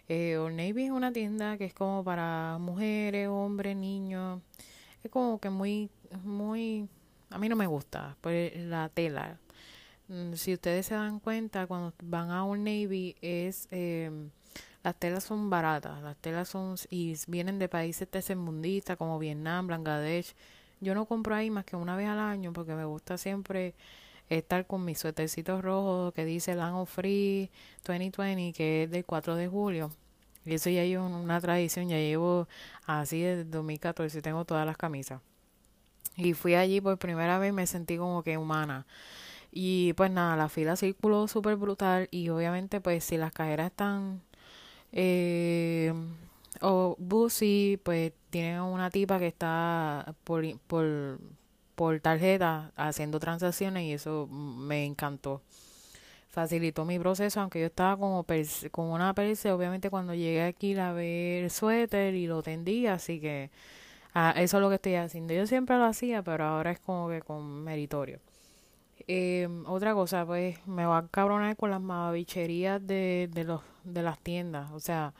Eh, 0.07 0.37
Old 0.37 0.55
Navy 0.55 0.85
es 0.85 0.91
una 0.91 1.11
tienda 1.13 1.57
que 1.57 1.65
es 1.65 1.73
como 1.73 2.03
para 2.03 2.57
mujeres, 2.59 3.27
hombres, 3.29 3.75
niños. 3.75 4.41
Es 5.03 5.11
como 5.11 5.39
que 5.39 5.49
muy, 5.49 5.89
muy, 6.23 6.87
a 7.29 7.37
mí 7.37 7.49
no 7.49 7.55
me 7.55 7.67
gusta. 7.67 8.17
Pues 8.21 8.55
la 8.57 8.89
tela, 8.89 9.39
si 10.33 10.53
ustedes 10.53 10.87
se 10.87 10.95
dan 10.95 11.19
cuenta, 11.19 11.67
cuando 11.67 11.93
van 12.03 12.31
a 12.31 12.43
un 12.43 12.63
Navy, 12.63 13.15
es 13.21 13.67
em, 13.71 14.31
las 14.83 14.95
telas 14.95 15.23
son 15.23 15.49
baratas, 15.49 16.01
las 16.01 16.17
telas 16.17 16.49
son 16.49 16.75
y 16.89 17.15
vienen 17.27 17.59
de 17.59 17.69
países 17.69 18.07
tercermundistas 18.09 18.97
como 18.97 19.19
Vietnam, 19.19 19.67
Bangladesh. 19.67 20.35
Yo 20.79 20.95
no 20.95 21.05
compro 21.05 21.35
ahí 21.35 21.49
más 21.49 21.65
que 21.65 21.75
una 21.75 21.95
vez 21.95 22.07
al 22.07 22.19
año 22.19 22.53
porque 22.53 22.73
me 22.73 22.85
gusta 22.85 23.17
siempre 23.17 23.75
estar 24.29 24.65
con 24.67 24.85
mis 24.85 24.99
suétercitos 24.99 25.61
rojos 25.63 26.13
que 26.13 26.25
dice 26.25 26.55
Land 26.55 26.77
of 26.77 26.89
Free 26.89 27.49
2020, 27.85 28.53
que 28.53 28.83
es 28.83 28.91
del 28.91 29.05
4 29.05 29.35
de 29.35 29.47
julio. 29.47 29.91
Y 30.45 30.53
eso 30.53 30.69
ya 30.69 30.83
es 30.83 30.97
una 30.97 31.41
tradición, 31.41 31.89
ya 31.89 31.97
llevo 31.97 32.47
así 32.85 33.21
desde 33.21 33.43
2014, 33.45 34.21
tengo 34.21 34.45
todas 34.45 34.65
las 34.65 34.77
camisas. 34.77 35.21
Y 36.15 36.33
fui 36.33 36.55
allí 36.55 36.81
por 36.81 36.97
primera 36.97 37.37
vez, 37.39 37.53
me 37.53 37.67
sentí 37.67 37.97
como 37.97 38.23
que 38.23 38.37
humana. 38.37 38.85
Y 39.51 39.93
pues 39.93 40.11
nada, 40.11 40.35
la 40.37 40.49
fila 40.49 40.75
circuló 40.75 41.27
súper 41.27 41.55
brutal 41.55 42.07
y 42.11 42.29
obviamente 42.29 42.81
pues 42.81 43.03
si 43.03 43.17
las 43.17 43.31
cajeras 43.33 43.67
están 43.71 44.21
eh, 44.91 45.93
o 46.61 46.95
busy, 46.99 47.79
pues 47.83 48.13
tienen 48.29 48.61
una 48.61 48.89
tipa 48.89 49.19
que 49.19 49.27
está 49.27 50.15
por, 50.23 50.43
por, 50.67 51.19
por 51.75 51.99
tarjeta 52.01 52.71
haciendo 52.75 53.19
transacciones 53.19 53.83
y 53.83 53.93
eso 53.93 54.27
me 54.27 54.85
encantó. 54.85 55.41
Facilitó 56.29 56.85
mi 56.85 56.99
proceso, 56.99 57.41
aunque 57.41 57.59
yo 57.59 57.67
estaba 57.67 57.97
como 57.97 58.25
con 58.71 58.85
una 58.91 59.13
perse, 59.15 59.51
obviamente 59.51 59.89
cuando 59.89 60.13
llegué 60.13 60.43
aquí 60.43 60.73
la 60.75 60.93
ver 60.93 61.45
el 61.45 61.51
suéter 61.51 62.13
y 62.15 62.27
lo 62.27 62.43
tendí, 62.43 62.87
así 62.87 63.19
que 63.19 63.49
ah, 64.13 64.33
eso 64.37 64.57
es 64.57 64.61
lo 64.61 64.69
que 64.69 64.75
estoy 64.75 64.95
haciendo. 64.95 65.33
Yo 65.33 65.47
siempre 65.47 65.77
lo 65.77 65.85
hacía, 65.85 66.23
pero 66.23 66.45
ahora 66.45 66.71
es 66.71 66.79
como 66.79 67.09
que 67.09 67.21
con 67.21 67.63
meritorio. 67.63 68.19
Eh, 69.11 69.47
otra 69.65 69.95
cosa, 69.95 70.23
pues 70.23 70.59
me 70.67 70.85
va 70.85 70.99
a 70.99 71.07
cabronar 71.07 71.55
con 71.57 71.71
las 71.71 71.81
mamabicherías 71.81 72.85
de, 72.85 73.27
de, 73.33 73.43
los, 73.43 73.61
de 73.83 74.03
las 74.03 74.19
tiendas. 74.19 74.69
O 74.71 74.79
sea, 74.79 75.15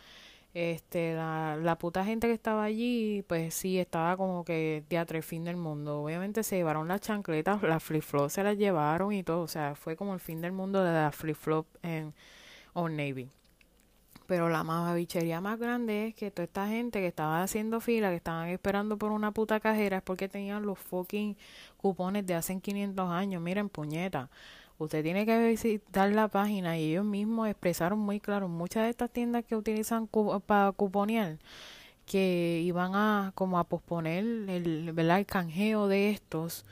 este 0.54 1.16
la, 1.16 1.58
la 1.58 1.78
puta 1.80 2.06
gente 2.06 2.28
que 2.28 2.34
estaba 2.34 2.64
allí, 2.66 3.24
pues 3.28 3.56
sí, 3.56 3.80
estaba 3.80 4.16
como 4.18 4.46
que 4.46 4.84
teatro 4.90 5.18
el 5.18 5.24
fin 5.24 5.44
del 5.44 5.58
mundo. 5.58 6.04
Obviamente 6.04 6.44
se 6.44 6.58
llevaron 6.58 6.88
las 6.88 7.02
chancletas, 7.02 7.64
las 7.64 7.84
flip-flops 7.84 8.34
se 8.34 8.44
las 8.44 8.58
llevaron 8.58 9.12
y 9.14 9.24
todo. 9.24 9.42
O 9.42 9.48
sea, 9.48 9.74
fue 9.76 9.96
como 9.96 10.14
el 10.14 10.20
fin 10.20 10.42
del 10.42 10.52
mundo 10.52 10.84
de 10.84 10.92
la 10.94 11.12
flip-flop 11.12 11.66
en 11.82 12.14
Old 12.74 12.96
Navy. 12.96 13.30
Pero 14.28 14.48
la 14.50 14.64
mamabichería 14.64 15.42
más 15.42 15.58
grande 15.58 16.08
es 16.10 16.16
que 16.16 16.30
toda 16.30 16.44
esta 16.44 16.68
gente 16.68 17.00
que 17.00 17.08
estaba 17.08 17.42
haciendo 17.42 17.80
fila, 17.82 18.12
que 18.12 18.18
estaban 18.18 18.50
esperando 18.50 18.98
por 18.98 19.12
una 19.12 19.32
puta 19.32 19.60
cajera, 19.60 19.98
es 19.98 20.04
porque 20.04 20.30
tenían 20.30 20.68
los 20.68 20.78
fucking 20.78 21.36
cupones 21.82 22.26
de 22.26 22.36
hace 22.36 22.60
500 22.60 23.10
años. 23.10 23.42
Miren, 23.42 23.70
puñeta. 23.70 24.30
Usted 24.78 25.04
tiene 25.04 25.26
que 25.26 25.48
visitar 25.48 26.10
la 26.12 26.28
página 26.30 26.78
y 26.78 26.92
ellos 26.92 27.06
mismos 27.06 27.50
expresaron 27.50 28.00
muy 28.00 28.20
claro 28.20 28.48
muchas 28.48 28.84
de 28.84 28.90
estas 28.90 29.10
tiendas 29.12 29.44
que 29.44 29.56
utilizan 29.56 30.08
para 30.46 30.72
cuponear 30.72 31.38
que 32.06 32.62
iban 32.64 32.96
a 32.96 33.32
como 33.36 33.60
a 33.60 33.66
posponer 33.66 34.24
el, 34.50 34.92
¿verdad? 34.94 35.20
el 35.20 35.26
canjeo 35.28 35.88
de 35.88 36.10
estos 36.10 36.66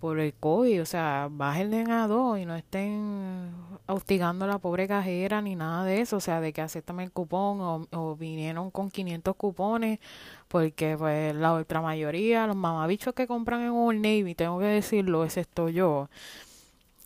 por 0.00 0.18
el 0.18 0.34
COVID, 0.34 0.82
o 0.82 0.86
sea, 0.86 1.28
bájenle 1.30 1.84
a 1.92 2.06
dos 2.06 2.38
y 2.38 2.46
no 2.46 2.56
estén 2.56 3.52
hostigando 3.86 4.46
a 4.46 4.48
la 4.48 4.58
pobre 4.58 4.88
cajera 4.88 5.42
ni 5.42 5.56
nada 5.56 5.84
de 5.84 6.00
eso, 6.00 6.16
o 6.16 6.20
sea, 6.20 6.40
de 6.40 6.52
que 6.52 6.62
aceptan 6.62 7.00
el 7.00 7.12
cupón 7.12 7.86
o, 7.92 8.16
vinieron 8.16 8.70
con 8.70 8.90
500 8.90 9.36
cupones, 9.36 10.00
porque 10.48 10.96
pues 10.98 11.34
la 11.34 11.52
otra 11.52 11.82
mayoría, 11.82 12.46
los 12.46 12.56
mamabichos 12.56 13.14
que 13.14 13.26
compran 13.26 13.60
en 13.62 13.70
Old 13.70 14.00
Navy, 14.00 14.34
tengo 14.34 14.58
que 14.58 14.66
decirlo, 14.66 15.24
excepto 15.24 15.68
yo, 15.68 16.08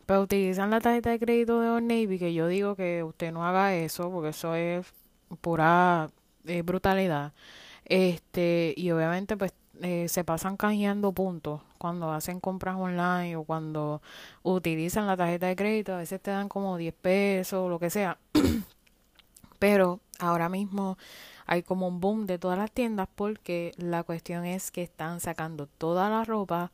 pero 0.06 0.22
utilizan 0.22 0.70
la 0.70 0.80
tarjeta 0.80 1.10
de 1.10 1.18
crédito 1.18 1.60
de 1.60 1.70
Old 1.70 1.86
Navy, 1.86 2.18
que 2.18 2.32
yo 2.34 2.46
digo 2.48 2.76
que 2.76 3.02
usted 3.02 3.32
no 3.32 3.44
haga 3.46 3.74
eso, 3.74 4.10
porque 4.10 4.30
eso 4.30 4.54
es 4.54 4.86
pura 5.40 6.10
brutalidad. 6.64 7.32
Este, 7.86 8.74
y 8.76 8.90
obviamente 8.92 9.36
pues 9.36 9.52
eh, 9.82 10.08
se 10.08 10.24
pasan 10.24 10.56
canjeando 10.56 11.12
puntos 11.12 11.60
cuando 11.78 12.12
hacen 12.12 12.40
compras 12.40 12.76
online 12.76 13.36
o 13.36 13.44
cuando 13.44 14.00
utilizan 14.42 15.06
la 15.06 15.16
tarjeta 15.16 15.46
de 15.46 15.56
crédito, 15.56 15.94
a 15.94 15.98
veces 15.98 16.20
te 16.20 16.30
dan 16.30 16.48
como 16.48 16.76
10 16.76 16.94
pesos 16.94 17.60
o 17.60 17.68
lo 17.68 17.78
que 17.78 17.90
sea. 17.90 18.18
Pero 19.58 20.00
ahora 20.18 20.48
mismo 20.48 20.98
hay 21.46 21.62
como 21.62 21.88
un 21.88 22.00
boom 22.00 22.26
de 22.26 22.38
todas 22.38 22.58
las 22.58 22.70
tiendas 22.70 23.08
porque 23.14 23.72
la 23.76 24.02
cuestión 24.02 24.44
es 24.44 24.70
que 24.70 24.82
están 24.82 25.20
sacando 25.20 25.66
toda 25.66 26.08
la 26.08 26.24
ropa 26.24 26.72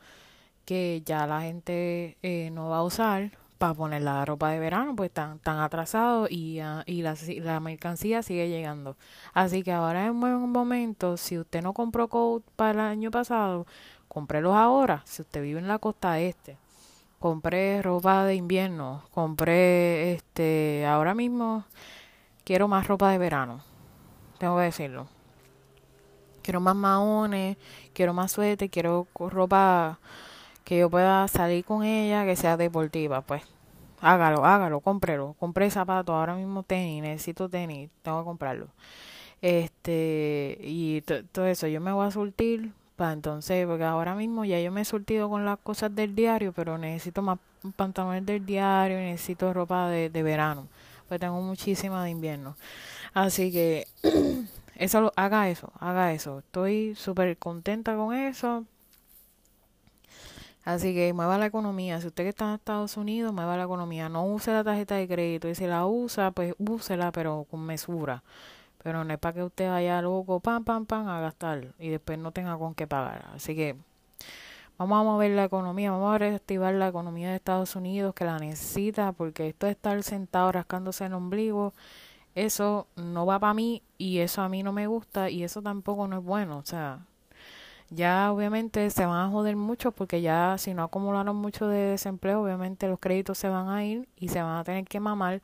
que 0.65 1.03
ya 1.05 1.27
la 1.27 1.43
gente 1.43 2.17
eh, 2.23 2.51
no 2.53 2.69
va 2.69 2.79
a 2.79 2.83
usar 2.85 3.33
para 3.61 3.75
poner 3.75 4.01
la 4.01 4.25
ropa 4.25 4.49
de 4.53 4.59
verano, 4.59 4.97
pues 4.97 5.09
están, 5.11 5.39
tan 5.39 5.59
atrasados 5.59 6.31
y, 6.31 6.63
uh, 6.63 6.83
y 6.87 7.03
la, 7.03 7.15
la, 7.43 7.61
mercancía 7.61 8.23
sigue 8.23 8.49
llegando. 8.49 8.97
Así 9.35 9.63
que 9.63 9.71
ahora 9.71 10.07
es 10.07 10.11
un 10.13 10.19
buen 10.21 10.49
momento, 10.51 11.19
si 11.19 11.39
usted 11.39 11.61
no 11.63 11.75
compró 11.75 12.09
coat 12.09 12.43
para 12.57 12.87
el 12.87 12.93
año 12.93 13.11
pasado, 13.11 13.67
cómprelos 14.09 14.55
ahora. 14.57 15.03
Si 15.05 15.21
usted 15.21 15.43
vive 15.43 15.61
en 15.61 15.69
la 15.69 15.79
costa 15.79 16.19
este, 16.21 16.57
compré 17.19 17.83
ropa 17.83 18.25
de 18.25 18.37
invierno, 18.37 19.05
compré 19.13 20.15
este, 20.15 20.87
ahora 20.87 21.15
mismo 21.15 21.67
quiero 22.45 22.67
más 22.67 22.89
ropa 22.89 23.11
de 23.11 23.19
verano, 23.19 23.63
tengo 24.39 24.57
que 24.57 24.65
decirlo. 24.65 25.07
Quiero 26.43 26.61
más 26.61 26.77
maones, 26.77 27.59
quiero 27.93 28.15
más 28.15 28.33
suéter, 28.33 28.71
quiero 28.71 29.07
ropa 29.15 29.99
que 30.71 30.79
yo 30.79 30.89
pueda 30.89 31.27
salir 31.27 31.65
con 31.65 31.83
ella, 31.83 32.25
que 32.25 32.37
sea 32.37 32.57
deportiva, 32.57 33.23
pues 33.23 33.43
hágalo, 34.01 34.45
hágalo, 34.45 34.79
cómprelo. 34.79 35.35
Compré 35.41 35.69
zapatos, 35.69 36.15
ahora 36.15 36.37
mismo 36.37 36.63
tenis, 36.63 37.03
necesito 37.03 37.49
tenis, 37.49 37.91
tengo 38.03 38.21
que 38.21 38.25
comprarlo. 38.25 38.69
Este, 39.43 40.59
y 40.61 41.01
todo 41.33 41.47
eso, 41.47 41.67
yo 41.67 41.81
me 41.81 41.91
voy 41.91 42.07
a 42.07 42.13
surtir 42.13 42.71
para 42.95 43.13
entonces, 43.15 43.67
porque 43.67 43.83
ahora 43.83 44.15
mismo 44.15 44.45
ya 44.45 44.61
yo 44.61 44.71
me 44.71 44.83
he 44.83 44.85
surtido 44.85 45.29
con 45.29 45.45
las 45.45 45.59
cosas 45.59 45.93
del 45.93 46.15
diario, 46.15 46.53
pero 46.53 46.79
necesito 46.79 47.21
más 47.21 47.41
pantalones 47.75 48.25
del 48.25 48.47
diario, 48.47 48.97
necesito 48.97 49.53
ropa 49.53 49.89
de, 49.89 50.09
de 50.09 50.23
verano, 50.23 50.69
pues 51.09 51.19
tengo 51.19 51.43
muchísima 51.43 52.05
de 52.05 52.11
invierno. 52.11 52.57
Así 53.13 53.51
que 53.51 53.89
eso 54.77 55.13
haga 55.17 55.49
eso, 55.51 55.73
haga 55.81 56.13
eso. 56.13 56.39
Estoy 56.39 56.95
súper 56.95 57.37
contenta 57.39 57.97
con 57.97 58.15
eso. 58.15 58.67
Así 60.65 60.95
que 60.95 61.13
mueva 61.13 61.39
la 61.39 61.47
economía. 61.47 62.01
Si 62.01 62.09
usted 62.09 62.25
que 62.25 62.29
está 62.31 62.49
en 62.49 62.55
Estados 62.55 62.97
Unidos, 62.97 63.33
mueva 63.33 63.57
la 63.57 63.65
economía. 63.65 64.09
No 64.09 64.25
use 64.27 64.53
la 64.53 64.63
tarjeta 64.65 64.97
de 64.97 65.09
crédito. 65.09 65.49
Y 65.49 65.55
si 65.55 65.67
la 65.67 65.87
usa, 65.87 66.31
pues 66.33 66.55
úsela, 66.59 67.13
pero 67.13 67.47
con 67.51 67.65
mesura. 67.65 68.23
Pero 68.83 69.05
no 69.05 69.13
es 69.13 69.19
para 69.19 69.35
que 69.35 69.43
usted 69.45 69.69
vaya 69.71 70.01
loco, 70.03 70.41
pam, 70.41 70.65
pam, 70.65 70.87
pam, 70.87 71.09
a 71.09 71.21
gastar. 71.21 71.75
Y 71.79 71.89
después 71.89 72.19
no 72.19 72.33
tenga 72.33 72.57
con 72.59 72.75
qué 72.75 72.87
pagar. 72.87 73.27
Así 73.35 73.55
que 73.55 73.77
vamos 74.79 75.01
a 75.01 75.05
mover 75.05 75.31
la 75.33 75.45
economía. 75.45 75.93
Vamos 75.93 76.15
a 76.15 76.19
reactivar 76.19 76.75
la 76.75 76.89
economía 76.89 77.31
de 77.31 77.37
Estados 77.37 77.75
Unidos 77.77 78.15
que 78.15 78.25
la 78.25 78.39
necesita. 78.39 79.13
Porque 79.13 79.49
esto 79.49 79.67
de 79.67 79.73
estar 79.73 80.03
sentado 80.03 80.53
rascándose 80.53 81.07
el 81.07 81.15
ombligo, 81.15 81.73
eso 82.35 82.87
no 82.97 83.27
va 83.27 83.39
para 83.39 83.55
mí. 83.55 83.83
Y 83.99 84.19
eso 84.19 84.43
a 84.43 84.49
mí 84.51 84.63
no 84.63 84.73
me 84.73 84.87
gusta. 84.87 85.31
Y 85.31 85.43
eso 85.43 85.63
tampoco 85.63 86.07
no 86.07 86.19
es 86.19 86.25
bueno. 86.25 86.59
O 86.59 86.65
sea, 86.67 87.01
ya 87.91 88.33
obviamente 88.33 88.89
se 88.91 89.07
van 89.07 89.29
a 89.29 89.31
joder 89.31 89.57
mucho 89.57 89.93
porque 89.93 90.23
ya 90.23 90.57
si 90.59 90.75
no 90.75 90.85
acumularon 90.85 91.37
mucho 91.37 91.69
de 91.69 91.79
desempleo, 91.79 92.43
obviamente 92.43 92.89
los 92.89 92.99
créditos 93.01 93.39
se 93.39 93.49
van 93.49 93.69
a 93.69 93.85
ir 93.85 94.09
y 94.17 94.29
se 94.29 94.43
van 94.43 94.59
a 94.59 94.65
tener 94.65 94.85
que 94.85 95.01
mamar 95.01 95.41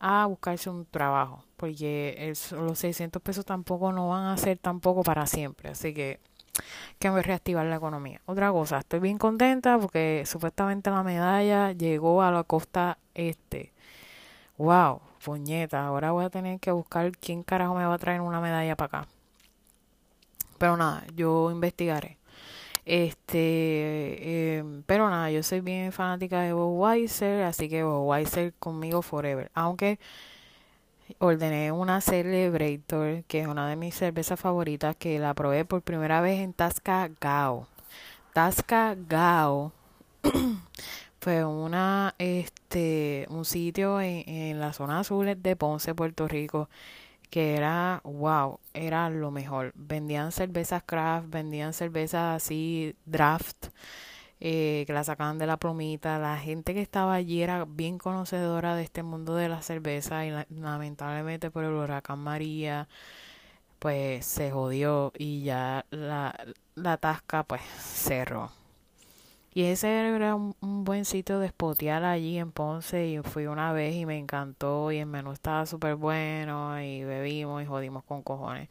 a 0.00 0.26
buscarse 0.26 0.68
un 0.70 0.86
trabajo, 0.86 1.44
porque 1.56 2.34
los 2.52 2.78
600 2.78 3.22
pesos 3.22 3.44
tampoco 3.44 3.92
no 3.92 4.08
van 4.08 4.26
a 4.26 4.36
ser 4.36 4.58
tampoco 4.58 5.02
para 5.02 5.26
siempre, 5.26 5.70
así 5.70 5.94
que 5.94 6.20
que 6.98 7.08
a 7.08 7.22
reactivar 7.22 7.66
la 7.66 7.76
economía. 7.76 8.20
Otra 8.26 8.50
cosa, 8.52 8.78
estoy 8.78 9.00
bien 9.00 9.18
contenta 9.18 9.78
porque 9.78 10.24
supuestamente 10.26 10.90
la 10.90 11.02
medalla 11.02 11.72
llegó 11.72 12.22
a 12.22 12.30
la 12.30 12.44
costa 12.44 12.98
este. 13.14 13.72
Wow, 14.56 15.00
puñeta, 15.24 15.86
ahora 15.86 16.12
voy 16.12 16.24
a 16.24 16.30
tener 16.30 16.60
que 16.60 16.70
buscar 16.70 17.12
quién 17.18 17.42
carajo 17.42 17.74
me 17.74 17.84
va 17.86 17.94
a 17.94 17.98
traer 17.98 18.20
una 18.20 18.40
medalla 18.40 18.76
para 18.76 19.00
acá. 19.00 19.13
Pero 20.58 20.76
nada, 20.76 21.04
yo 21.14 21.50
investigaré. 21.50 22.18
Este, 22.86 24.58
em, 24.58 24.82
pero 24.84 25.08
nada, 25.08 25.30
yo 25.30 25.42
soy 25.42 25.60
bien 25.60 25.90
fanática 25.92 26.42
de 26.42 26.52
Weiser 26.54 27.44
así 27.44 27.68
que 27.68 27.84
Weiser 27.84 28.52
conmigo 28.54 29.02
forever. 29.02 29.50
Aunque 29.54 29.98
ordené 31.18 31.72
una 31.72 32.00
Celebrator, 32.00 33.24
que 33.24 33.40
es 33.40 33.46
una 33.46 33.68
de 33.68 33.76
mis 33.76 33.94
cervezas 33.94 34.40
favoritas, 34.40 34.96
que 34.96 35.18
la 35.18 35.34
probé 35.34 35.64
por 35.64 35.82
primera 35.82 36.20
vez 36.20 36.40
en 36.40 36.52
Tasca 36.52 37.10
Gao. 37.20 37.68
Tasca 38.32 38.96
Gao 39.08 39.72
fue 41.20 41.44
una, 41.44 42.14
este, 42.18 43.26
un 43.30 43.44
sitio 43.44 44.00
en, 44.00 44.28
en 44.28 44.60
la 44.60 44.72
zona 44.72 45.00
azul 45.00 45.40
de 45.40 45.56
Ponce, 45.56 45.94
Puerto 45.94 46.28
Rico 46.28 46.68
que 47.34 47.56
era, 47.56 48.00
wow, 48.04 48.60
era 48.74 49.10
lo 49.10 49.32
mejor. 49.32 49.72
Vendían 49.74 50.30
cervezas 50.30 50.84
craft, 50.84 51.30
vendían 51.30 51.72
cervezas 51.72 52.36
así, 52.36 52.94
draft, 53.06 53.70
eh, 54.40 54.84
que 54.86 54.92
la 54.92 55.02
sacaban 55.02 55.38
de 55.38 55.46
la 55.48 55.56
plumita. 55.56 56.20
La 56.20 56.38
gente 56.38 56.74
que 56.74 56.80
estaba 56.80 57.14
allí 57.14 57.42
era 57.42 57.64
bien 57.64 57.98
conocedora 57.98 58.76
de 58.76 58.84
este 58.84 59.02
mundo 59.02 59.34
de 59.34 59.48
la 59.48 59.62
cerveza 59.62 60.24
y 60.24 60.30
lamentablemente 60.50 61.50
por 61.50 61.64
el 61.64 61.72
huracán 61.72 62.20
María, 62.20 62.88
pues 63.80 64.26
se 64.26 64.52
jodió 64.52 65.12
y 65.18 65.42
ya 65.42 65.86
la, 65.90 66.36
la 66.76 66.98
tasca 66.98 67.42
pues 67.44 67.62
cerró. 67.80 68.52
Y 69.54 69.62
ese 69.64 69.88
era 70.00 70.34
un, 70.34 70.54
buen 70.84 71.04
sitio 71.04 71.38
de 71.38 71.48
spotear 71.48 72.02
allí 72.04 72.38
en 72.38 72.50
Ponce 72.50 73.06
y 73.06 73.18
fui 73.22 73.46
una 73.46 73.72
vez 73.72 73.94
y 73.94 74.04
me 74.04 74.18
encantó 74.18 74.90
y 74.90 74.98
el 74.98 75.06
menú 75.06 75.30
estaba 75.30 75.64
súper 75.64 75.94
bueno 75.94 76.80
y 76.82 77.04
bebimos 77.04 77.62
y 77.62 77.66
jodimos 77.66 78.02
con 78.02 78.22
cojones. 78.22 78.68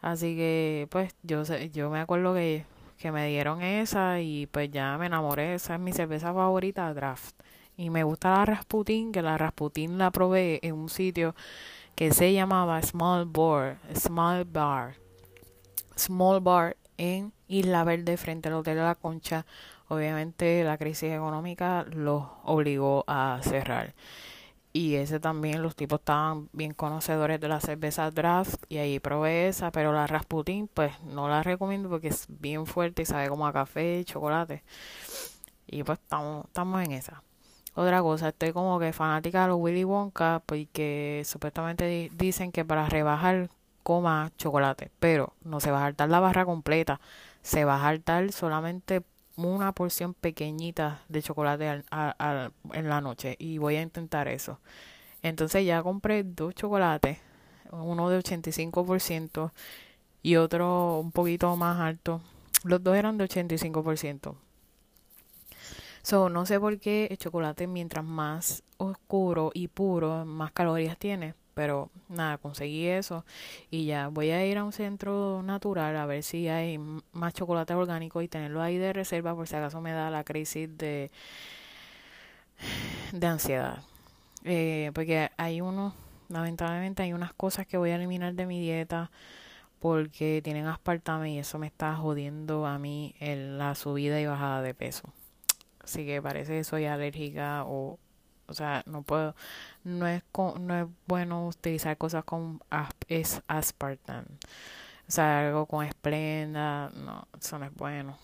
Así 0.00 0.34
que 0.34 0.88
pues 0.90 1.14
yo 1.22 1.42
yo 1.72 1.90
me 1.90 2.00
acuerdo 2.00 2.32
que, 2.34 2.64
que 2.96 3.12
me 3.12 3.28
dieron 3.28 3.60
esa 3.60 4.20
y 4.20 4.46
pues 4.46 4.70
ya 4.70 4.96
me 4.96 5.06
enamoré, 5.06 5.54
esa 5.54 5.74
es 5.74 5.80
mi 5.80 5.92
cerveza 5.92 6.32
favorita, 6.32 6.92
Draft. 6.94 7.36
Y 7.76 7.90
me 7.90 8.02
gusta 8.02 8.30
la 8.30 8.46
Rasputin, 8.46 9.12
que 9.12 9.20
la 9.22 9.36
Rasputin 9.36 9.98
la 9.98 10.10
probé 10.10 10.58
en 10.62 10.74
un 10.74 10.88
sitio 10.88 11.34
que 11.94 12.12
se 12.12 12.32
llamaba 12.32 12.80
Small 12.80 13.26
Bar, 13.26 13.78
Small 13.94 14.44
Bar, 14.46 14.94
Small 15.96 16.40
Bar 16.40 16.76
en 16.96 17.32
Isla 17.46 17.84
Verde 17.84 18.16
frente 18.16 18.48
al 18.48 18.54
Hotel 18.54 18.76
de 18.76 18.82
la 18.82 18.94
Concha 18.94 19.46
obviamente 19.88 20.62
la 20.64 20.78
crisis 20.78 21.12
económica 21.12 21.84
los 21.90 22.24
obligó 22.44 23.04
a 23.06 23.40
cerrar. 23.42 23.94
Y 24.72 24.96
ese 24.96 25.18
también, 25.18 25.62
los 25.62 25.74
tipos 25.74 25.98
estaban 26.00 26.48
bien 26.52 26.72
conocedores 26.72 27.40
de 27.40 27.48
la 27.48 27.60
cerveza 27.60 28.10
draft 28.10 28.62
y 28.68 28.78
ahí 28.78 29.00
probé 29.00 29.48
esa, 29.48 29.72
pero 29.72 29.92
la 29.92 30.06
Rasputin 30.06 30.68
pues 30.68 30.92
no 31.02 31.28
la 31.28 31.42
recomiendo 31.42 31.88
porque 31.88 32.08
es 32.08 32.26
bien 32.28 32.66
fuerte 32.66 33.02
y 33.02 33.06
sabe 33.06 33.28
como 33.28 33.46
a 33.46 33.52
café 33.52 34.00
y 34.00 34.04
chocolate. 34.04 34.62
Y 35.66 35.82
pues 35.82 35.98
estamos, 35.98 36.46
en 36.84 36.92
esa. 36.92 37.22
Otra 37.74 38.02
cosa, 38.02 38.28
estoy 38.28 38.52
como 38.52 38.78
que 38.78 38.92
fanática 38.92 39.42
de 39.42 39.48
los 39.48 39.58
Willy 39.58 39.84
Wonka 39.84 40.42
porque 40.46 41.22
supuestamente 41.24 42.10
dicen 42.14 42.52
que 42.52 42.64
para 42.64 42.88
rebajar 42.88 43.50
coma 43.82 44.32
chocolate, 44.36 44.90
pero 44.98 45.32
no 45.42 45.60
se 45.60 45.70
va 45.70 45.78
a 45.78 45.86
saltar 45.86 46.10
la 46.10 46.20
barra 46.20 46.44
completa, 46.44 47.00
se 47.42 47.64
va 47.64 47.76
a 47.76 47.80
saltar 47.80 48.32
solamente 48.32 49.02
una 49.46 49.72
porción 49.72 50.14
pequeñita 50.14 51.02
de 51.08 51.22
chocolate 51.22 51.84
en 52.72 52.88
la 52.88 53.00
noche 53.00 53.36
y 53.38 53.58
voy 53.58 53.76
a 53.76 53.82
intentar 53.82 54.28
eso. 54.28 54.58
Entonces 55.22 55.64
ya 55.64 55.82
compré 55.82 56.24
dos 56.24 56.54
chocolates, 56.54 57.18
uno 57.70 58.08
de 58.08 58.18
85% 58.18 59.52
y 60.22 60.36
otro 60.36 60.98
un 60.98 61.12
poquito 61.12 61.54
más 61.56 61.80
alto. 61.80 62.20
Los 62.64 62.82
dos 62.82 62.96
eran 62.96 63.18
de 63.18 63.24
85%. 63.24 64.34
So, 66.02 66.28
no 66.28 66.46
sé 66.46 66.58
por 66.58 66.78
qué 66.78 67.08
el 67.10 67.18
chocolate 67.18 67.66
mientras 67.66 68.04
más 68.04 68.62
oscuro 68.78 69.50
y 69.52 69.68
puro, 69.68 70.24
más 70.24 70.52
calorías 70.52 70.96
tiene, 70.96 71.34
pero 71.58 71.90
nada, 72.08 72.38
conseguí 72.38 72.86
eso 72.86 73.24
y 73.68 73.86
ya 73.86 74.06
voy 74.06 74.30
a 74.30 74.46
ir 74.46 74.58
a 74.58 74.62
un 74.62 74.70
centro 74.70 75.42
natural 75.42 75.96
a 75.96 76.06
ver 76.06 76.22
si 76.22 76.46
hay 76.46 76.78
más 77.10 77.34
chocolate 77.34 77.74
orgánico 77.74 78.22
y 78.22 78.28
tenerlo 78.28 78.62
ahí 78.62 78.78
de 78.78 78.92
reserva 78.92 79.34
por 79.34 79.48
si 79.48 79.56
acaso 79.56 79.80
me 79.80 79.90
da 79.90 80.08
la 80.08 80.22
crisis 80.22 80.68
de, 80.78 81.10
de 83.12 83.26
ansiedad. 83.26 83.82
Eh, 84.44 84.92
porque 84.94 85.32
hay 85.36 85.60
unos, 85.60 85.94
lamentablemente 86.28 87.02
hay 87.02 87.12
unas 87.12 87.32
cosas 87.32 87.66
que 87.66 87.76
voy 87.76 87.90
a 87.90 87.96
eliminar 87.96 88.34
de 88.34 88.46
mi 88.46 88.60
dieta 88.60 89.10
porque 89.80 90.40
tienen 90.44 90.66
aspartame 90.66 91.32
y 91.32 91.38
eso 91.40 91.58
me 91.58 91.66
está 91.66 91.96
jodiendo 91.96 92.66
a 92.66 92.78
mí 92.78 93.16
en 93.18 93.58
la 93.58 93.74
subida 93.74 94.20
y 94.20 94.26
bajada 94.26 94.62
de 94.62 94.74
peso. 94.74 95.12
Así 95.82 96.06
que 96.06 96.22
parece 96.22 96.52
que 96.52 96.62
soy 96.62 96.84
alérgica 96.84 97.64
o, 97.66 97.98
o 98.48 98.54
sea, 98.54 98.82
no 98.86 99.02
puedo, 99.02 99.34
no 99.84 100.06
es, 100.06 100.22
no 100.60 100.74
es 100.78 100.86
bueno 101.06 101.48
utilizar 101.48 101.96
cosas 101.96 102.24
con 102.24 102.60
es 103.08 103.42
aspartame. 103.48 104.28
O 105.08 105.10
sea, 105.10 105.46
algo 105.46 105.66
con 105.66 105.86
esplenda, 105.86 106.90
no, 106.94 107.28
eso 107.40 107.58
no 107.58 107.66
es 107.66 107.74
bueno. 107.74 108.16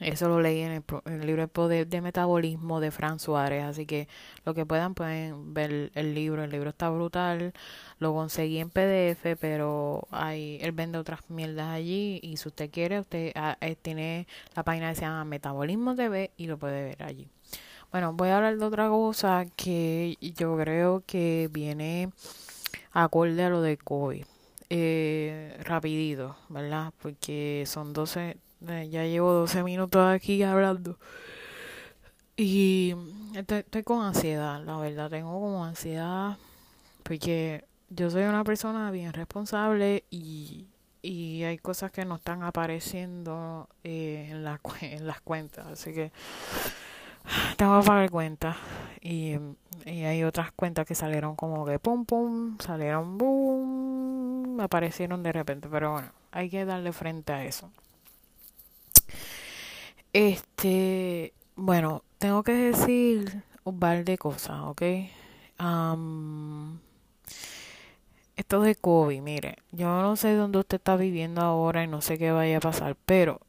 Eso 0.00 0.28
lo 0.28 0.40
leí 0.40 0.60
en 0.60 0.72
el, 1.06 1.26
libro 1.26 1.46
de, 1.68 1.84
de, 1.84 2.00
Metabolismo 2.00 2.80
de 2.80 2.90
Fran 2.90 3.20
Suárez, 3.20 3.62
así 3.64 3.86
que 3.86 4.08
lo 4.44 4.52
que 4.52 4.66
puedan 4.66 4.94
pueden 4.94 5.54
ver 5.54 5.92
el 5.94 6.14
libro, 6.14 6.42
el 6.42 6.50
libro 6.50 6.70
está 6.70 6.90
brutal, 6.90 7.52
lo 8.00 8.12
conseguí 8.12 8.58
en 8.58 8.70
PDF, 8.70 9.36
pero 9.40 10.08
hay, 10.10 10.58
él 10.62 10.72
vende 10.72 10.98
otras 10.98 11.20
mierdas 11.30 11.68
allí 11.68 12.18
y 12.22 12.36
si 12.38 12.48
usted 12.48 12.70
quiere, 12.70 12.98
usted 13.00 13.32
ah, 13.36 13.56
eh, 13.60 13.76
tiene 13.76 14.26
la 14.56 14.64
página 14.64 14.90
que 14.90 14.96
se 14.96 15.02
llama 15.02 15.24
Metabolismo 15.24 15.94
TV 15.94 16.32
y 16.36 16.48
lo 16.48 16.58
puede 16.58 16.82
ver 16.82 17.02
allí. 17.04 17.28
Bueno, 17.94 18.12
voy 18.12 18.30
a 18.30 18.38
hablar 18.38 18.58
de 18.58 18.64
otra 18.64 18.88
cosa 18.88 19.46
que 19.54 20.16
yo 20.20 20.56
creo 20.56 21.04
que 21.06 21.48
viene 21.52 22.10
acorde 22.90 23.44
a 23.44 23.48
lo 23.50 23.62
de 23.62 23.76
COVID. 23.76 24.24
Eh, 24.68 25.56
rapidito, 25.62 26.34
¿verdad? 26.48 26.92
Porque 27.00 27.62
son 27.68 27.92
12, 27.92 28.36
eh, 28.66 28.88
ya 28.90 29.04
llevo 29.04 29.32
12 29.32 29.62
minutos 29.62 30.04
aquí 30.12 30.42
hablando. 30.42 30.98
Y 32.36 32.96
estoy, 33.36 33.84
con 33.84 34.04
ansiedad, 34.04 34.60
la 34.64 34.76
verdad, 34.76 35.08
tengo 35.08 35.30
como 35.30 35.64
ansiedad 35.64 36.36
porque 37.04 37.64
yo 37.90 38.10
soy 38.10 38.24
una 38.24 38.42
persona 38.42 38.90
bien 38.90 39.12
responsable 39.12 40.02
y, 40.10 40.66
y 41.00 41.44
hay 41.44 41.58
cosas 41.58 41.92
que 41.92 42.04
no 42.04 42.16
están 42.16 42.42
apareciendo 42.42 43.68
eh, 43.84 44.30
en, 44.32 44.42
la, 44.42 44.60
en 44.80 45.06
las 45.06 45.20
cuentas, 45.20 45.64
así 45.68 45.94
que 45.94 46.10
tengo 47.56 47.80
que 47.80 47.86
pagar 47.86 48.10
cuentas 48.10 48.56
y, 49.00 49.36
y 49.84 50.04
hay 50.04 50.24
otras 50.24 50.52
cuentas 50.52 50.86
que 50.86 50.94
salieron 50.94 51.36
como 51.36 51.64
que 51.64 51.78
pum 51.78 52.04
pum, 52.04 52.58
salieron 52.58 53.18
boom, 53.18 54.60
aparecieron 54.60 55.22
de 55.22 55.32
repente, 55.32 55.68
pero 55.70 55.92
bueno, 55.92 56.08
hay 56.32 56.50
que 56.50 56.64
darle 56.64 56.92
frente 56.92 57.32
a 57.32 57.44
eso. 57.44 57.70
Este, 60.12 61.32
bueno, 61.56 62.02
tengo 62.18 62.42
que 62.42 62.52
decir 62.52 63.42
un 63.64 63.78
par 63.80 64.04
de 64.04 64.18
cosas, 64.18 64.60
¿ok? 64.62 64.82
esto 68.36 68.60
de 68.60 68.74
COVID, 68.74 69.20
mire, 69.20 69.56
yo 69.72 70.02
no 70.02 70.16
sé 70.16 70.34
dónde 70.34 70.58
usted 70.58 70.76
está 70.76 70.96
viviendo 70.96 71.40
ahora 71.40 71.84
y 71.84 71.86
no 71.86 72.00
sé 72.00 72.18
qué 72.18 72.32
vaya 72.32 72.58
a 72.58 72.60
pasar, 72.60 72.96
pero 73.06 73.40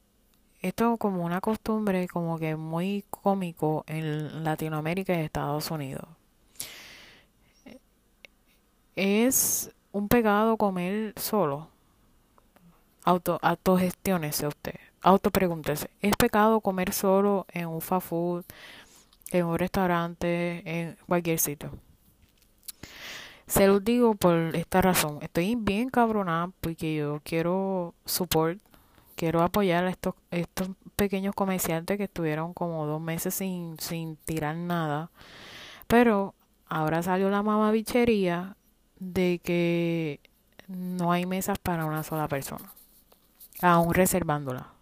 esto 0.67 0.93
es 0.93 0.99
como 0.99 1.23
una 1.23 1.41
costumbre 1.41 2.07
como 2.07 2.37
que 2.39 2.55
muy 2.55 3.03
cómico 3.09 3.83
en 3.87 4.43
Latinoamérica 4.43 5.13
y 5.13 5.21
Estados 5.21 5.71
Unidos. 5.71 6.07
Es 8.95 9.71
un 9.91 10.07
pecado 10.07 10.57
comer 10.57 11.13
solo. 11.17 11.69
Auto, 13.03 13.39
autogestiónese 13.41 14.47
usted 14.47 14.75
autopregúntese, 15.05 15.91
¿es 16.01 16.15
pecado 16.15 16.61
comer 16.61 16.91
solo 16.91 17.45
en 17.51 17.67
un 17.67 17.79
fast 17.79 18.07
food, 18.07 18.43
en 19.29 19.45
un 19.45 19.59
restaurante, 19.59 20.63
en 20.65 20.97
cualquier 21.05 21.37
sitio? 21.37 21.71
Se 23.45 23.67
lo 23.67 23.79
digo 23.79 24.15
por 24.15 24.55
esta 24.55 24.81
razón. 24.81 25.19
Estoy 25.21 25.53
bien 25.55 25.89
cabronada 25.89 26.49
porque 26.59 26.95
yo 26.95 27.21
quiero 27.23 27.93
support, 28.05 28.59
quiero 29.15 29.41
apoyar 29.41 29.85
a 29.85 29.89
estos, 29.89 30.15
estos 30.31 30.69
pequeños 30.95 31.35
comerciantes 31.35 31.97
que 31.97 32.05
estuvieron 32.05 32.53
como 32.53 32.85
dos 32.85 33.01
meses 33.01 33.33
sin, 33.33 33.79
sin 33.79 34.17
tirar 34.17 34.55
nada. 34.55 35.11
Pero 35.87 36.35
ahora 36.67 37.03
salió 37.03 37.29
la 37.29 37.43
mamabichería 37.43 38.55
de 38.99 39.39
que 39.43 40.19
no 40.67 41.11
hay 41.11 41.25
mesas 41.25 41.59
para 41.59 41.85
una 41.85 42.03
sola 42.03 42.27
persona, 42.27 42.73
aún 43.61 43.93
reservándola 43.93 44.75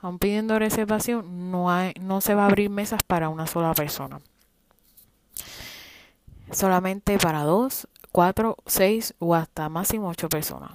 aún 0.00 0.18
pidiendo 0.18 0.58
reservación, 0.58 1.50
no, 1.50 1.70
hay, 1.70 1.92
no 2.00 2.20
se 2.20 2.34
va 2.34 2.44
a 2.44 2.46
abrir 2.46 2.70
mesas 2.70 3.02
para 3.02 3.28
una 3.28 3.46
sola 3.46 3.74
persona. 3.74 4.20
Solamente 6.52 7.18
para 7.18 7.42
dos, 7.42 7.88
cuatro, 8.12 8.56
seis 8.66 9.14
o 9.18 9.34
hasta 9.34 9.68
máximo 9.68 10.08
ocho 10.08 10.28
personas. 10.28 10.70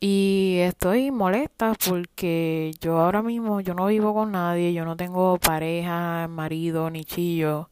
Y 0.00 0.58
estoy 0.60 1.10
molesta 1.10 1.74
porque 1.88 2.72
yo 2.80 2.98
ahora 2.98 3.22
mismo 3.22 3.60
yo 3.60 3.74
no 3.74 3.86
vivo 3.86 4.14
con 4.14 4.32
nadie, 4.32 4.72
yo 4.74 4.84
no 4.84 4.96
tengo 4.96 5.38
pareja, 5.38 6.28
marido, 6.28 6.90
ni 6.90 7.04
chillo, 7.04 7.70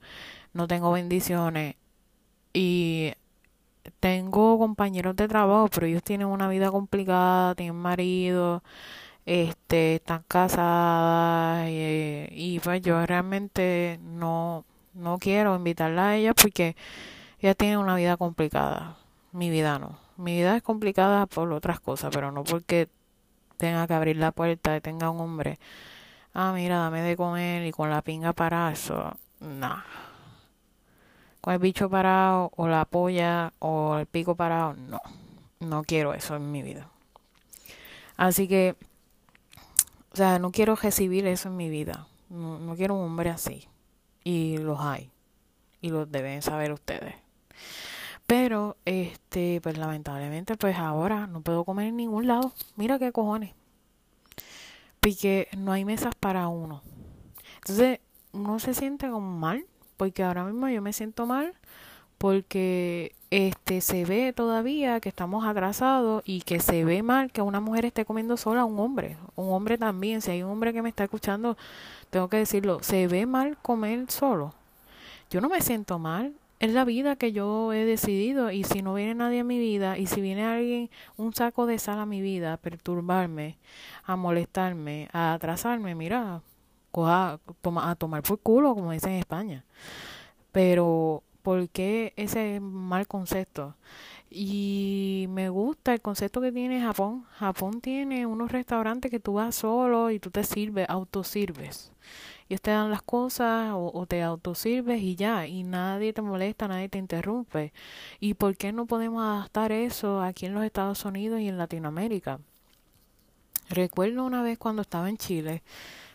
no 0.55 0.67
tengo 0.67 0.93
bendiciones 0.93 1.77
y 2.55 3.13
tengo 4.01 4.59
compañeros 4.59 5.17
de 5.17 5.29
trabajo, 5.29 5.69
pero 5.69 5.87
ellos 5.87 6.03
tienen 6.03 6.29
una 6.29 6.49
vida 6.49 6.71
complicada, 6.71 7.55
tienen 7.55 7.77
marido, 7.77 8.63
este, 9.27 9.97
están 9.97 10.25
casadas 10.29 11.67
eh, 11.69 12.29
y, 12.33 12.61
pues 12.61 12.83
yo 12.83 13.05
realmente 13.07 13.99
no, 14.03 14.65
no 14.95 15.19
quiero 15.19 15.57
invitarla 15.57 16.11
a 16.11 16.17
ella 16.17 16.35
porque 16.35 16.77
ella 17.41 17.55
tiene 17.55 17.79
una 17.79 17.97
vida 17.97 18.17
complicada. 18.17 18.99
Mi 19.33 19.51
vida 19.51 19.79
no. 19.79 20.04
Mi 20.17 20.37
vida 20.37 20.57
es 20.57 20.63
complicada 20.63 21.27
por 21.27 21.53
otras 21.53 21.81
cosas, 21.81 22.11
pero 22.13 22.31
no 22.31 22.45
porque 22.45 22.89
tenga 23.57 23.87
que 23.87 23.95
abrir 23.95 24.17
la 24.17 24.33
puerta 24.33 24.77
y 24.77 24.81
tenga 24.81 25.11
un 25.11 25.21
hombre. 25.21 25.59
Ah, 26.33 26.53
mira, 26.55 26.79
dame 26.79 27.03
de 27.03 27.17
comer 27.17 27.67
y 27.67 27.73
con 27.73 27.91
la 27.91 28.03
pinga 28.03 28.33
para 28.33 28.71
eso. 28.73 29.17
No. 29.41 29.83
Con 31.41 31.55
el 31.55 31.61
bicho 31.61 31.91
parado 31.91 32.51
o 32.57 32.69
la 32.69 32.85
polla 32.85 33.53
o 33.59 33.99
el 33.99 34.07
pico 34.07 34.35
parado, 34.35 34.75
no. 34.75 35.01
No 35.61 35.83
quiero 35.85 36.15
eso 36.15 36.37
en 36.37 36.51
mi 36.51 36.63
vida. 36.63 36.89
Así 38.17 38.49
que 38.49 38.77
o 40.15 40.17
sea, 40.17 40.39
no 40.39 40.53
quiero 40.53 40.77
recibir 40.77 41.27
eso 41.27 41.49
en 41.49 41.57
mi 41.57 41.69
vida. 41.69 42.07
No, 42.29 42.77
quiero 42.77 42.95
un 42.95 43.05
hombre 43.05 43.31
así. 43.31 43.67
Y 44.23 44.59
los 44.59 44.79
hay. 44.79 45.11
Y 45.81 45.91
los 45.91 46.09
deben 46.09 46.41
saber 46.41 46.71
ustedes. 46.71 47.17
Pero, 48.27 48.77
este, 48.85 49.61
pues 49.63 49.77
lamentablemente, 49.77 50.57
pues 50.57 50.77
ahora 50.77 51.27
no 51.27 51.43
puedo 51.43 51.65
comer 51.65 51.89
en 51.89 51.97
ningún 51.97 52.27
lado. 52.27 52.53
Mira 52.77 52.99
qué 52.99 53.13
cojones. 53.13 53.55
Porque 55.01 55.49
no 55.57 55.73
hay 55.73 55.85
mesas 55.85 56.15
para 56.15 56.49
uno. 56.49 56.83
Entonces, 57.57 58.01
uno 58.33 58.59
se 58.59 58.75
siente 58.75 59.11
como 59.11 59.39
mal. 59.39 59.67
Porque 59.97 60.23
ahora 60.23 60.45
mismo 60.45 60.69
yo 60.69 60.81
me 60.81 60.93
siento 60.93 61.27
mal. 61.27 61.55
Porque 62.19 63.15
este 63.37 63.81
se 63.81 64.05
ve 64.05 64.33
todavía 64.33 65.01
que 65.01 65.09
estamos 65.09 65.45
atrasados 65.45 66.23
y 66.25 66.43
que 66.43 66.61
se 66.61 66.85
ve 66.85 67.03
mal 67.03 67.33
que 67.33 67.43
una 67.43 67.59
mujer 67.59 67.85
esté 67.85 68.05
comiendo 68.05 68.37
sola 68.37 68.61
a 68.61 68.65
un 68.65 68.79
hombre, 68.79 69.17
un 69.35 69.53
hombre 69.53 69.77
también, 69.77 70.23
si 70.23 70.31
hay 70.31 70.45
un 70.45 70.53
hombre 70.53 70.73
que 70.73 70.83
me 70.83 70.89
está 70.89 71.03
escuchando, 71.03 71.57
tengo 72.11 72.29
que 72.29 72.37
decirlo, 72.37 72.81
se 72.83 73.09
ve 73.09 73.27
mal 73.27 73.59
comer 73.61 74.09
solo. 74.09 74.55
Yo 75.31 75.41
no 75.41 75.49
me 75.49 75.61
siento 75.63 75.99
mal, 75.99 76.33
es 76.61 76.73
la 76.73 76.85
vida 76.85 77.17
que 77.17 77.33
yo 77.33 77.73
he 77.73 77.85
decidido 77.85 78.51
y 78.51 78.65
si 78.65 78.83
no 78.83 78.95
viene 78.95 79.15
nadie 79.15 79.41
a 79.41 79.45
mi 79.45 79.59
vida 79.59 79.99
y 79.99 80.07
si 80.07 80.21
viene 80.21 80.45
alguien, 80.45 80.91
un 81.17 81.35
saco 81.35 81.67
de 81.67 81.79
sal 81.79 81.99
a 81.99 82.07
mi 82.07 82.21
vida 82.21 82.55
a 82.55 82.57
perturbarme, 82.57 83.59
a 84.05 84.17
molestarme, 84.17 85.09
a 85.13 85.35
atrasarme, 85.35 85.95
mira, 85.95 86.43
coja, 86.91 87.41
a 87.83 87.95
tomar 87.97 88.23
por 88.23 88.39
culo, 88.41 88.75
como 88.75 88.93
dicen 88.93 89.13
en 89.13 89.19
España. 89.19 89.65
Pero 90.53 91.23
¿Por 91.45 91.69
qué 91.69 92.15
ese 92.17 92.59
mal 92.59 93.07
concepto? 93.07 93.77
Y 94.31 95.27
me 95.29 95.51
gusta 95.51 95.93
el 95.93 96.01
concepto 96.01 96.41
que 96.41 96.51
tiene 96.53 96.81
Japón. 96.81 97.27
Japón 97.37 97.83
tiene 97.83 98.25
unos 98.25 98.51
restaurantes 98.51 99.11
que 99.11 99.21
tú 99.21 99.35
vas 99.35 99.55
solo 99.55 100.11
y 100.11 100.19
tú 100.19 100.31
te 100.31 100.43
sirves, 100.43 100.89
autosirves. 100.89 101.93
Y 102.49 102.57
te 102.59 102.71
dan 102.71 102.91
las 102.91 103.03
cosas 103.03 103.73
o, 103.73 103.91
o, 103.95 104.07
te 104.07 104.23
autosirves 104.23 105.03
y 105.03 105.17
ya. 105.17 105.47
Y 105.47 105.63
nadie 105.65 106.13
te 106.13 106.23
molesta, 106.23 106.69
nadie 106.69 106.89
te 106.89 106.99
interrumpe. 106.99 107.73
¿Y 108.21 108.35
por 108.35 108.57
qué 108.57 108.73
no 108.73 108.87
podemos 108.87 109.23
adaptar 109.23 109.73
eso 109.73 110.21
aquí 110.21 110.47
en 110.47 110.55
los 110.55 110.65
Estados 110.65 111.05
Unidos 111.05 111.41
y 111.41 111.49
en 111.49 111.59
Latinoamérica? 111.59 112.41
Recuerdo 113.71 114.25
una 114.25 114.43
vez 114.43 114.59
cuando 114.59 114.83
estaba 114.83 115.09
en 115.09 115.17
Chile, 115.17 115.63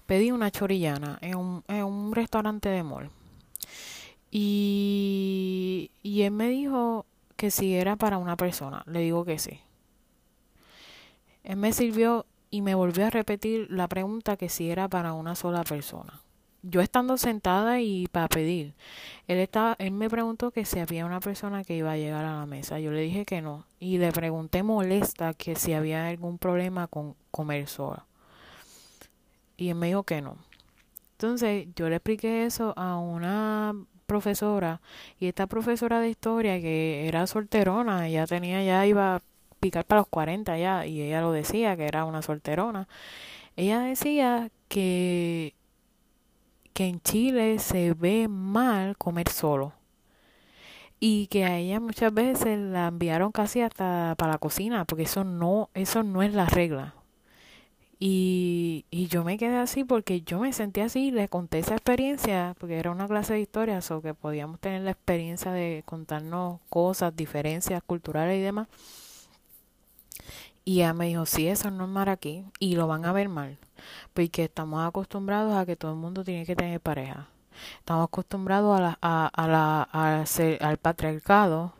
pedí 0.05 0.31
una 0.31 0.51
chorillana 0.51 1.17
en 1.21 1.35
un, 1.35 1.63
en 1.67 1.83
un 1.83 2.13
restaurante 2.13 2.69
de 2.69 2.83
mall 2.83 3.09
Y, 4.31 5.91
y 6.03 6.21
él 6.21 6.31
me 6.31 6.49
dijo 6.49 7.05
que 7.35 7.51
si 7.51 7.73
era 7.73 7.95
para 7.95 8.17
una 8.17 8.35
persona. 8.37 8.83
Le 8.85 8.99
digo 8.99 9.25
que 9.25 9.39
sí. 9.39 9.59
Él 11.43 11.57
me 11.57 11.73
sirvió 11.73 12.25
y 12.49 12.61
me 12.61 12.75
volvió 12.75 13.05
a 13.05 13.09
repetir 13.09 13.67
la 13.69 13.87
pregunta 13.87 14.37
que 14.37 14.49
si 14.49 14.69
era 14.69 14.87
para 14.87 15.13
una 15.13 15.35
sola 15.35 15.63
persona. 15.63 16.21
Yo 16.61 16.81
estando 16.81 17.17
sentada 17.17 17.79
y 17.79 18.07
para 18.07 18.27
pedir, 18.27 18.73
él 19.27 19.47
él 19.77 19.91
me 19.91 20.09
preguntó 20.09 20.51
que 20.51 20.65
si 20.65 20.79
había 20.79 21.05
una 21.05 21.21
persona 21.21 21.63
que 21.63 21.75
iba 21.77 21.93
a 21.93 21.97
llegar 21.97 22.25
a 22.25 22.39
la 22.39 22.45
mesa. 22.45 22.79
Yo 22.79 22.91
le 22.91 22.99
dije 23.01 23.23
que 23.25 23.41
no 23.41 23.65
y 23.79 23.97
le 23.97 24.11
pregunté 24.11 24.61
molesta 24.61 25.33
que 25.33 25.55
si 25.55 25.73
había 25.73 26.07
algún 26.07 26.37
problema 26.37 26.87
con 26.87 27.15
comer 27.31 27.67
sola. 27.67 28.05
Y 29.55 29.69
él 29.69 29.75
me 29.75 29.87
dijo 29.87 30.03
que 30.03 30.21
no. 30.21 30.37
Entonces 31.13 31.67
yo 31.75 31.89
le 31.89 31.97
expliqué 31.97 32.45
eso 32.45 32.73
a 32.77 32.97
una 32.97 33.73
profesora 34.05 34.81
y 35.19 35.27
esta 35.27 35.47
profesora 35.47 36.01
de 36.01 36.09
historia 36.09 36.59
que 36.59 37.07
era 37.07 37.27
solterona, 37.27 38.09
ya 38.09 38.25
tenía 38.25 38.63
ya 38.63 38.85
iba 38.85 39.21
picar 39.59 39.85
para 39.85 40.01
los 40.01 40.07
40 40.07 40.57
ya 40.57 40.85
y 40.85 41.01
ella 41.01 41.21
lo 41.21 41.31
decía 41.31 41.77
que 41.77 41.85
era 41.87 42.05
una 42.05 42.21
solterona. 42.21 42.87
Ella 43.57 43.81
decía 43.81 44.51
que 44.69 45.55
que 46.73 46.87
en 46.87 47.01
Chile 47.01 47.59
se 47.59 47.93
ve 47.93 48.27
mal 48.27 48.97
comer 48.97 49.29
solo 49.29 49.73
y 50.99 51.27
que 51.27 51.45
a 51.45 51.57
ella 51.57 51.79
muchas 51.79 52.13
veces 52.13 52.59
la 52.59 52.87
enviaron 52.87 53.31
casi 53.31 53.61
hasta 53.61 54.15
para 54.17 54.33
la 54.33 54.37
cocina 54.37 54.85
porque 54.85 55.03
eso 55.03 55.23
no 55.23 55.69
eso 55.73 56.03
no 56.03 56.23
es 56.23 56.33
la 56.33 56.45
regla 56.45 56.95
y, 57.99 58.85
y 58.91 59.07
yo 59.07 59.23
me 59.25 59.37
quedé 59.37 59.57
así 59.57 59.83
porque 59.83 60.21
yo 60.21 60.39
me 60.39 60.53
sentí 60.53 60.79
así, 60.81 61.11
le 61.11 61.27
conté 61.27 61.59
esa 61.59 61.73
experiencia, 61.75 62.55
porque 62.59 62.77
era 62.79 62.91
una 62.91 63.07
clase 63.07 63.33
de 63.33 63.41
historia, 63.41 63.79
o 63.89 64.01
que 64.01 64.13
podíamos 64.13 64.59
tener 64.61 64.83
la 64.83 64.91
experiencia 64.91 65.51
de 65.51 65.83
contarnos 65.85 66.61
cosas, 66.69 67.15
diferencias 67.15 67.83
culturales 67.83 68.37
y 68.37 68.41
demás. 68.41 68.67
Y 70.69 70.81
ella 70.81 70.93
me 70.93 71.07
dijo, 71.07 71.25
sí, 71.25 71.47
eso 71.47 71.69
es 71.69 71.73
normal 71.73 72.09
aquí, 72.09 72.45
y 72.59 72.75
lo 72.75 72.85
van 72.85 73.03
a 73.03 73.11
ver 73.11 73.27
mal, 73.27 73.57
porque 74.13 74.43
estamos 74.43 74.87
acostumbrados 74.87 75.55
a 75.55 75.65
que 75.65 75.75
todo 75.75 75.93
el 75.93 75.97
mundo 75.97 76.23
tiene 76.23 76.45
que 76.45 76.55
tener 76.55 76.79
pareja. 76.79 77.27
Estamos 77.79 78.05
acostumbrados 78.05 78.77
a 78.77 78.81
la, 78.83 78.99
a, 79.01 79.25
a 79.33 79.47
la, 79.47 79.81
al 80.61 80.77
patriarcado 80.77 81.73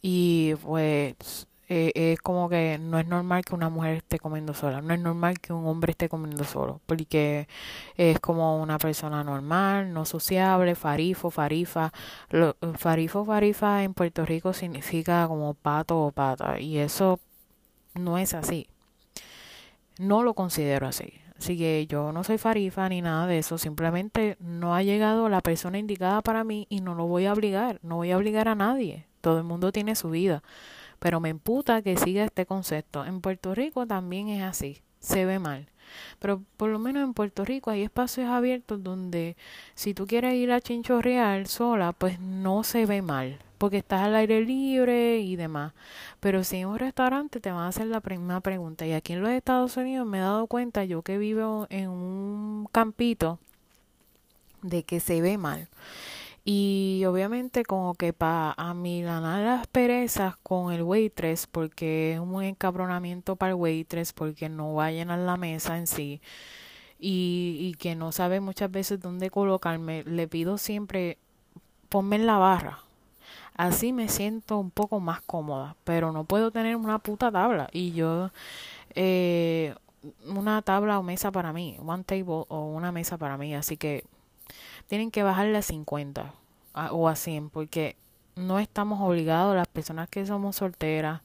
y 0.00 0.54
pues 0.62 1.46
eh, 1.68 1.92
es 1.94 2.20
como 2.22 2.48
que 2.48 2.78
no 2.80 2.98
es 2.98 3.06
normal 3.06 3.44
que 3.44 3.54
una 3.54 3.68
mujer 3.68 3.96
esté 3.96 4.18
comiendo 4.18 4.54
sola, 4.54 4.80
no 4.80 4.94
es 4.94 5.00
normal 5.00 5.38
que 5.38 5.52
un 5.52 5.66
hombre 5.66 5.90
esté 5.90 6.08
comiendo 6.08 6.44
solo, 6.44 6.80
porque 6.86 7.48
es 7.96 8.18
como 8.20 8.62
una 8.62 8.78
persona 8.78 9.22
normal, 9.22 9.92
no 9.92 10.06
sociable, 10.06 10.74
farifo, 10.74 11.30
farifa. 11.30 11.92
Lo, 12.30 12.56
farifo, 12.78 13.26
farifa 13.26 13.82
en 13.82 13.92
Puerto 13.92 14.24
Rico 14.24 14.54
significa 14.54 15.28
como 15.28 15.52
pato 15.52 16.00
o 16.00 16.12
pata, 16.12 16.58
y 16.58 16.78
eso 16.78 17.20
no 17.94 18.18
es 18.18 18.34
así. 18.34 18.68
No 19.98 20.22
lo 20.22 20.34
considero 20.34 20.86
así. 20.86 21.14
Así 21.38 21.58
que 21.58 21.86
yo 21.88 22.12
no 22.12 22.22
soy 22.22 22.38
farifa 22.38 22.88
ni 22.88 23.02
nada 23.02 23.26
de 23.26 23.38
eso, 23.38 23.58
simplemente 23.58 24.36
no 24.38 24.74
ha 24.74 24.82
llegado 24.82 25.28
la 25.28 25.40
persona 25.40 25.78
indicada 25.78 26.22
para 26.22 26.44
mí 26.44 26.66
y 26.68 26.80
no 26.80 26.94
lo 26.94 27.06
voy 27.06 27.26
a 27.26 27.32
obligar, 27.32 27.80
no 27.82 27.96
voy 27.96 28.12
a 28.12 28.16
obligar 28.16 28.48
a 28.48 28.54
nadie. 28.54 29.06
Todo 29.20 29.38
el 29.38 29.44
mundo 29.44 29.72
tiene 29.72 29.96
su 29.96 30.10
vida 30.10 30.42
pero 31.02 31.18
me 31.18 31.30
emputa 31.30 31.82
que 31.82 31.96
siga 31.96 32.22
este 32.22 32.46
concepto. 32.46 33.04
En 33.04 33.20
Puerto 33.20 33.56
Rico 33.56 33.88
también 33.88 34.28
es 34.28 34.44
así, 34.44 34.82
se 35.00 35.24
ve 35.26 35.40
mal. 35.40 35.68
Pero 36.18 36.42
por 36.56 36.70
lo 36.70 36.78
menos 36.78 37.04
en 37.04 37.14
Puerto 37.14 37.44
Rico 37.44 37.70
hay 37.70 37.82
espacios 37.82 38.28
abiertos 38.28 38.82
donde 38.82 39.36
si 39.74 39.94
tú 39.94 40.06
quieres 40.06 40.34
ir 40.34 40.52
a 40.52 40.60
chinchorrear 40.60 41.46
sola, 41.46 41.92
pues 41.92 42.20
no 42.20 42.64
se 42.64 42.86
ve 42.86 43.02
mal, 43.02 43.38
porque 43.58 43.78
estás 43.78 44.02
al 44.02 44.14
aire 44.14 44.44
libre 44.44 45.18
y 45.18 45.36
demás. 45.36 45.72
Pero 46.20 46.44
si 46.44 46.58
en 46.58 46.68
un 46.68 46.78
restaurante 46.78 47.40
te 47.40 47.50
van 47.50 47.64
a 47.64 47.68
hacer 47.68 47.86
la 47.86 48.00
primera 48.00 48.40
pregunta, 48.40 48.86
y 48.86 48.92
aquí 48.92 49.12
en 49.12 49.22
los 49.22 49.30
Estados 49.30 49.76
Unidos 49.76 50.06
me 50.06 50.18
he 50.18 50.22
dado 50.22 50.46
cuenta, 50.46 50.84
yo 50.84 51.02
que 51.02 51.18
vivo 51.18 51.66
en 51.70 51.88
un 51.88 52.68
campito, 52.72 53.38
de 54.62 54.84
que 54.84 55.00
se 55.00 55.20
ve 55.20 55.38
mal. 55.38 55.68
Y 56.44 57.04
obviamente 57.06 57.64
como 57.64 57.94
que 57.94 58.12
para 58.12 58.52
amilanar 58.56 59.44
las 59.44 59.66
perezas 59.68 60.36
con 60.42 60.72
el 60.72 60.82
waitress, 60.82 61.46
porque 61.46 62.14
es 62.14 62.20
un 62.20 62.42
encabronamiento 62.42 63.36
para 63.36 63.50
el 63.50 63.56
waitress, 63.56 64.12
porque 64.12 64.48
no 64.48 64.74
va 64.74 64.86
a 64.86 64.90
llenar 64.92 65.20
la 65.20 65.36
mesa 65.36 65.78
en 65.78 65.86
sí, 65.86 66.20
y, 66.98 67.56
y 67.60 67.74
que 67.74 67.94
no 67.94 68.12
sabe 68.12 68.40
muchas 68.40 68.70
veces 68.70 69.00
dónde 69.00 69.30
colocarme, 69.30 70.04
le 70.04 70.28
pido 70.28 70.58
siempre, 70.58 71.18
ponme 71.88 72.16
en 72.16 72.26
la 72.26 72.38
barra. 72.38 72.80
Así 73.56 73.92
me 73.92 74.08
siento 74.08 74.58
un 74.58 74.70
poco 74.70 74.98
más 75.00 75.20
cómoda, 75.22 75.76
pero 75.84 76.12
no 76.12 76.24
puedo 76.24 76.50
tener 76.50 76.76
una 76.76 76.98
puta 76.98 77.30
tabla. 77.30 77.68
Y 77.72 77.92
yo, 77.92 78.30
eh, 78.94 79.74
una 80.26 80.62
tabla 80.62 80.98
o 80.98 81.02
mesa 81.02 81.30
para 81.30 81.52
mí, 81.52 81.76
one 81.84 82.04
table 82.04 82.44
o 82.48 82.66
una 82.66 82.92
mesa 82.92 83.18
para 83.18 83.36
mí, 83.36 83.54
así 83.54 83.76
que 83.76 84.04
tienen 84.92 85.10
que 85.10 85.22
bajarle 85.22 85.56
a 85.56 85.62
50 85.62 86.34
o 86.90 87.08
a 87.08 87.16
100 87.16 87.48
porque 87.48 87.96
no 88.36 88.58
estamos 88.58 89.00
obligados, 89.00 89.56
las 89.56 89.66
personas 89.66 90.06
que 90.10 90.26
somos 90.26 90.56
solteras, 90.56 91.22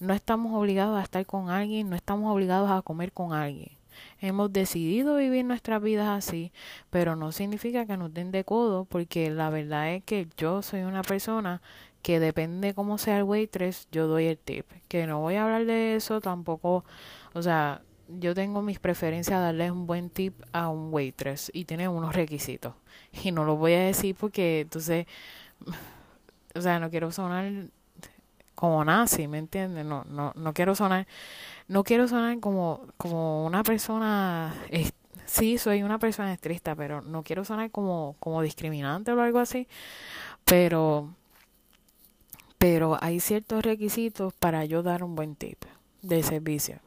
no 0.00 0.14
estamos 0.14 0.54
obligados 0.54 0.98
a 0.98 1.02
estar 1.02 1.26
con 1.26 1.50
alguien, 1.50 1.90
no 1.90 1.96
estamos 1.96 2.32
obligados 2.32 2.70
a 2.70 2.80
comer 2.80 3.12
con 3.12 3.34
alguien. 3.34 3.72
Hemos 4.18 4.50
decidido 4.50 5.16
vivir 5.16 5.44
nuestras 5.44 5.82
vidas 5.82 6.08
así, 6.08 6.52
pero 6.88 7.16
no 7.16 7.32
significa 7.32 7.84
que 7.84 7.98
nos 7.98 8.14
den 8.14 8.30
de 8.30 8.44
codo, 8.44 8.86
porque 8.86 9.30
la 9.30 9.50
verdad 9.50 9.92
es 9.92 10.02
que 10.02 10.26
yo 10.38 10.62
soy 10.62 10.80
una 10.80 11.02
persona 11.02 11.60
que 12.00 12.18
depende 12.18 12.72
cómo 12.72 12.96
sea 12.96 13.18
el 13.18 13.24
waitress, 13.24 13.88
yo 13.92 14.06
doy 14.06 14.24
el 14.24 14.38
tip. 14.38 14.64
Que 14.88 15.06
no 15.06 15.20
voy 15.20 15.34
a 15.34 15.44
hablar 15.44 15.66
de 15.66 15.96
eso 15.96 16.22
tampoco, 16.22 16.86
o 17.34 17.42
sea, 17.42 17.82
yo 18.08 18.34
tengo 18.34 18.62
mis 18.62 18.78
preferencias 18.78 19.36
a 19.36 19.40
darle 19.40 19.70
un 19.70 19.86
buen 19.86 20.10
tip 20.10 20.40
a 20.52 20.68
un 20.68 20.92
waitress 20.92 21.50
y 21.52 21.64
tiene 21.64 21.88
unos 21.88 22.14
requisitos. 22.14 22.74
Y 23.24 23.32
no 23.32 23.44
lo 23.44 23.56
voy 23.56 23.72
a 23.74 23.80
decir 23.80 24.14
porque 24.14 24.60
entonces, 24.60 25.06
o 26.54 26.60
sea, 26.60 26.78
no 26.80 26.90
quiero 26.90 27.10
sonar 27.12 27.50
como 28.54 28.84
nazi, 28.84 29.28
¿me 29.28 29.38
entiendes? 29.38 29.84
No, 29.84 30.04
no, 30.04 30.32
no 30.34 30.52
quiero 30.54 30.74
sonar, 30.74 31.06
no 31.68 31.84
quiero 31.84 32.08
sonar 32.08 32.40
como, 32.40 32.86
como 32.96 33.46
una 33.46 33.62
persona, 33.62 34.54
sí, 35.26 35.58
soy 35.58 35.82
una 35.82 35.98
persona 35.98 36.32
estricta, 36.32 36.74
pero 36.74 37.02
no 37.02 37.22
quiero 37.22 37.44
sonar 37.44 37.70
como, 37.70 38.16
como 38.18 38.42
discriminante 38.42 39.12
o 39.12 39.20
algo 39.20 39.38
así. 39.38 39.68
Pero, 40.44 41.14
pero 42.58 42.98
hay 43.00 43.20
ciertos 43.20 43.64
requisitos 43.64 44.32
para 44.34 44.64
yo 44.64 44.82
dar 44.82 45.04
un 45.04 45.14
buen 45.14 45.36
tip 45.36 45.64
de 46.02 46.22
servicio. 46.22 46.85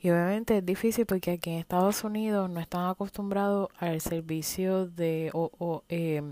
Y 0.00 0.10
obviamente 0.10 0.58
es 0.58 0.66
difícil 0.66 1.06
porque 1.06 1.32
aquí 1.32 1.50
en 1.50 1.58
Estados 1.58 2.04
Unidos 2.04 2.48
no 2.50 2.60
están 2.60 2.88
acostumbrados 2.88 3.68
al 3.78 4.00
servicio 4.00 4.86
de 4.86 5.30
o, 5.32 5.50
o, 5.58 5.82
eh, 5.88 6.22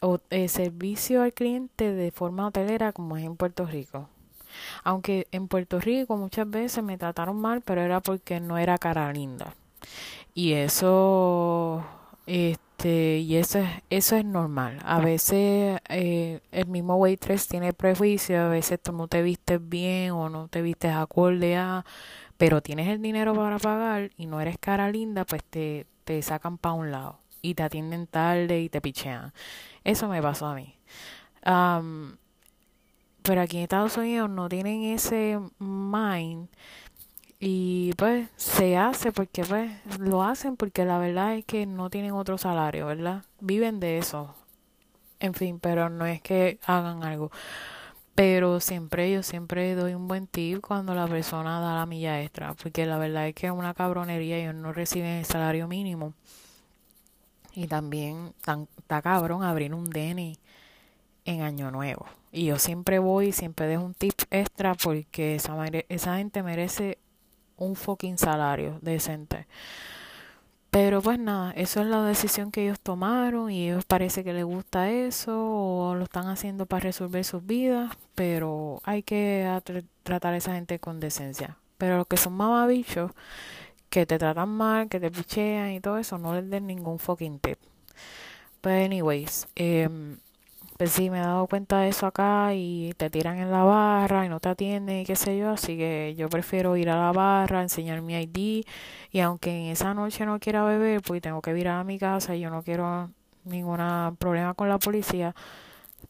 o 0.00 0.18
eh, 0.30 0.48
servicio 0.48 1.22
al 1.22 1.32
cliente 1.32 1.92
de 1.92 2.10
forma 2.10 2.46
hotelera 2.46 2.92
como 2.92 3.16
es 3.16 3.24
en 3.24 3.36
Puerto 3.36 3.66
Rico. 3.66 4.08
Aunque 4.84 5.26
en 5.32 5.48
Puerto 5.48 5.80
Rico 5.80 6.16
muchas 6.16 6.48
veces 6.48 6.82
me 6.82 6.98
trataron 6.98 7.40
mal, 7.40 7.60
pero 7.62 7.82
era 7.82 8.00
porque 8.00 8.40
no 8.40 8.58
era 8.58 8.78
cara 8.78 9.12
linda. 9.12 9.54
Y 10.34 10.52
eso 10.52 11.84
este 12.26 12.69
y 12.88 13.36
eso 13.36 13.58
es 13.58 13.68
eso 13.90 14.16
es 14.16 14.24
normal. 14.24 14.78
A 14.84 15.00
veces 15.00 15.80
eh, 15.88 16.40
el 16.52 16.66
mismo 16.66 16.96
waitress 16.96 17.48
tiene 17.48 17.72
prejuicio 17.72 18.40
a 18.40 18.48
veces 18.48 18.80
tú 18.82 18.92
no 18.92 19.08
te 19.08 19.22
vistes 19.22 19.60
bien 19.68 20.12
o 20.12 20.28
no 20.28 20.48
te 20.48 20.62
vistes 20.62 20.92
acorde 20.94 21.56
a 21.56 21.84
pero 22.38 22.62
tienes 22.62 22.88
el 22.88 23.02
dinero 23.02 23.34
para 23.34 23.58
pagar 23.58 24.10
y 24.16 24.26
no 24.26 24.40
eres 24.40 24.56
cara 24.58 24.90
linda 24.90 25.24
pues 25.24 25.44
te, 25.44 25.86
te 26.04 26.22
sacan 26.22 26.58
para 26.58 26.74
un 26.74 26.90
lado 26.90 27.20
y 27.42 27.54
te 27.54 27.62
atienden 27.62 28.06
tarde 28.06 28.60
y 28.60 28.68
te 28.68 28.80
pichean. 28.80 29.32
Eso 29.84 30.08
me 30.08 30.22
pasó 30.22 30.46
a 30.46 30.54
mí. 30.54 30.74
Pero 33.22 33.40
aquí 33.40 33.58
en 33.58 33.62
Estados 33.64 33.96
Unidos 33.96 34.30
no 34.30 34.48
tienen 34.48 34.82
ese 34.84 35.38
mind 35.58 36.48
y 37.40 37.94
pues 37.94 38.28
se 38.36 38.76
hace 38.76 39.12
porque 39.12 39.44
pues 39.44 39.72
lo 39.98 40.22
hacen 40.22 40.56
porque 40.56 40.84
la 40.84 40.98
verdad 40.98 41.34
es 41.36 41.44
que 41.46 41.64
no 41.64 41.88
tienen 41.88 42.12
otro 42.12 42.36
salario, 42.36 42.86
¿verdad? 42.86 43.24
Viven 43.40 43.80
de 43.80 43.96
eso. 43.98 44.34
En 45.20 45.34
fin, 45.34 45.58
pero 45.58 45.88
no 45.88 46.04
es 46.06 46.20
que 46.20 46.58
hagan 46.66 47.02
algo. 47.02 47.30
Pero 48.14 48.60
siempre 48.60 49.10
yo 49.10 49.22
siempre 49.22 49.74
doy 49.74 49.94
un 49.94 50.06
buen 50.08 50.26
tip 50.26 50.60
cuando 50.60 50.94
la 50.94 51.06
persona 51.06 51.60
da 51.60 51.76
la 51.76 51.86
milla 51.86 52.22
extra, 52.22 52.54
porque 52.54 52.84
la 52.84 52.98
verdad 52.98 53.28
es 53.28 53.34
que 53.34 53.46
es 53.46 53.52
una 53.52 53.72
cabronería, 53.74 54.36
ellos 54.38 54.54
no 54.54 54.72
reciben 54.74 55.10
el 55.18 55.24
salario 55.24 55.66
mínimo. 55.68 56.14
Y 57.54 57.66
también 57.68 58.34
está 58.78 59.02
cabrón 59.02 59.44
abrir 59.44 59.74
un 59.74 59.88
DNI 59.88 60.38
en 61.24 61.42
Año 61.42 61.70
Nuevo. 61.70 62.06
Y 62.32 62.46
yo 62.46 62.58
siempre 62.58 62.98
voy 62.98 63.28
y 63.28 63.32
siempre 63.32 63.66
dejo 63.66 63.84
un 63.84 63.94
tip 63.94 64.14
extra 64.30 64.74
porque 64.74 65.36
esa, 65.36 65.56
esa 65.88 66.18
gente 66.18 66.42
merece 66.42 66.98
un 67.60 67.76
fucking 67.76 68.18
salario 68.18 68.78
decente. 68.82 69.46
Pero 70.70 71.02
pues 71.02 71.18
nada, 71.18 71.52
eso 71.52 71.80
es 71.80 71.88
la 71.88 72.04
decisión 72.04 72.52
que 72.52 72.62
ellos 72.62 72.78
tomaron 72.80 73.50
y 73.50 73.68
ellos 73.68 73.84
parece 73.84 74.22
que 74.22 74.32
les 74.32 74.44
gusta 74.44 74.90
eso 74.90 75.32
o 75.34 75.94
lo 75.96 76.04
están 76.04 76.28
haciendo 76.28 76.66
para 76.66 76.84
resolver 76.84 77.24
sus 77.24 77.44
vidas, 77.44 77.96
pero 78.14 78.80
hay 78.84 79.02
que 79.02 79.48
tratar 80.04 80.34
a 80.34 80.36
esa 80.36 80.54
gente 80.54 80.78
con 80.78 81.00
decencia. 81.00 81.56
Pero 81.76 81.96
los 81.96 82.06
que 82.06 82.16
son 82.16 82.34
mamabichos, 82.34 83.10
que 83.90 84.06
te 84.06 84.18
tratan 84.18 84.48
mal, 84.50 84.88
que 84.88 85.00
te 85.00 85.10
pichean 85.10 85.72
y 85.72 85.80
todo 85.80 85.98
eso, 85.98 86.18
no 86.18 86.34
les 86.34 86.48
den 86.48 86.66
ningún 86.68 86.98
fucking 87.00 87.40
tip. 87.40 87.58
Pero 88.60 88.84
anyways, 88.84 89.48
eh, 89.56 89.88
pues 90.80 90.92
sí, 90.92 91.10
me 91.10 91.18
he 91.18 91.20
dado 91.20 91.46
cuenta 91.46 91.80
de 91.80 91.88
eso 91.90 92.06
acá 92.06 92.54
y 92.54 92.94
te 92.96 93.10
tiran 93.10 93.36
en 93.36 93.50
la 93.50 93.64
barra 93.64 94.24
y 94.24 94.30
no 94.30 94.40
te 94.40 94.48
atienden 94.48 95.00
y 95.00 95.04
qué 95.04 95.14
sé 95.14 95.36
yo, 95.36 95.50
así 95.50 95.76
que 95.76 96.14
yo 96.16 96.30
prefiero 96.30 96.74
ir 96.74 96.88
a 96.88 96.96
la 96.96 97.12
barra, 97.12 97.60
enseñar 97.60 98.00
mi 98.00 98.14
ID 98.14 98.64
y 99.12 99.20
aunque 99.20 99.50
en 99.50 99.72
esa 99.72 99.92
noche 99.92 100.24
no 100.24 100.40
quiera 100.40 100.64
beber 100.64 101.02
porque 101.02 101.20
tengo 101.20 101.42
que 101.42 101.54
ir 101.58 101.68
a 101.68 101.84
mi 101.84 101.98
casa 101.98 102.34
y 102.34 102.40
yo 102.40 102.48
no 102.48 102.62
quiero 102.62 103.10
ningún 103.44 103.76
problema 104.18 104.54
con 104.54 104.70
la 104.70 104.78
policía, 104.78 105.34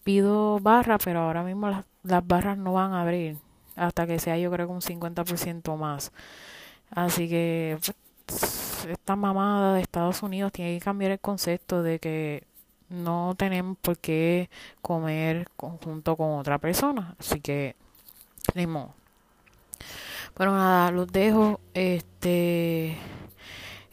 pido 0.04 0.60
barra, 0.60 0.98
pero 0.98 1.22
ahora 1.22 1.42
mismo 1.42 1.68
las, 1.68 1.84
las 2.04 2.24
barras 2.24 2.56
no 2.56 2.72
van 2.72 2.92
a 2.92 3.02
abrir 3.02 3.38
hasta 3.74 4.06
que 4.06 4.20
sea 4.20 4.38
yo 4.38 4.52
creo 4.52 4.68
que 4.68 4.72
un 4.72 4.82
50% 4.82 5.76
más. 5.76 6.12
Así 6.92 7.28
que 7.28 7.76
pues, 8.26 8.86
esta 8.88 9.16
mamada 9.16 9.74
de 9.74 9.80
Estados 9.82 10.22
Unidos 10.22 10.52
tiene 10.52 10.78
que 10.78 10.84
cambiar 10.84 11.10
el 11.10 11.20
concepto 11.20 11.82
de 11.82 11.98
que 11.98 12.44
no 12.90 13.34
tenemos 13.38 13.78
por 13.78 13.98
qué 13.98 14.50
comer 14.82 15.48
junto 15.56 16.16
con 16.16 16.38
otra 16.38 16.58
persona. 16.58 17.14
Así 17.18 17.40
que, 17.40 17.76
ni 18.54 18.66
modo. 18.66 18.94
Bueno, 20.36 20.52
nada, 20.56 20.90
los 20.90 21.10
dejo. 21.12 21.60
Este. 21.74 22.96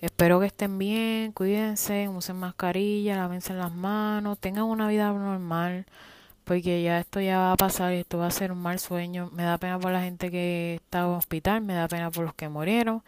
Espero 0.01 0.39
que 0.39 0.47
estén 0.47 0.77
bien, 0.77 1.31
cuídense, 1.31 2.07
usen 2.09 2.37
mascarilla, 2.37 3.15
lávense 3.17 3.53
las 3.55 3.73
manos, 3.73 4.37
tengan 4.39 4.65
una 4.65 4.87
vida 4.87 5.11
normal, 5.11 5.87
porque 6.45 6.83
ya 6.83 6.99
esto 6.99 7.19
ya 7.21 7.39
va 7.39 7.53
a 7.53 7.57
pasar 7.57 7.93
y 7.93 7.97
esto 7.97 8.19
va 8.19 8.27
a 8.27 8.31
ser 8.31 8.51
un 8.51 8.59
mal 8.59 8.79
sueño. 8.79 9.29
Me 9.33 9.43
da 9.43 9.57
pena 9.57 9.79
por 9.79 9.91
la 9.91 10.01
gente 10.03 10.31
que 10.31 10.75
está 10.75 10.99
en 10.99 11.05
hospital, 11.05 11.61
me 11.61 11.73
da 11.73 11.87
pena 11.87 12.11
por 12.11 12.25
los 12.25 12.35
que 12.35 12.49
murieron, 12.49 13.03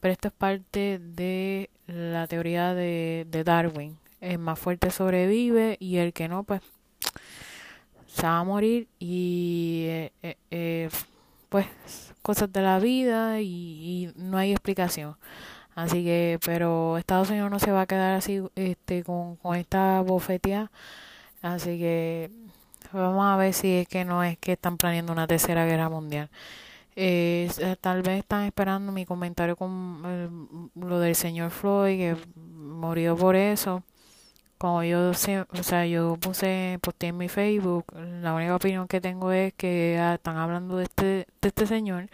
pero 0.00 0.12
esto 0.12 0.28
es 0.28 0.34
parte 0.34 0.98
de 1.00 1.70
la 1.86 2.26
teoría 2.26 2.74
de, 2.74 3.26
de 3.30 3.44
Darwin 3.44 4.01
el 4.22 4.38
más 4.38 4.58
fuerte 4.58 4.90
sobrevive 4.90 5.76
y 5.80 5.98
el 5.98 6.12
que 6.12 6.28
no, 6.28 6.44
pues 6.44 6.62
se 8.06 8.22
va 8.22 8.38
a 8.38 8.44
morir 8.44 8.88
y 8.98 9.84
eh, 9.88 10.12
eh, 10.22 10.36
eh, 10.50 10.90
pues 11.48 11.66
cosas 12.22 12.52
de 12.52 12.62
la 12.62 12.78
vida 12.78 13.40
y, 13.40 14.12
no 14.16 14.38
hay 14.38 14.52
explicación. 14.52 15.16
Así 15.74 16.04
que, 16.04 16.38
pero 16.44 16.98
Estados 16.98 17.30
Unidos 17.30 17.50
no 17.50 17.58
se 17.58 17.72
va 17.72 17.82
a 17.82 17.86
quedar 17.86 18.14
así 18.14 18.42
este 18.54 19.02
con, 19.04 19.36
con 19.36 19.56
esta 19.56 20.00
bofetea. 20.02 20.70
Así 21.42 21.78
que 21.78 22.30
vamos 22.92 23.24
a 23.26 23.36
ver 23.36 23.54
si 23.54 23.78
es 23.78 23.88
que 23.88 24.04
no 24.04 24.22
es 24.22 24.38
que 24.38 24.52
están 24.52 24.78
planeando 24.78 25.12
una 25.12 25.26
tercera 25.26 25.64
guerra 25.66 25.88
mundial. 25.88 26.30
tal 27.80 28.02
vez 28.02 28.20
están 28.20 28.44
esperando 28.44 28.92
mi 28.92 29.06
comentario 29.06 29.56
con 29.56 30.70
lo 30.74 31.00
del 31.00 31.14
señor 31.16 31.50
Floyd 31.50 31.98
que 31.98 32.16
murió 32.36 33.16
por 33.16 33.36
eso 33.36 33.82
como 34.62 34.84
yo, 34.84 35.10
o 35.10 35.14
sea, 35.64 35.86
yo 35.86 36.16
puse, 36.20 36.78
posté 36.82 37.08
en 37.08 37.16
mi 37.18 37.28
Facebook, 37.28 37.84
la 38.22 38.32
única 38.32 38.54
opinión 38.54 38.86
que 38.86 39.00
tengo 39.00 39.32
es 39.32 39.52
que 39.54 39.98
ah, 40.00 40.14
están 40.14 40.36
hablando 40.36 40.76
de 40.76 40.84
este, 40.84 41.04
de 41.40 41.48
este 41.48 41.66
señor, 41.66 42.08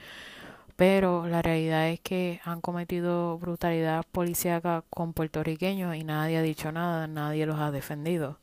pero 0.76 1.26
la 1.26 1.42
realidad 1.42 1.90
es 1.90 2.00
que 2.00 2.40
han 2.44 2.62
cometido 2.62 3.38
brutalidad 3.38 4.02
policíaca 4.12 4.82
con 4.88 5.12
puertorriqueños 5.12 5.94
y 5.96 6.04
nadie 6.04 6.38
ha 6.38 6.42
dicho 6.42 6.72
nada, 6.72 7.06
nadie 7.06 7.44
los 7.44 7.60
ha 7.60 7.70
defendido. 7.70 8.38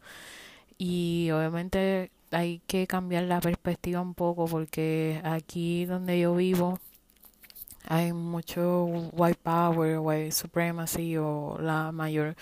Y 0.77 1.31
obviamente 1.31 2.11
hay 2.31 2.61
que 2.67 2.87
cambiar 2.87 3.23
la 3.23 3.41
perspectiva 3.41 4.01
un 4.01 4.13
poco 4.13 4.45
porque 4.45 5.19
aquí 5.23 5.85
donde 5.85 6.19
yo 6.19 6.35
vivo 6.35 6.79
hay 7.87 8.13
mucho 8.13 8.85
white 8.85 9.39
power, 9.43 9.99
white 9.99 10.31
supremacy 10.31 11.17
o 11.17 11.57
la 11.59 11.91
mayor 11.91 12.35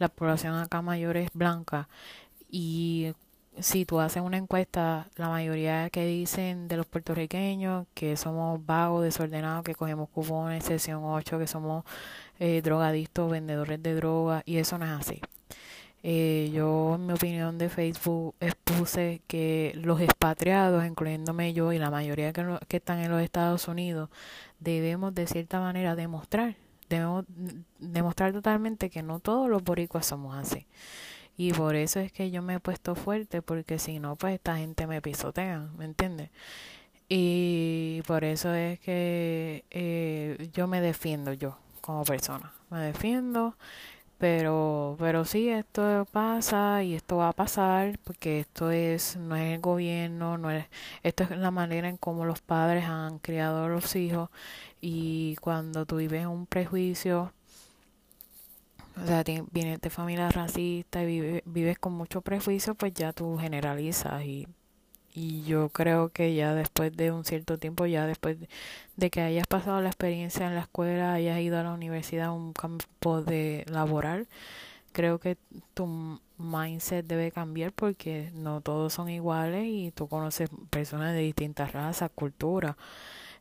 la 0.00 0.08
población 0.08 0.56
acá 0.56 0.82
mayor 0.82 1.16
es 1.16 1.30
blanca 1.32 1.88
y 2.50 3.12
si 3.58 3.84
tú 3.84 4.00
haces 4.00 4.22
una 4.22 4.38
encuesta, 4.38 5.08
la 5.16 5.28
mayoría 5.28 5.90
que 5.90 6.06
dicen 6.06 6.68
de 6.68 6.76
los 6.76 6.86
puertorriqueños 6.86 7.86
que 7.94 8.16
somos 8.16 8.64
vagos, 8.64 9.04
desordenados, 9.04 9.64
que 9.64 9.74
cogemos 9.74 10.08
cupones, 10.08 10.64
sesión 10.64 11.02
8, 11.04 11.38
que 11.38 11.46
somos 11.46 11.84
eh, 12.38 12.62
drogadictos, 12.62 13.30
vendedores 13.30 13.82
de 13.82 13.94
droga, 13.94 14.42
y 14.46 14.56
eso 14.56 14.78
no 14.78 14.86
es 14.86 14.92
así. 14.92 15.20
Eh, 16.02 16.50
yo, 16.54 16.94
en 16.94 17.06
mi 17.06 17.12
opinión 17.12 17.58
de 17.58 17.68
Facebook, 17.68 18.34
expuse 18.40 19.20
que 19.26 19.72
los 19.76 20.00
expatriados, 20.00 20.86
incluyéndome 20.86 21.52
yo 21.52 21.72
y 21.72 21.78
la 21.78 21.90
mayoría 21.90 22.32
que, 22.32 22.58
que 22.68 22.78
están 22.78 23.00
en 23.00 23.10
los 23.10 23.20
Estados 23.20 23.68
Unidos, 23.68 24.08
debemos 24.60 25.14
de 25.14 25.26
cierta 25.26 25.60
manera 25.60 25.94
demostrar 25.96 26.56
debemos 26.90 27.24
demostrar 27.78 28.32
totalmente 28.32 28.90
que 28.90 29.02
no 29.02 29.20
todos 29.20 29.48
los 29.48 29.62
boricuas 29.62 30.04
somos 30.04 30.36
así. 30.36 30.66
Y 31.36 31.52
por 31.54 31.74
eso 31.76 32.00
es 32.00 32.12
que 32.12 32.30
yo 32.30 32.42
me 32.42 32.54
he 32.54 32.60
puesto 32.60 32.94
fuerte, 32.94 33.40
porque 33.40 33.78
si 33.78 33.98
no, 33.98 34.16
pues 34.16 34.34
esta 34.34 34.58
gente 34.58 34.86
me 34.86 35.00
pisotea, 35.00 35.70
¿me 35.78 35.86
entiendes? 35.86 36.30
Y 37.08 38.02
por 38.06 38.24
eso 38.24 38.54
es 38.54 38.78
que 38.80 39.64
eh, 39.70 40.50
yo 40.52 40.66
me 40.66 40.80
defiendo 40.80 41.32
yo 41.32 41.56
como 41.80 42.04
persona. 42.04 42.52
Me 42.70 42.80
defiendo, 42.80 43.56
pero, 44.18 44.96
pero 44.98 45.24
sí, 45.24 45.48
esto 45.48 46.06
pasa 46.12 46.82
y 46.84 46.94
esto 46.94 47.16
va 47.16 47.30
a 47.30 47.32
pasar 47.32 47.98
porque 48.04 48.40
esto 48.40 48.70
es, 48.70 49.16
no 49.16 49.34
es 49.34 49.54
el 49.54 49.60
gobierno, 49.60 50.38
no 50.38 50.50
es, 50.50 50.66
esto 51.02 51.24
es 51.24 51.30
la 51.30 51.50
manera 51.50 51.88
en 51.88 51.96
cómo 51.96 52.26
los 52.26 52.42
padres 52.42 52.84
han 52.84 53.18
criado 53.18 53.64
a 53.64 53.68
los 53.68 53.96
hijos 53.96 54.28
y 54.80 55.36
cuando 55.36 55.86
tú 55.86 55.96
vives 55.96 56.26
un 56.26 56.46
prejuicio, 56.46 57.32
o 59.02 59.06
sea, 59.06 59.24
vienes 59.52 59.80
de 59.80 59.90
familia 59.90 60.28
racista 60.30 61.02
y 61.02 61.42
vives 61.44 61.78
con 61.78 61.92
mucho 61.94 62.20
prejuicio, 62.22 62.74
pues 62.74 62.92
ya 62.94 63.12
tú 63.12 63.38
generalizas 63.38 64.24
y, 64.24 64.46
y 65.14 65.42
yo 65.44 65.70
creo 65.70 66.10
que 66.10 66.34
ya 66.34 66.54
después 66.54 66.96
de 66.96 67.12
un 67.12 67.24
cierto 67.24 67.58
tiempo, 67.58 67.86
ya 67.86 68.06
después 68.06 68.38
de 68.96 69.10
que 69.10 69.22
hayas 69.22 69.46
pasado 69.48 69.80
la 69.82 69.88
experiencia 69.90 70.46
en 70.48 70.54
la 70.56 70.62
escuela, 70.62 71.14
hayas 71.14 71.40
ido 71.40 71.58
a 71.60 71.64
la 71.64 71.72
universidad, 71.74 72.28
a 72.28 72.32
un 72.32 72.52
campo 72.54 73.22
de 73.22 73.64
laboral, 73.68 74.28
creo 74.92 75.20
que 75.20 75.38
tu 75.74 76.20
mindset 76.38 77.06
debe 77.06 77.32
cambiar 77.32 77.72
porque 77.72 78.30
no 78.34 78.60
todos 78.62 78.94
son 78.94 79.10
iguales 79.10 79.66
y 79.66 79.92
tú 79.92 80.08
conoces 80.08 80.50
personas 80.70 81.14
de 81.14 81.20
distintas 81.20 81.72
razas, 81.72 82.10
culturas. 82.14 82.76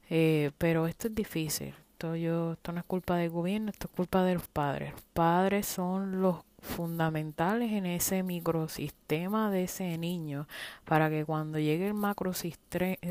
Eh, 0.09 0.51
pero 0.57 0.87
esto 0.87 1.07
es 1.07 1.15
difícil. 1.15 1.73
Esto, 1.93 2.15
yo, 2.15 2.53
esto 2.53 2.71
no 2.71 2.79
es 2.79 2.85
culpa 2.85 3.17
del 3.17 3.29
gobierno, 3.29 3.71
esto 3.71 3.87
es 3.87 3.95
culpa 3.95 4.23
de 4.23 4.35
los 4.35 4.47
padres. 4.47 4.93
Los 4.93 5.01
padres 5.13 5.65
son 5.65 6.21
los 6.21 6.37
fundamentales 6.61 7.71
en 7.71 7.85
ese 7.85 8.23
microsistema 8.23 9.49
de 9.51 9.63
ese 9.63 9.97
niño 9.97 10.47
para 10.85 11.09
que 11.09 11.25
cuando 11.25 11.59
llegue 11.59 11.87
el 11.87 11.93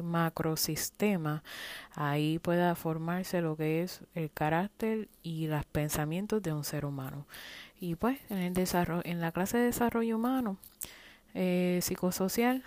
macrosistema 0.03 1.43
ahí 1.95 2.39
pueda 2.39 2.75
formarse 2.75 3.41
lo 3.41 3.57
que 3.57 3.83
es 3.83 4.03
el 4.15 4.31
carácter 4.31 5.09
y 5.23 5.47
los 5.47 5.65
pensamientos 5.67 6.43
de 6.43 6.53
un 6.53 6.65
ser 6.65 6.85
humano 6.85 7.27
y 7.81 7.95
pues 7.95 8.19
en 8.29 8.39
el 8.39 8.53
desarrollo 8.55 9.03
en 9.05 9.21
la 9.21 9.33
clase 9.33 9.59
de 9.59 9.65
desarrollo 9.65 10.17
humano 10.17 10.59
eh, 11.35 11.81
psicosocial 11.83 12.63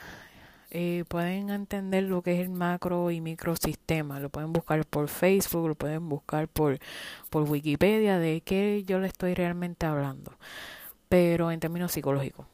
eh, 0.72 1.04
pueden 1.08 1.50
entender 1.50 2.04
lo 2.04 2.22
que 2.22 2.34
es 2.34 2.40
el 2.40 2.50
macro 2.50 3.12
y 3.12 3.22
microsistema. 3.22 4.20
Lo 4.20 4.30
pueden 4.30 4.54
buscar 4.54 4.86
por 4.86 5.10
Facebook, 5.10 5.68
lo 5.68 5.76
pueden 5.76 6.08
buscar 6.10 6.48
por, 6.48 6.80
por 7.30 7.44
Wikipedia 7.50 8.18
de 8.20 8.42
qué 8.42 8.84
yo 8.86 9.00
le 9.00 9.08
estoy 9.08 9.34
realmente 9.34 9.86
hablando, 9.86 10.34
pero 11.10 11.52
en 11.52 11.60
términos 11.60 11.92
psicológicos. 11.92 12.46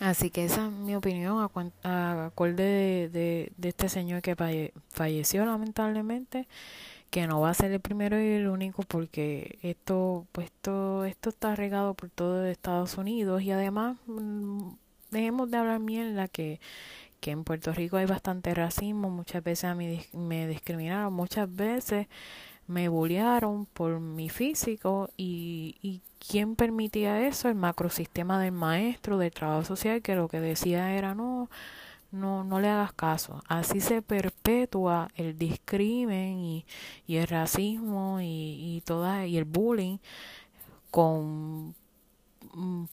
Así 0.00 0.30
que 0.30 0.46
esa 0.46 0.66
es 0.66 0.72
mi 0.72 0.96
opinión 0.96 1.38
a, 1.84 2.24
acorde 2.26 3.08
de, 3.12 3.52
de, 3.56 3.68
este 3.68 3.88
señor 3.88 4.22
que 4.22 4.34
falleció 4.88 5.44
lamentablemente, 5.44 6.48
que 7.10 7.26
no 7.26 7.40
va 7.40 7.50
a 7.50 7.54
ser 7.54 7.70
el 7.72 7.80
primero 7.80 8.20
y 8.20 8.26
el 8.28 8.48
único 8.48 8.82
porque 8.82 9.58
esto, 9.62 10.26
pues 10.32 10.46
esto, 10.46 11.04
esto 11.04 11.28
está 11.28 11.54
regado 11.54 11.94
por 11.94 12.08
todo 12.10 12.46
Estados 12.46 12.96
Unidos 12.98 13.42
y 13.42 13.50
además 13.50 13.98
mm, 14.06 14.70
dejemos 15.10 15.50
de 15.50 15.56
hablar 15.58 15.80
la 15.80 16.28
que, 16.28 16.60
que 17.20 17.30
en 17.32 17.44
Puerto 17.44 17.72
Rico 17.72 17.96
hay 17.96 18.06
bastante 18.06 18.54
racismo, 18.54 19.10
muchas 19.10 19.42
veces 19.44 19.64
a 19.64 19.74
mí 19.74 20.00
me 20.12 20.46
discriminaron, 20.46 21.12
muchas 21.12 21.54
veces 21.54 22.06
me 22.66 22.88
bullearon 22.88 23.66
por 23.66 24.00
mi 24.00 24.28
físico. 24.28 25.10
Y, 25.16 25.76
y 25.82 26.02
quién 26.26 26.56
permitía 26.56 27.26
eso, 27.26 27.48
el 27.48 27.56
macrosistema 27.56 28.40
del 28.40 28.52
maestro, 28.52 29.18
del 29.18 29.32
trabajo 29.32 29.64
social, 29.64 30.02
que 30.02 30.14
lo 30.14 30.28
que 30.28 30.40
decía 30.40 30.94
era 30.94 31.14
no, 31.14 31.50
no, 32.12 32.44
no 32.44 32.60
le 32.60 32.68
hagas 32.68 32.92
caso. 32.92 33.42
Así 33.48 33.80
se 33.80 34.02
perpetúa 34.02 35.08
el 35.16 35.36
discrimen 35.38 36.38
y, 36.38 36.64
y 37.06 37.16
el 37.16 37.26
racismo 37.28 38.20
y, 38.20 38.76
y 38.76 38.82
toda 38.84 39.26
y 39.26 39.36
el 39.36 39.44
bullying 39.44 39.98
con 40.90 41.74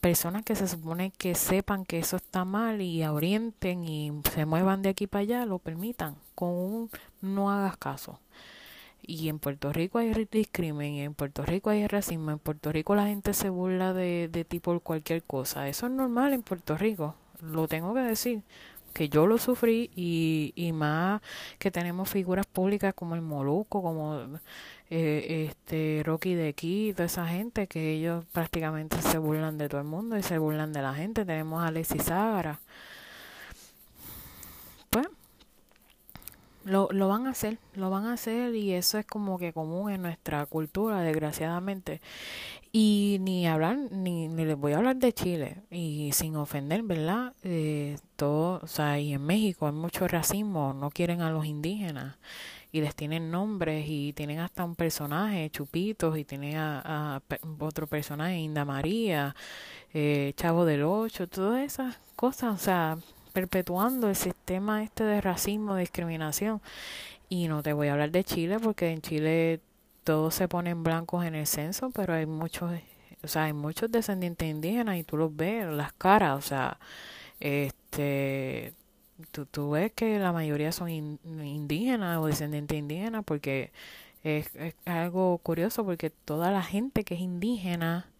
personas 0.00 0.44
que 0.44 0.54
se 0.54 0.68
supone 0.68 1.12
que 1.18 1.34
sepan 1.34 1.84
que 1.84 1.98
eso 1.98 2.16
está 2.16 2.44
mal 2.44 2.80
y 2.80 3.04
orienten 3.04 3.84
y 3.84 4.12
se 4.32 4.46
muevan 4.46 4.82
de 4.82 4.90
aquí 4.90 5.06
para 5.06 5.22
allá, 5.22 5.46
lo 5.46 5.58
permitan, 5.58 6.16
con 6.34 6.50
un 6.50 6.90
no 7.20 7.50
hagas 7.50 7.76
caso. 7.76 8.20
Y 9.02 9.28
en 9.28 9.38
Puerto 9.38 9.72
Rico 9.72 9.98
hay 9.98 10.12
discrimen, 10.30 10.96
en 10.96 11.14
Puerto 11.14 11.44
Rico 11.44 11.70
hay 11.70 11.86
racismo, 11.86 12.30
en 12.30 12.38
Puerto 12.38 12.72
Rico 12.72 12.94
la 12.94 13.06
gente 13.06 13.32
se 13.34 13.48
burla 13.48 13.92
de, 13.94 14.28
de 14.28 14.44
ti 14.44 14.60
por 14.60 14.82
cualquier 14.82 15.22
cosa. 15.22 15.68
Eso 15.68 15.86
es 15.86 15.92
normal 15.92 16.34
en 16.34 16.42
Puerto 16.42 16.76
Rico, 16.76 17.14
lo 17.40 17.68
tengo 17.68 17.94
que 17.94 18.00
decir 18.00 18.42
que 18.92 19.08
yo 19.08 19.26
lo 19.26 19.38
sufrí 19.38 19.90
y, 19.94 20.52
y 20.56 20.72
más 20.72 21.22
que 21.58 21.70
tenemos 21.70 22.08
figuras 22.08 22.46
públicas 22.46 22.94
como 22.94 23.14
el 23.14 23.22
Moluco, 23.22 23.82
como 23.82 24.40
eh, 24.90 25.50
este 25.50 26.02
Rocky 26.04 26.34
de 26.34 26.48
aquí, 26.48 26.92
toda 26.94 27.06
esa 27.06 27.26
gente 27.26 27.66
que 27.66 27.92
ellos 27.92 28.24
prácticamente 28.32 29.00
se 29.02 29.18
burlan 29.18 29.58
de 29.58 29.68
todo 29.68 29.80
el 29.80 29.86
mundo 29.86 30.16
y 30.16 30.22
se 30.22 30.38
burlan 30.38 30.72
de 30.72 30.82
la 30.82 30.94
gente. 30.94 31.24
Tenemos 31.24 31.62
a 31.62 31.66
Alexis 31.66 32.04
Zagara. 32.04 32.60
Pues 34.90 35.06
lo, 36.68 36.88
lo 36.92 37.08
van 37.08 37.26
a 37.26 37.30
hacer, 37.30 37.58
lo 37.74 37.90
van 37.90 38.06
a 38.06 38.12
hacer 38.14 38.54
y 38.54 38.72
eso 38.72 38.98
es 38.98 39.06
como 39.06 39.38
que 39.38 39.52
común 39.52 39.90
en 39.90 40.02
nuestra 40.02 40.46
cultura, 40.46 41.00
desgraciadamente. 41.00 42.00
Y 42.70 43.18
ni 43.20 43.46
hablar, 43.46 43.78
ni, 43.90 44.28
ni 44.28 44.44
les 44.44 44.56
voy 44.56 44.72
a 44.72 44.76
hablar 44.78 44.96
de 44.96 45.12
Chile, 45.12 45.62
y 45.70 46.10
sin 46.12 46.36
ofender, 46.36 46.82
¿verdad? 46.82 47.32
Eh, 47.42 47.96
todo, 48.16 48.60
o 48.62 48.66
sea, 48.66 49.00
y 49.00 49.14
en 49.14 49.24
México 49.24 49.66
hay 49.66 49.72
mucho 49.72 50.06
racismo, 50.06 50.74
no 50.74 50.90
quieren 50.90 51.22
a 51.22 51.30
los 51.30 51.46
indígenas 51.46 52.16
y 52.70 52.80
les 52.80 52.94
tienen 52.94 53.30
nombres 53.30 53.86
y 53.88 54.12
tienen 54.12 54.40
hasta 54.40 54.64
un 54.64 54.74
personaje, 54.74 55.50
Chupitos, 55.50 56.18
y 56.18 56.24
tienen 56.24 56.56
a, 56.56 57.22
otro 57.60 57.86
personaje, 57.86 58.36
Inda 58.38 58.64
María, 58.64 59.34
eh, 59.94 60.32
Chavo 60.36 60.64
del 60.64 60.82
Ocho, 60.82 61.26
todas 61.28 61.64
esas 61.64 61.98
cosas, 62.16 62.54
o 62.54 62.58
sea, 62.62 62.98
perpetuando 63.32 64.08
el 64.08 64.16
sistema 64.16 64.82
este 64.82 65.04
de 65.04 65.20
racismo, 65.20 65.76
discriminación. 65.76 66.60
Y 67.28 67.48
no 67.48 67.62
te 67.62 67.72
voy 67.72 67.88
a 67.88 67.92
hablar 67.92 68.10
de 68.10 68.24
Chile 68.24 68.58
porque 68.60 68.90
en 68.90 69.02
Chile 69.02 69.60
todos 70.04 70.34
se 70.34 70.48
ponen 70.48 70.82
blancos 70.82 71.24
en 71.26 71.34
el 71.34 71.46
censo, 71.46 71.90
pero 71.90 72.14
hay 72.14 72.26
muchos, 72.26 72.72
o 73.22 73.28
sea, 73.28 73.44
hay 73.44 73.52
muchos 73.52 73.92
descendientes 73.92 74.48
indígenas 74.48 74.96
y 74.96 75.04
tú 75.04 75.18
los 75.18 75.34
ves, 75.36 75.66
las 75.66 75.92
caras, 75.92 76.38
o 76.38 76.40
sea, 76.40 76.78
este, 77.40 78.72
tú, 79.50 79.70
ves 79.70 79.92
que 79.92 80.18
la 80.18 80.32
mayoría 80.32 80.72
son 80.72 80.88
indígenas 80.88 82.18
o 82.18 82.26
descendientes 82.26 82.78
indígenas 82.78 83.24
porque 83.24 83.72
es, 84.24 84.54
es 84.56 84.74
algo 84.86 85.38
curioso 85.38 85.84
porque 85.84 86.10
toda 86.10 86.50
la 86.50 86.62
gente 86.62 87.04
que 87.04 87.14
es 87.14 87.20
indígena 87.20 88.10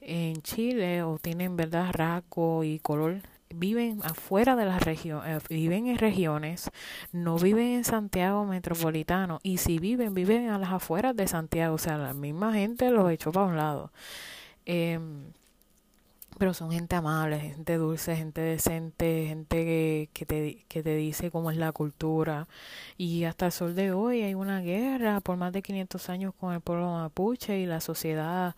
en 0.00 0.40
Chile 0.42 1.02
o 1.02 1.18
tienen 1.18 1.56
verdad 1.56 1.92
rasgo 1.92 2.64
y 2.64 2.78
color 2.78 3.22
viven 3.54 4.00
afuera 4.04 4.56
de 4.56 4.64
las 4.64 4.82
regiones, 4.82 5.42
eh, 5.42 5.46
viven 5.48 5.86
en 5.86 5.98
regiones, 5.98 6.70
no 7.12 7.38
viven 7.38 7.68
en 7.68 7.84
Santiago 7.84 8.44
metropolitano 8.44 9.40
y 9.42 9.58
si 9.58 9.78
viven, 9.78 10.14
viven 10.14 10.50
a 10.50 10.58
las 10.58 10.72
afueras 10.72 11.16
de 11.16 11.28
Santiago, 11.28 11.74
o 11.74 11.78
sea, 11.78 11.98
la 11.98 12.14
misma 12.14 12.52
gente 12.52 12.90
los 12.90 13.10
echó 13.10 13.32
para 13.32 13.46
un 13.46 13.56
lado. 13.56 13.92
Em, 14.66 15.32
pero 16.38 16.54
son 16.54 16.70
gente 16.70 16.94
amable, 16.94 17.40
gente 17.40 17.76
dulce, 17.78 18.14
gente 18.16 18.40
decente, 18.40 19.26
gente 19.28 20.08
que, 20.12 20.26
te, 20.26 20.64
que 20.68 20.82
te 20.82 20.94
dice 20.94 21.30
cómo 21.30 21.50
es 21.50 21.56
la 21.56 21.72
cultura. 21.72 22.46
Y 22.96 23.24
hasta 23.24 23.46
el 23.46 23.52
sol 23.52 23.74
de 23.74 23.92
hoy 23.92 24.22
hay 24.22 24.34
una 24.34 24.60
guerra 24.60 25.20
por 25.20 25.36
más 25.36 25.52
de 25.52 25.62
500 25.62 26.08
años 26.10 26.34
con 26.38 26.54
el 26.54 26.60
pueblo 26.60 26.92
mapuche 26.92 27.58
y 27.58 27.66
la 27.66 27.80
sociedad 27.80 28.54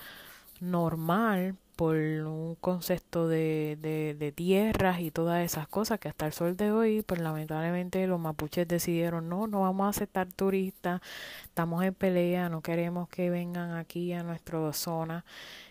normal 0.60 1.56
por 1.80 1.96
un 1.96 2.56
concepto 2.56 3.26
de, 3.26 3.78
de, 3.80 4.32
tierras 4.32 5.00
y 5.00 5.10
todas 5.10 5.42
esas 5.42 5.66
cosas 5.66 5.98
que 5.98 6.08
hasta 6.08 6.26
el 6.26 6.34
sol 6.34 6.54
de 6.54 6.72
hoy, 6.72 7.00
pues 7.00 7.22
lamentablemente 7.22 8.06
los 8.06 8.20
mapuches 8.20 8.68
decidieron 8.68 9.30
no, 9.30 9.46
no 9.46 9.62
vamos 9.62 9.86
a 9.86 9.88
aceptar 9.88 10.30
turistas, 10.30 11.00
estamos 11.44 11.82
en 11.82 11.94
pelea, 11.94 12.50
no 12.50 12.60
queremos 12.60 13.08
que 13.08 13.30
vengan 13.30 13.72
aquí 13.78 14.12
a 14.12 14.22
nuestra 14.22 14.70
zona 14.74 15.24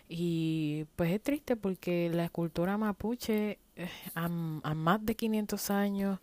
y 0.08 0.84
pues 0.96 1.12
es 1.12 1.22
triste 1.22 1.54
porque 1.54 2.10
la 2.12 2.24
escultura 2.24 2.76
mapuche 2.76 3.60
eh, 3.76 3.88
a, 4.16 4.28
más 4.28 5.06
de 5.06 5.14
500 5.14 5.70
años 5.70 6.18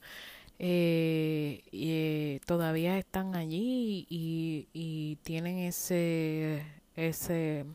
eh, 0.60 1.64
eh, 1.72 2.42
todavía 2.46 2.98
están 2.98 3.36
allí 3.38 4.06
y, 4.10 4.68
y 4.74 5.16
tienen 5.24 5.60
ese 5.60 6.66
ese 6.98 7.66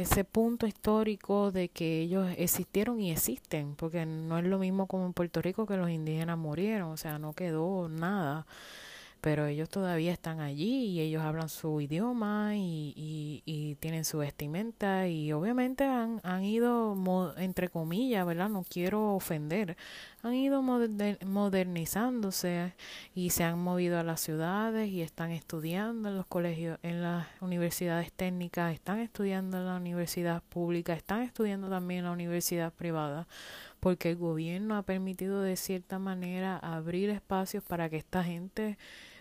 ese 0.00 0.24
punto 0.24 0.66
histórico 0.66 1.52
de 1.52 1.68
que 1.68 2.00
ellos 2.00 2.28
existieron 2.36 3.00
y 3.00 3.10
existen, 3.12 3.74
porque 3.76 4.06
no 4.06 4.38
es 4.38 4.44
lo 4.44 4.58
mismo 4.58 4.86
como 4.86 5.06
en 5.06 5.12
Puerto 5.12 5.42
Rico 5.42 5.66
que 5.66 5.76
los 5.76 5.90
indígenas 5.90 6.38
murieron, 6.38 6.90
o 6.90 6.96
sea, 6.96 7.18
no 7.18 7.32
quedó 7.32 7.88
nada 7.88 8.46
pero 9.20 9.46
ellos 9.46 9.68
todavía 9.68 10.12
están 10.12 10.40
allí 10.40 10.86
y 10.86 11.00
ellos 11.00 11.22
hablan 11.22 11.48
su 11.48 11.80
idioma 11.80 12.56
y, 12.56 12.92
y, 12.96 13.42
y 13.44 13.74
tienen 13.76 14.04
su 14.04 14.18
vestimenta 14.18 15.08
y 15.08 15.32
obviamente 15.32 15.84
han, 15.84 16.20
han 16.22 16.44
ido, 16.44 16.96
entre 17.36 17.68
comillas, 17.68 18.26
¿verdad? 18.26 18.48
No 18.48 18.64
quiero 18.68 19.14
ofender, 19.14 19.76
han 20.22 20.34
ido 20.34 20.62
modernizándose 20.62 22.74
y 23.14 23.30
se 23.30 23.44
han 23.44 23.58
movido 23.58 23.98
a 23.98 24.02
las 24.02 24.20
ciudades 24.20 24.88
y 24.88 25.02
están 25.02 25.30
estudiando 25.30 26.08
en 26.08 26.16
los 26.16 26.26
colegios, 26.26 26.78
en 26.82 27.02
las 27.02 27.26
universidades 27.40 28.12
técnicas, 28.12 28.74
están 28.74 29.00
estudiando 29.00 29.58
en 29.58 29.66
la 29.66 29.76
universidad 29.76 30.42
pública, 30.42 30.94
están 30.94 31.22
estudiando 31.22 31.68
también 31.68 32.00
en 32.00 32.04
la 32.06 32.12
universidad 32.12 32.72
privada 32.72 33.26
porque 33.80 34.10
el 34.10 34.16
gobierno 34.16 34.76
ha 34.76 34.82
permitido 34.82 35.42
de 35.42 35.56
cierta 35.56 35.98
manera 35.98 36.58
abrir 36.58 37.10
espacios 37.10 37.64
para 37.64 37.88
que 37.88 37.96
esta 37.96 38.22
gente 38.22 38.78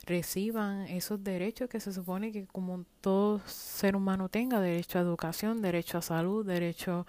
reciban 0.09 0.87
esos 0.87 1.23
derechos 1.23 1.69
que 1.69 1.79
se 1.79 1.93
supone 1.93 2.31
que 2.31 2.47
como 2.47 2.83
todo 2.99 3.39
ser 3.45 3.95
humano 3.95 4.27
tenga, 4.27 4.59
derecho 4.59 4.97
a 4.97 5.01
educación, 5.01 5.61
derecho 5.61 5.99
a 5.99 6.01
salud, 6.01 6.45
derecho 6.45 7.05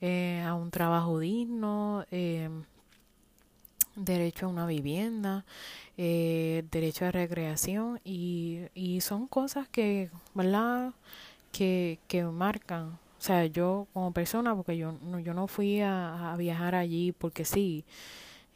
eh, 0.00 0.42
a 0.46 0.54
un 0.54 0.70
trabajo 0.70 1.18
digno, 1.18 2.06
eh, 2.10 2.48
derecho 3.96 4.46
a 4.46 4.48
una 4.48 4.66
vivienda, 4.66 5.44
eh, 5.98 6.64
derecho 6.70 7.04
a 7.06 7.10
recreación 7.10 8.00
y, 8.04 8.60
y 8.74 9.00
son 9.02 9.26
cosas 9.26 9.68
que, 9.68 10.10
¿verdad? 10.34 10.92
Que, 11.52 11.98
que 12.08 12.24
marcan. 12.24 12.98
O 13.18 13.20
sea, 13.22 13.46
yo 13.46 13.88
como 13.92 14.12
persona, 14.12 14.54
porque 14.54 14.76
yo 14.78 14.92
no, 15.02 15.18
yo 15.18 15.34
no 15.34 15.48
fui 15.48 15.80
a, 15.80 16.32
a 16.32 16.36
viajar 16.36 16.74
allí 16.74 17.12
porque 17.12 17.44
sí, 17.44 17.84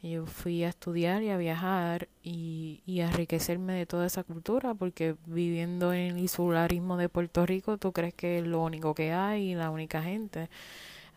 yo 0.03 0.25
fui 0.25 0.63
a 0.63 0.69
estudiar 0.69 1.23
y 1.23 1.29
a 1.29 1.37
viajar 1.37 2.09
y, 2.23 2.81
y 2.85 3.01
a 3.01 3.07
enriquecerme 3.07 3.73
de 3.73 3.85
toda 3.85 4.05
esa 4.05 4.23
cultura, 4.23 4.73
porque 4.75 5.15
viviendo 5.25 5.93
en 5.93 6.11
el 6.11 6.19
insularismo 6.19 6.97
de 6.97 7.09
Puerto 7.09 7.45
Rico, 7.45 7.77
tú 7.77 7.93
crees 7.93 8.13
que 8.13 8.39
es 8.39 8.45
lo 8.47 8.61
único 8.61 8.93
que 8.95 9.13
hay 9.13 9.51
y 9.51 9.55
la 9.55 9.69
única 9.71 10.03
gente. 10.03 10.49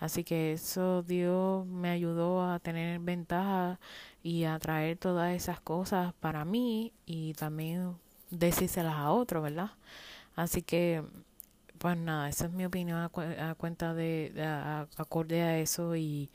Así 0.01 0.25
que 0.25 0.53
eso 0.53 1.03
Dios 1.03 1.67
me 1.67 1.91
ayudó 1.91 2.45
a 2.49 2.59
tener 2.61 3.01
ventaja 3.01 3.81
y 4.23 4.45
a 4.45 4.59
traer 4.59 4.99
todas 4.99 5.35
esas 5.35 5.61
cosas 5.61 6.13
para 6.21 6.45
mí 6.45 6.93
y 7.07 7.35
también 7.35 7.97
decírselas 8.31 8.97
a 8.97 9.11
otros, 9.13 9.43
¿verdad? 9.43 9.71
Así 10.37 10.63
que, 10.63 11.03
pues 11.79 11.97
nada, 11.97 12.29
esa 12.29 12.47
es 12.47 12.53
mi 12.53 12.67
opinión 12.67 12.99
a, 13.01 13.55
cuenta 13.57 13.95
de, 13.95 14.33
a, 14.39 14.87
acorde 14.99 15.43
a 15.43 15.59
eso 15.59 15.97
y, 15.97 16.31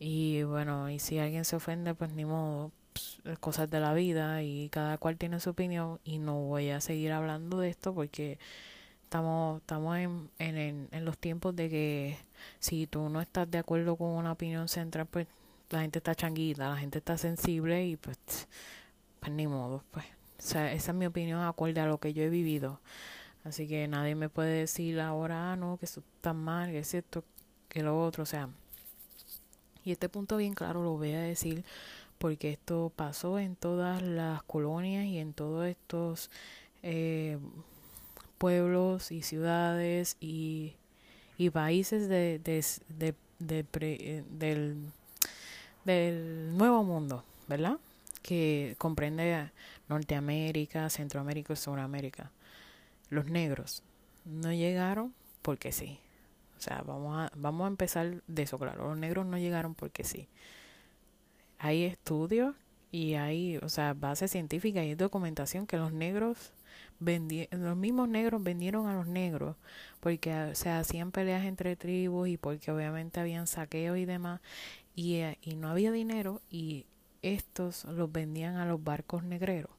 y 0.00 0.42
bueno, 0.44 0.90
y 0.90 0.98
si 0.98 1.18
alguien 1.18 1.44
se 1.44 1.56
ofende, 1.56 1.94
pues 1.94 2.12
ni 2.12 2.24
modo, 2.24 2.72
pues, 2.92 3.38
cosas 3.38 3.70
de 3.70 3.80
la 3.80 3.94
vida 3.94 4.42
y 4.42 4.70
cada 4.70 4.98
cual 4.98 5.18
tiene 5.18 5.40
su 5.40 5.50
opinión 5.50 6.00
y 6.04 6.18
no 6.18 6.40
voy 6.40 6.70
a 6.70 6.80
seguir 6.80 7.12
hablando 7.12 7.60
de 7.60 7.68
esto 7.70 7.94
porque 7.94 8.38
estamos, 9.04 9.60
estamos 9.60 9.98
en, 9.98 10.30
en, 10.38 10.88
en 10.90 11.04
los 11.04 11.18
tiempos 11.18 11.54
de 11.54 11.68
que 11.68 12.18
si 12.60 12.86
tú 12.86 13.10
no 13.10 13.20
estás 13.20 13.50
de 13.50 13.58
acuerdo 13.58 13.96
con 13.96 14.08
una 14.08 14.32
opinión 14.32 14.68
central, 14.68 15.06
pues 15.06 15.26
la 15.70 15.82
gente 15.82 15.98
está 15.98 16.14
changuita, 16.14 16.70
la 16.70 16.76
gente 16.76 16.98
está 16.98 17.18
sensible 17.18 17.86
y 17.86 17.96
pues, 17.96 18.18
pues 19.20 19.32
ni 19.32 19.46
modo, 19.46 19.84
pues. 19.90 20.06
O 20.38 20.42
sea, 20.42 20.72
esa 20.72 20.92
es 20.92 20.96
mi 20.96 21.06
opinión 21.06 21.42
acorde 21.42 21.80
a 21.80 21.86
lo 21.86 21.98
que 21.98 22.14
yo 22.14 22.22
he 22.22 22.30
vivido. 22.30 22.80
Así 23.44 23.68
que 23.68 23.86
nadie 23.88 24.14
me 24.14 24.28
puede 24.30 24.60
decir 24.60 25.00
ahora, 25.00 25.52
ah, 25.52 25.56
no, 25.56 25.76
que 25.78 25.86
eso 25.86 26.02
está 26.16 26.32
mal, 26.32 26.70
que 26.70 26.80
es 26.80 26.94
esto, 26.94 27.24
que 27.68 27.82
lo 27.82 28.02
otro, 28.02 28.22
o 28.24 28.26
sea, 28.26 28.48
y 29.90 29.92
este 29.92 30.08
punto 30.08 30.36
bien 30.36 30.54
claro 30.54 30.84
lo 30.84 30.92
voy 30.96 31.14
a 31.14 31.20
decir 31.20 31.64
porque 32.18 32.52
esto 32.52 32.92
pasó 32.94 33.40
en 33.40 33.56
todas 33.56 34.02
las 34.02 34.40
colonias 34.44 35.04
y 35.06 35.18
en 35.18 35.32
todos 35.32 35.66
estos 35.66 36.30
eh, 36.84 37.38
pueblos 38.38 39.10
y 39.10 39.22
ciudades 39.22 40.16
y, 40.20 40.76
y 41.38 41.50
países 41.50 42.08
de, 42.08 42.38
de, 42.38 43.14
de, 43.40 43.66
eh, 43.80 44.24
del, 44.30 44.76
del 45.84 46.56
nuevo 46.56 46.84
mundo, 46.84 47.24
¿verdad? 47.48 47.78
Que 48.22 48.76
comprende 48.78 49.50
Norteamérica, 49.88 50.88
Centroamérica 50.88 51.54
y 51.54 51.56
Suramérica. 51.56 52.30
Los 53.08 53.26
negros 53.26 53.82
no 54.24 54.52
llegaron 54.52 55.12
porque 55.42 55.72
sí. 55.72 55.98
O 56.60 56.62
sea, 56.62 56.82
vamos 56.86 57.16
a, 57.18 57.32
vamos 57.36 57.64
a 57.64 57.68
empezar 57.68 58.22
de 58.26 58.42
eso, 58.42 58.58
claro. 58.58 58.88
Los 58.88 58.98
negros 58.98 59.26
no 59.26 59.38
llegaron 59.38 59.74
porque 59.74 60.04
sí. 60.04 60.28
Hay 61.58 61.84
estudios 61.84 62.54
y 62.90 63.14
hay, 63.14 63.58
o 63.58 63.68
sea, 63.68 63.94
base 63.94 64.28
científica 64.28 64.84
y 64.84 64.94
documentación 64.94 65.66
que 65.66 65.76
los 65.76 65.92
negros 65.92 66.52
los 67.00 67.76
mismos 67.76 68.08
negros 68.08 68.42
vendieron 68.42 68.86
a 68.86 68.94
los 68.94 69.06
negros 69.06 69.56
porque 70.00 70.50
se 70.54 70.68
hacían 70.70 71.12
peleas 71.12 71.44
entre 71.46 71.74
tribus 71.74 72.28
y 72.28 72.36
porque 72.36 72.70
obviamente 72.70 73.20
habían 73.20 73.46
saqueos 73.46 73.96
y 73.96 74.04
demás 74.04 74.40
y, 74.94 75.16
eh, 75.16 75.38
y 75.42 75.56
no 75.56 75.68
había 75.70 75.92
dinero 75.92 76.42
y 76.50 76.86
estos 77.22 77.84
los 77.86 78.12
vendían 78.12 78.56
a 78.56 78.66
los 78.66 78.84
barcos 78.84 79.24
negreros. 79.24 79.70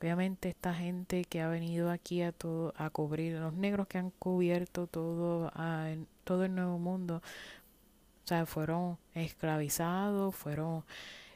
Obviamente 0.00 0.50
esta 0.50 0.74
gente 0.74 1.24
que 1.24 1.40
ha 1.40 1.48
venido 1.48 1.90
aquí 1.90 2.22
a 2.22 2.32
todo 2.32 2.74
a 2.76 2.90
cubrir 2.90 3.34
los 3.38 3.54
negros 3.54 3.86
que 3.86 3.98
han 3.98 4.10
cubierto 4.10 4.86
todo 4.86 5.50
todo 6.24 6.44
el 6.44 6.54
nuevo 6.54 6.78
mundo, 6.78 7.22
o 8.24 8.28
sea, 8.28 8.46
fueron 8.46 8.98
esclavizados, 9.14 10.34
fueron 10.34 10.84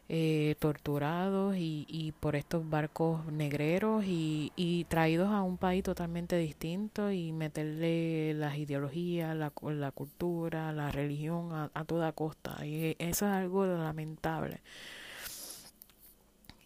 eh, 0.08 0.56
torturados 0.58 1.56
y, 1.56 1.86
y, 1.88 2.10
por 2.12 2.34
estos 2.34 2.68
barcos 2.68 3.24
negreros 3.26 4.04
y, 4.04 4.52
y, 4.56 4.84
traídos 4.84 5.30
a 5.30 5.42
un 5.42 5.56
país 5.56 5.84
totalmente 5.84 6.36
distinto 6.36 7.12
y 7.12 7.30
meterle 7.32 8.34
las 8.34 8.56
ideologías, 8.58 9.36
la, 9.36 9.52
la 9.62 9.92
cultura, 9.92 10.72
la 10.72 10.90
religión 10.90 11.52
a, 11.52 11.70
a 11.74 11.84
toda 11.84 12.10
costa. 12.12 12.66
Y 12.66 12.96
eso 12.98 13.26
es 13.26 13.32
algo 13.32 13.66
lamentable. 13.66 14.62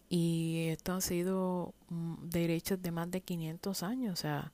Y 0.09 0.67
esto 0.69 0.93
ha 0.93 1.01
sido 1.01 1.73
mm, 1.89 2.29
derechos 2.29 2.81
de 2.81 2.91
más 2.91 3.09
de 3.11 3.21
500 3.21 3.83
años, 3.83 4.13
o 4.13 4.21
sea, 4.21 4.51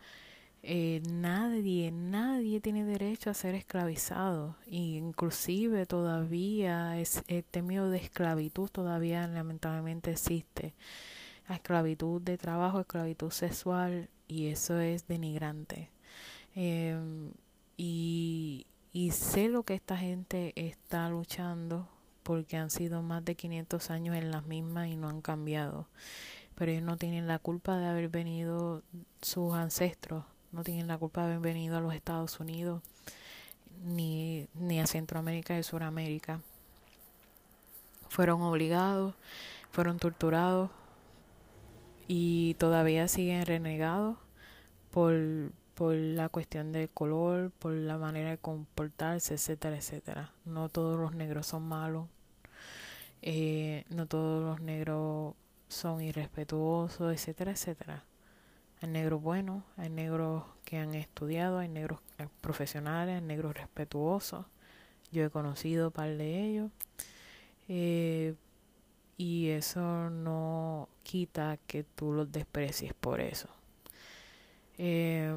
eh, 0.64 1.02
nadie, 1.10 1.92
nadie 1.92 2.62
tiene 2.62 2.86
derecho 2.86 3.30
a 3.30 3.34
ser 3.34 3.56
esclavizado. 3.56 4.56
Y 4.68 4.98
inclusive 4.98 5.86
todavía 5.86 7.00
es, 7.00 7.24
este 7.28 7.62
miedo 7.62 7.90
de 7.90 7.98
esclavitud 7.98 8.70
todavía 8.70 9.28
lamentablemente 9.28 10.12
existe. 10.12 10.74
esclavitud 11.50 12.22
de 12.22 12.38
trabajo, 12.38 12.80
esclavitud 12.82 13.32
sexual 13.32 14.10
y 14.28 14.48
eso 14.48 14.80
es 14.80 15.08
denigrante. 15.08 15.90
Em, 16.56 17.32
y, 17.78 18.68
y 18.94 19.12
sé 19.12 19.50
lo 19.50 19.64
que 19.64 19.74
esta 19.76 19.98
gente 19.98 20.54
está 20.56 21.10
luchando 21.10 21.88
porque 22.32 22.58
han 22.58 22.70
sido 22.70 23.02
más 23.02 23.24
de 23.26 23.36
500 23.36 23.90
años 23.90 24.16
en 24.16 24.32
las 24.32 24.46
mismas 24.46 24.88
y 24.88 24.98
no 24.98 25.10
han 25.10 25.22
cambiado. 25.22 25.88
Pero 26.56 26.72
ellos 26.72 26.84
no 26.84 26.98
tienen 26.98 27.28
la 27.28 27.40
culpa 27.40 27.78
de 27.78 27.88
haber 27.88 28.10
venido 28.10 28.84
sus 29.22 29.54
ancestros 29.54 30.24
no 30.52 30.64
tienen 30.64 30.88
la 30.88 30.98
culpa 30.98 31.22
de 31.22 31.28
haber 31.28 31.40
venido 31.40 31.78
a 31.78 31.82
los 31.82 31.94
Estados 31.94 32.40
Unidos 32.40 32.82
ni, 33.84 34.48
ni 34.54 34.80
a 34.80 34.88
Centroamérica 34.88 35.58
y 35.58 35.64
Suramérica. 35.64 36.42
Fueron 38.10 38.42
obligados, 38.42 39.16
fueron 39.72 39.98
torturados 39.98 40.70
y 42.08 42.56
todavía 42.56 43.08
siguen 43.08 43.46
renegados 43.46 44.18
por, 44.92 45.14
por 45.74 45.96
la 45.96 46.28
cuestión 46.28 46.74
del 46.74 46.90
color, 46.90 47.52
por 47.52 47.72
la 47.72 47.98
manera 47.98 48.32
de 48.32 48.38
comportarse, 48.38 49.36
etcétera, 49.36 49.78
etcétera. 49.78 50.32
No 50.44 50.68
todos 50.68 51.00
los 51.00 51.16
negros 51.16 51.48
son 51.48 51.64
malos, 51.64 52.08
eh, 53.22 53.86
no 53.90 54.08
todos 54.08 54.44
los 54.44 54.62
negros 54.62 55.36
son 55.68 56.02
irrespetuosos, 56.02 57.14
etcétera, 57.14 57.52
etcétera. 57.52 58.04
Hay 58.82 58.90
negros 58.90 59.22
buenos, 59.22 59.64
hay 59.78 59.90
negros 59.90 60.44
que 60.66 60.78
han 60.78 60.96
estudiado, 60.96 61.60
hay 61.60 61.70
negros 61.70 62.00
profesionales, 62.42 63.16
hay 63.16 63.28
negros 63.28 63.56
respetuosos. 63.56 64.46
Yo 65.12 65.24
he 65.24 65.30
conocido 65.30 65.88
un 65.88 65.92
par 65.94 66.18
de 66.18 66.44
ellos. 66.44 66.72
Eh, 67.68 68.34
y 69.18 69.50
eso 69.50 70.10
no 70.10 70.90
quita 71.04 71.58
que 71.68 71.84
tú 71.84 72.12
los 72.12 72.32
desprecies 72.32 72.94
por 72.94 73.22
eso. 73.22 73.50
Eh, 74.80 75.32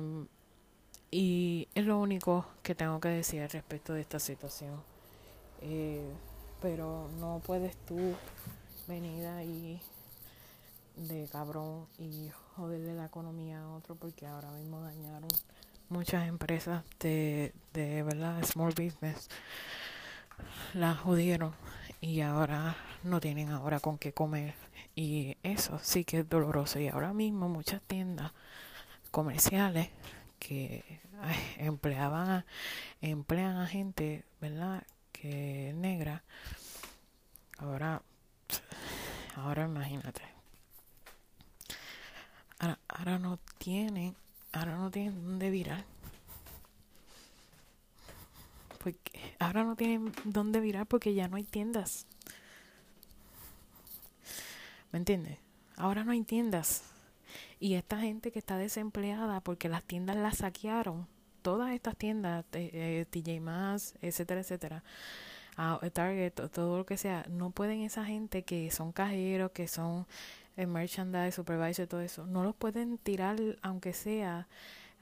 y 1.11 1.69
es 1.75 1.85
lo 1.85 1.99
único 1.99 2.47
que 2.63 2.75
tengo 2.75 2.99
que 2.99 3.09
decir 3.09 3.47
respecto 3.53 3.93
de 3.93 4.01
esta 4.01 4.19
situación. 4.19 4.83
Eh, 5.61 6.11
pero 6.65 7.11
no 7.21 7.43
puedes 7.45 7.77
tú 7.85 8.15
venir 8.89 9.27
ahí 9.27 9.79
de 10.97 11.29
cabrón 11.31 11.87
y 11.99 12.31
joderle 12.57 12.95
la 12.95 13.05
economía 13.05 13.61
a 13.61 13.69
otro 13.69 13.97
porque 13.97 14.27
ahora 14.27 14.51
mismo 14.53 14.81
dañaron 14.81 15.29
muchas 15.91 16.27
empresas 16.27 16.83
de, 17.01 17.53
de 17.75 18.03
verdad 18.03 18.43
small 18.45 18.71
business. 18.71 19.29
Las 20.73 20.97
jodieron 21.01 21.53
y 22.01 22.23
ahora 22.23 22.77
no 23.03 23.21
tienen 23.21 23.51
ahora 23.51 23.79
con 23.79 23.99
qué 23.99 24.15
comer. 24.15 24.55
Y 24.97 25.37
eso 25.43 25.79
sí 25.83 26.07
que 26.07 26.21
es 26.21 26.29
doloroso. 26.31 26.81
Y 26.81 26.89
ahora 26.89 27.13
mismo 27.13 27.51
muchas 27.51 27.83
tiendas 27.83 28.33
comerciales 29.11 29.91
que 30.39 30.83
empleaban 31.59 32.31
a, 32.31 32.47
emplean 33.03 33.59
a 33.59 33.67
gente 33.67 34.25
verdad 34.41 34.83
negra 35.29 36.23
ahora 37.59 38.03
ahora 39.37 39.65
imagínate 39.65 40.35
Ahora, 42.89 43.19
no 43.19 43.39
tienen, 43.59 44.17
ahora 44.53 44.77
no 44.77 44.91
tienen 44.91 45.23
dónde 45.23 45.51
virar. 45.51 45.85
Porque 48.83 49.35
ahora 49.39 49.65
no 49.65 49.77
tienen 49.77 50.13
dónde 50.25 50.61
virar 50.61 50.87
porque 50.87 51.15
ya 51.15 51.29
no 51.29 51.37
hay 51.37 51.45
tiendas. 51.45 52.07
¿Me 54.93 54.99
entiendes? 54.99 55.39
Ahora 55.77 56.05
no 56.05 56.13
hay 56.13 56.23
tiendas. 56.23 56.85
Y 57.61 57.75
esta 57.75 57.99
gente 57.99 58.31
que 58.31 58.39
está 58.39 58.57
desempleada 58.57 59.41
porque 59.41 59.69
las 59.69 59.83
tiendas 59.83 60.17
las 60.17 60.39
saquearon, 60.39 61.07
todas 61.45 61.73
estas 61.73 61.95
tiendas, 61.95 62.43
eh, 62.55 63.05
TJ 63.11 63.39
Maxx, 63.39 63.95
etcétera, 64.01 64.41
etcétera, 64.41 64.83
Target, 65.93 66.33
todo 66.51 66.79
lo 66.79 66.87
que 66.87 66.97
sea, 66.97 67.27
no 67.29 67.51
pueden 67.51 67.83
esa 67.83 68.03
gente 68.07 68.45
que 68.45 68.71
son 68.71 68.93
cajeros, 68.93 69.51
que 69.53 69.69
son 69.69 70.07
el 70.57 70.69
merchandise, 70.69 71.33
supervisor, 71.33 71.87
todo 71.87 72.01
eso, 72.01 72.25
no 72.27 72.45
los 72.45 72.57
pueden 72.57 72.97
tirar, 72.97 73.37
aunque 73.61 73.93
sea 73.93 74.49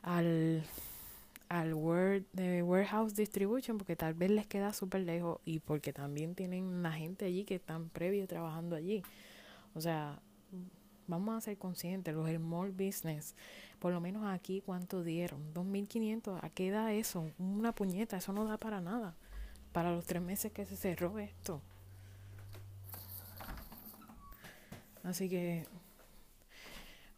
al, 0.02 0.64
al 1.48 1.74
word, 1.74 2.24
de 2.32 2.64
warehouse 2.64 3.14
distribution, 3.14 3.78
porque 3.78 3.94
tal 3.94 4.14
vez 4.14 4.32
les 4.32 4.48
queda 4.48 4.72
súper 4.72 5.02
lejos 5.02 5.38
y 5.44 5.60
porque 5.60 5.92
también 5.92 6.34
tienen 6.34 6.82
la 6.82 6.90
gente 6.90 7.24
allí 7.24 7.44
que 7.44 7.54
están 7.54 7.88
previo 7.88 8.26
trabajando 8.26 8.74
allí. 8.74 9.04
O 9.74 9.80
sea, 9.80 10.20
vamos 11.06 11.36
a 11.36 11.40
ser 11.40 11.58
conscientes, 11.58 12.14
los 12.14 12.28
small 12.30 12.70
business, 12.70 13.34
por 13.78 13.92
lo 13.92 14.00
menos 14.00 14.26
aquí, 14.26 14.60
¿cuánto 14.60 15.02
dieron? 15.02 15.52
2.500, 15.54 16.38
¿a 16.42 16.50
qué 16.50 16.70
da 16.70 16.92
eso? 16.92 17.30
Una 17.38 17.74
puñeta, 17.74 18.16
eso 18.16 18.32
no 18.32 18.44
da 18.44 18.56
para 18.58 18.80
nada. 18.80 19.14
Para 19.72 19.90
los 19.90 20.04
tres 20.04 20.22
meses 20.22 20.52
que 20.52 20.66
se 20.66 20.76
cerró 20.76 21.18
esto. 21.18 21.60
Así 25.02 25.28
que 25.28 25.66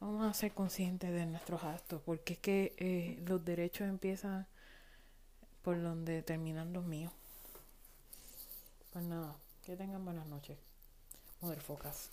vamos 0.01 0.24
a 0.24 0.35
ser 0.35 0.52
conscientes 0.52 1.12
de 1.12 1.27
nuestros 1.27 1.62
actos, 1.65 2.01
porque 2.02 2.35
es 2.35 2.39
que 2.39 2.74
eh, 2.78 3.23
los 3.27 3.44
derechos 3.44 3.89
empiezan 3.89 4.47
por 5.62 5.82
donde 5.82 6.23
terminan 6.23 6.73
los 6.73 6.85
míos. 6.85 7.12
Pues 8.93 9.05
nada, 9.05 9.36
que 9.65 9.77
tengan 9.77 10.05
buenas 10.05 10.27
noches. 10.27 10.56
Focas. 11.61 12.11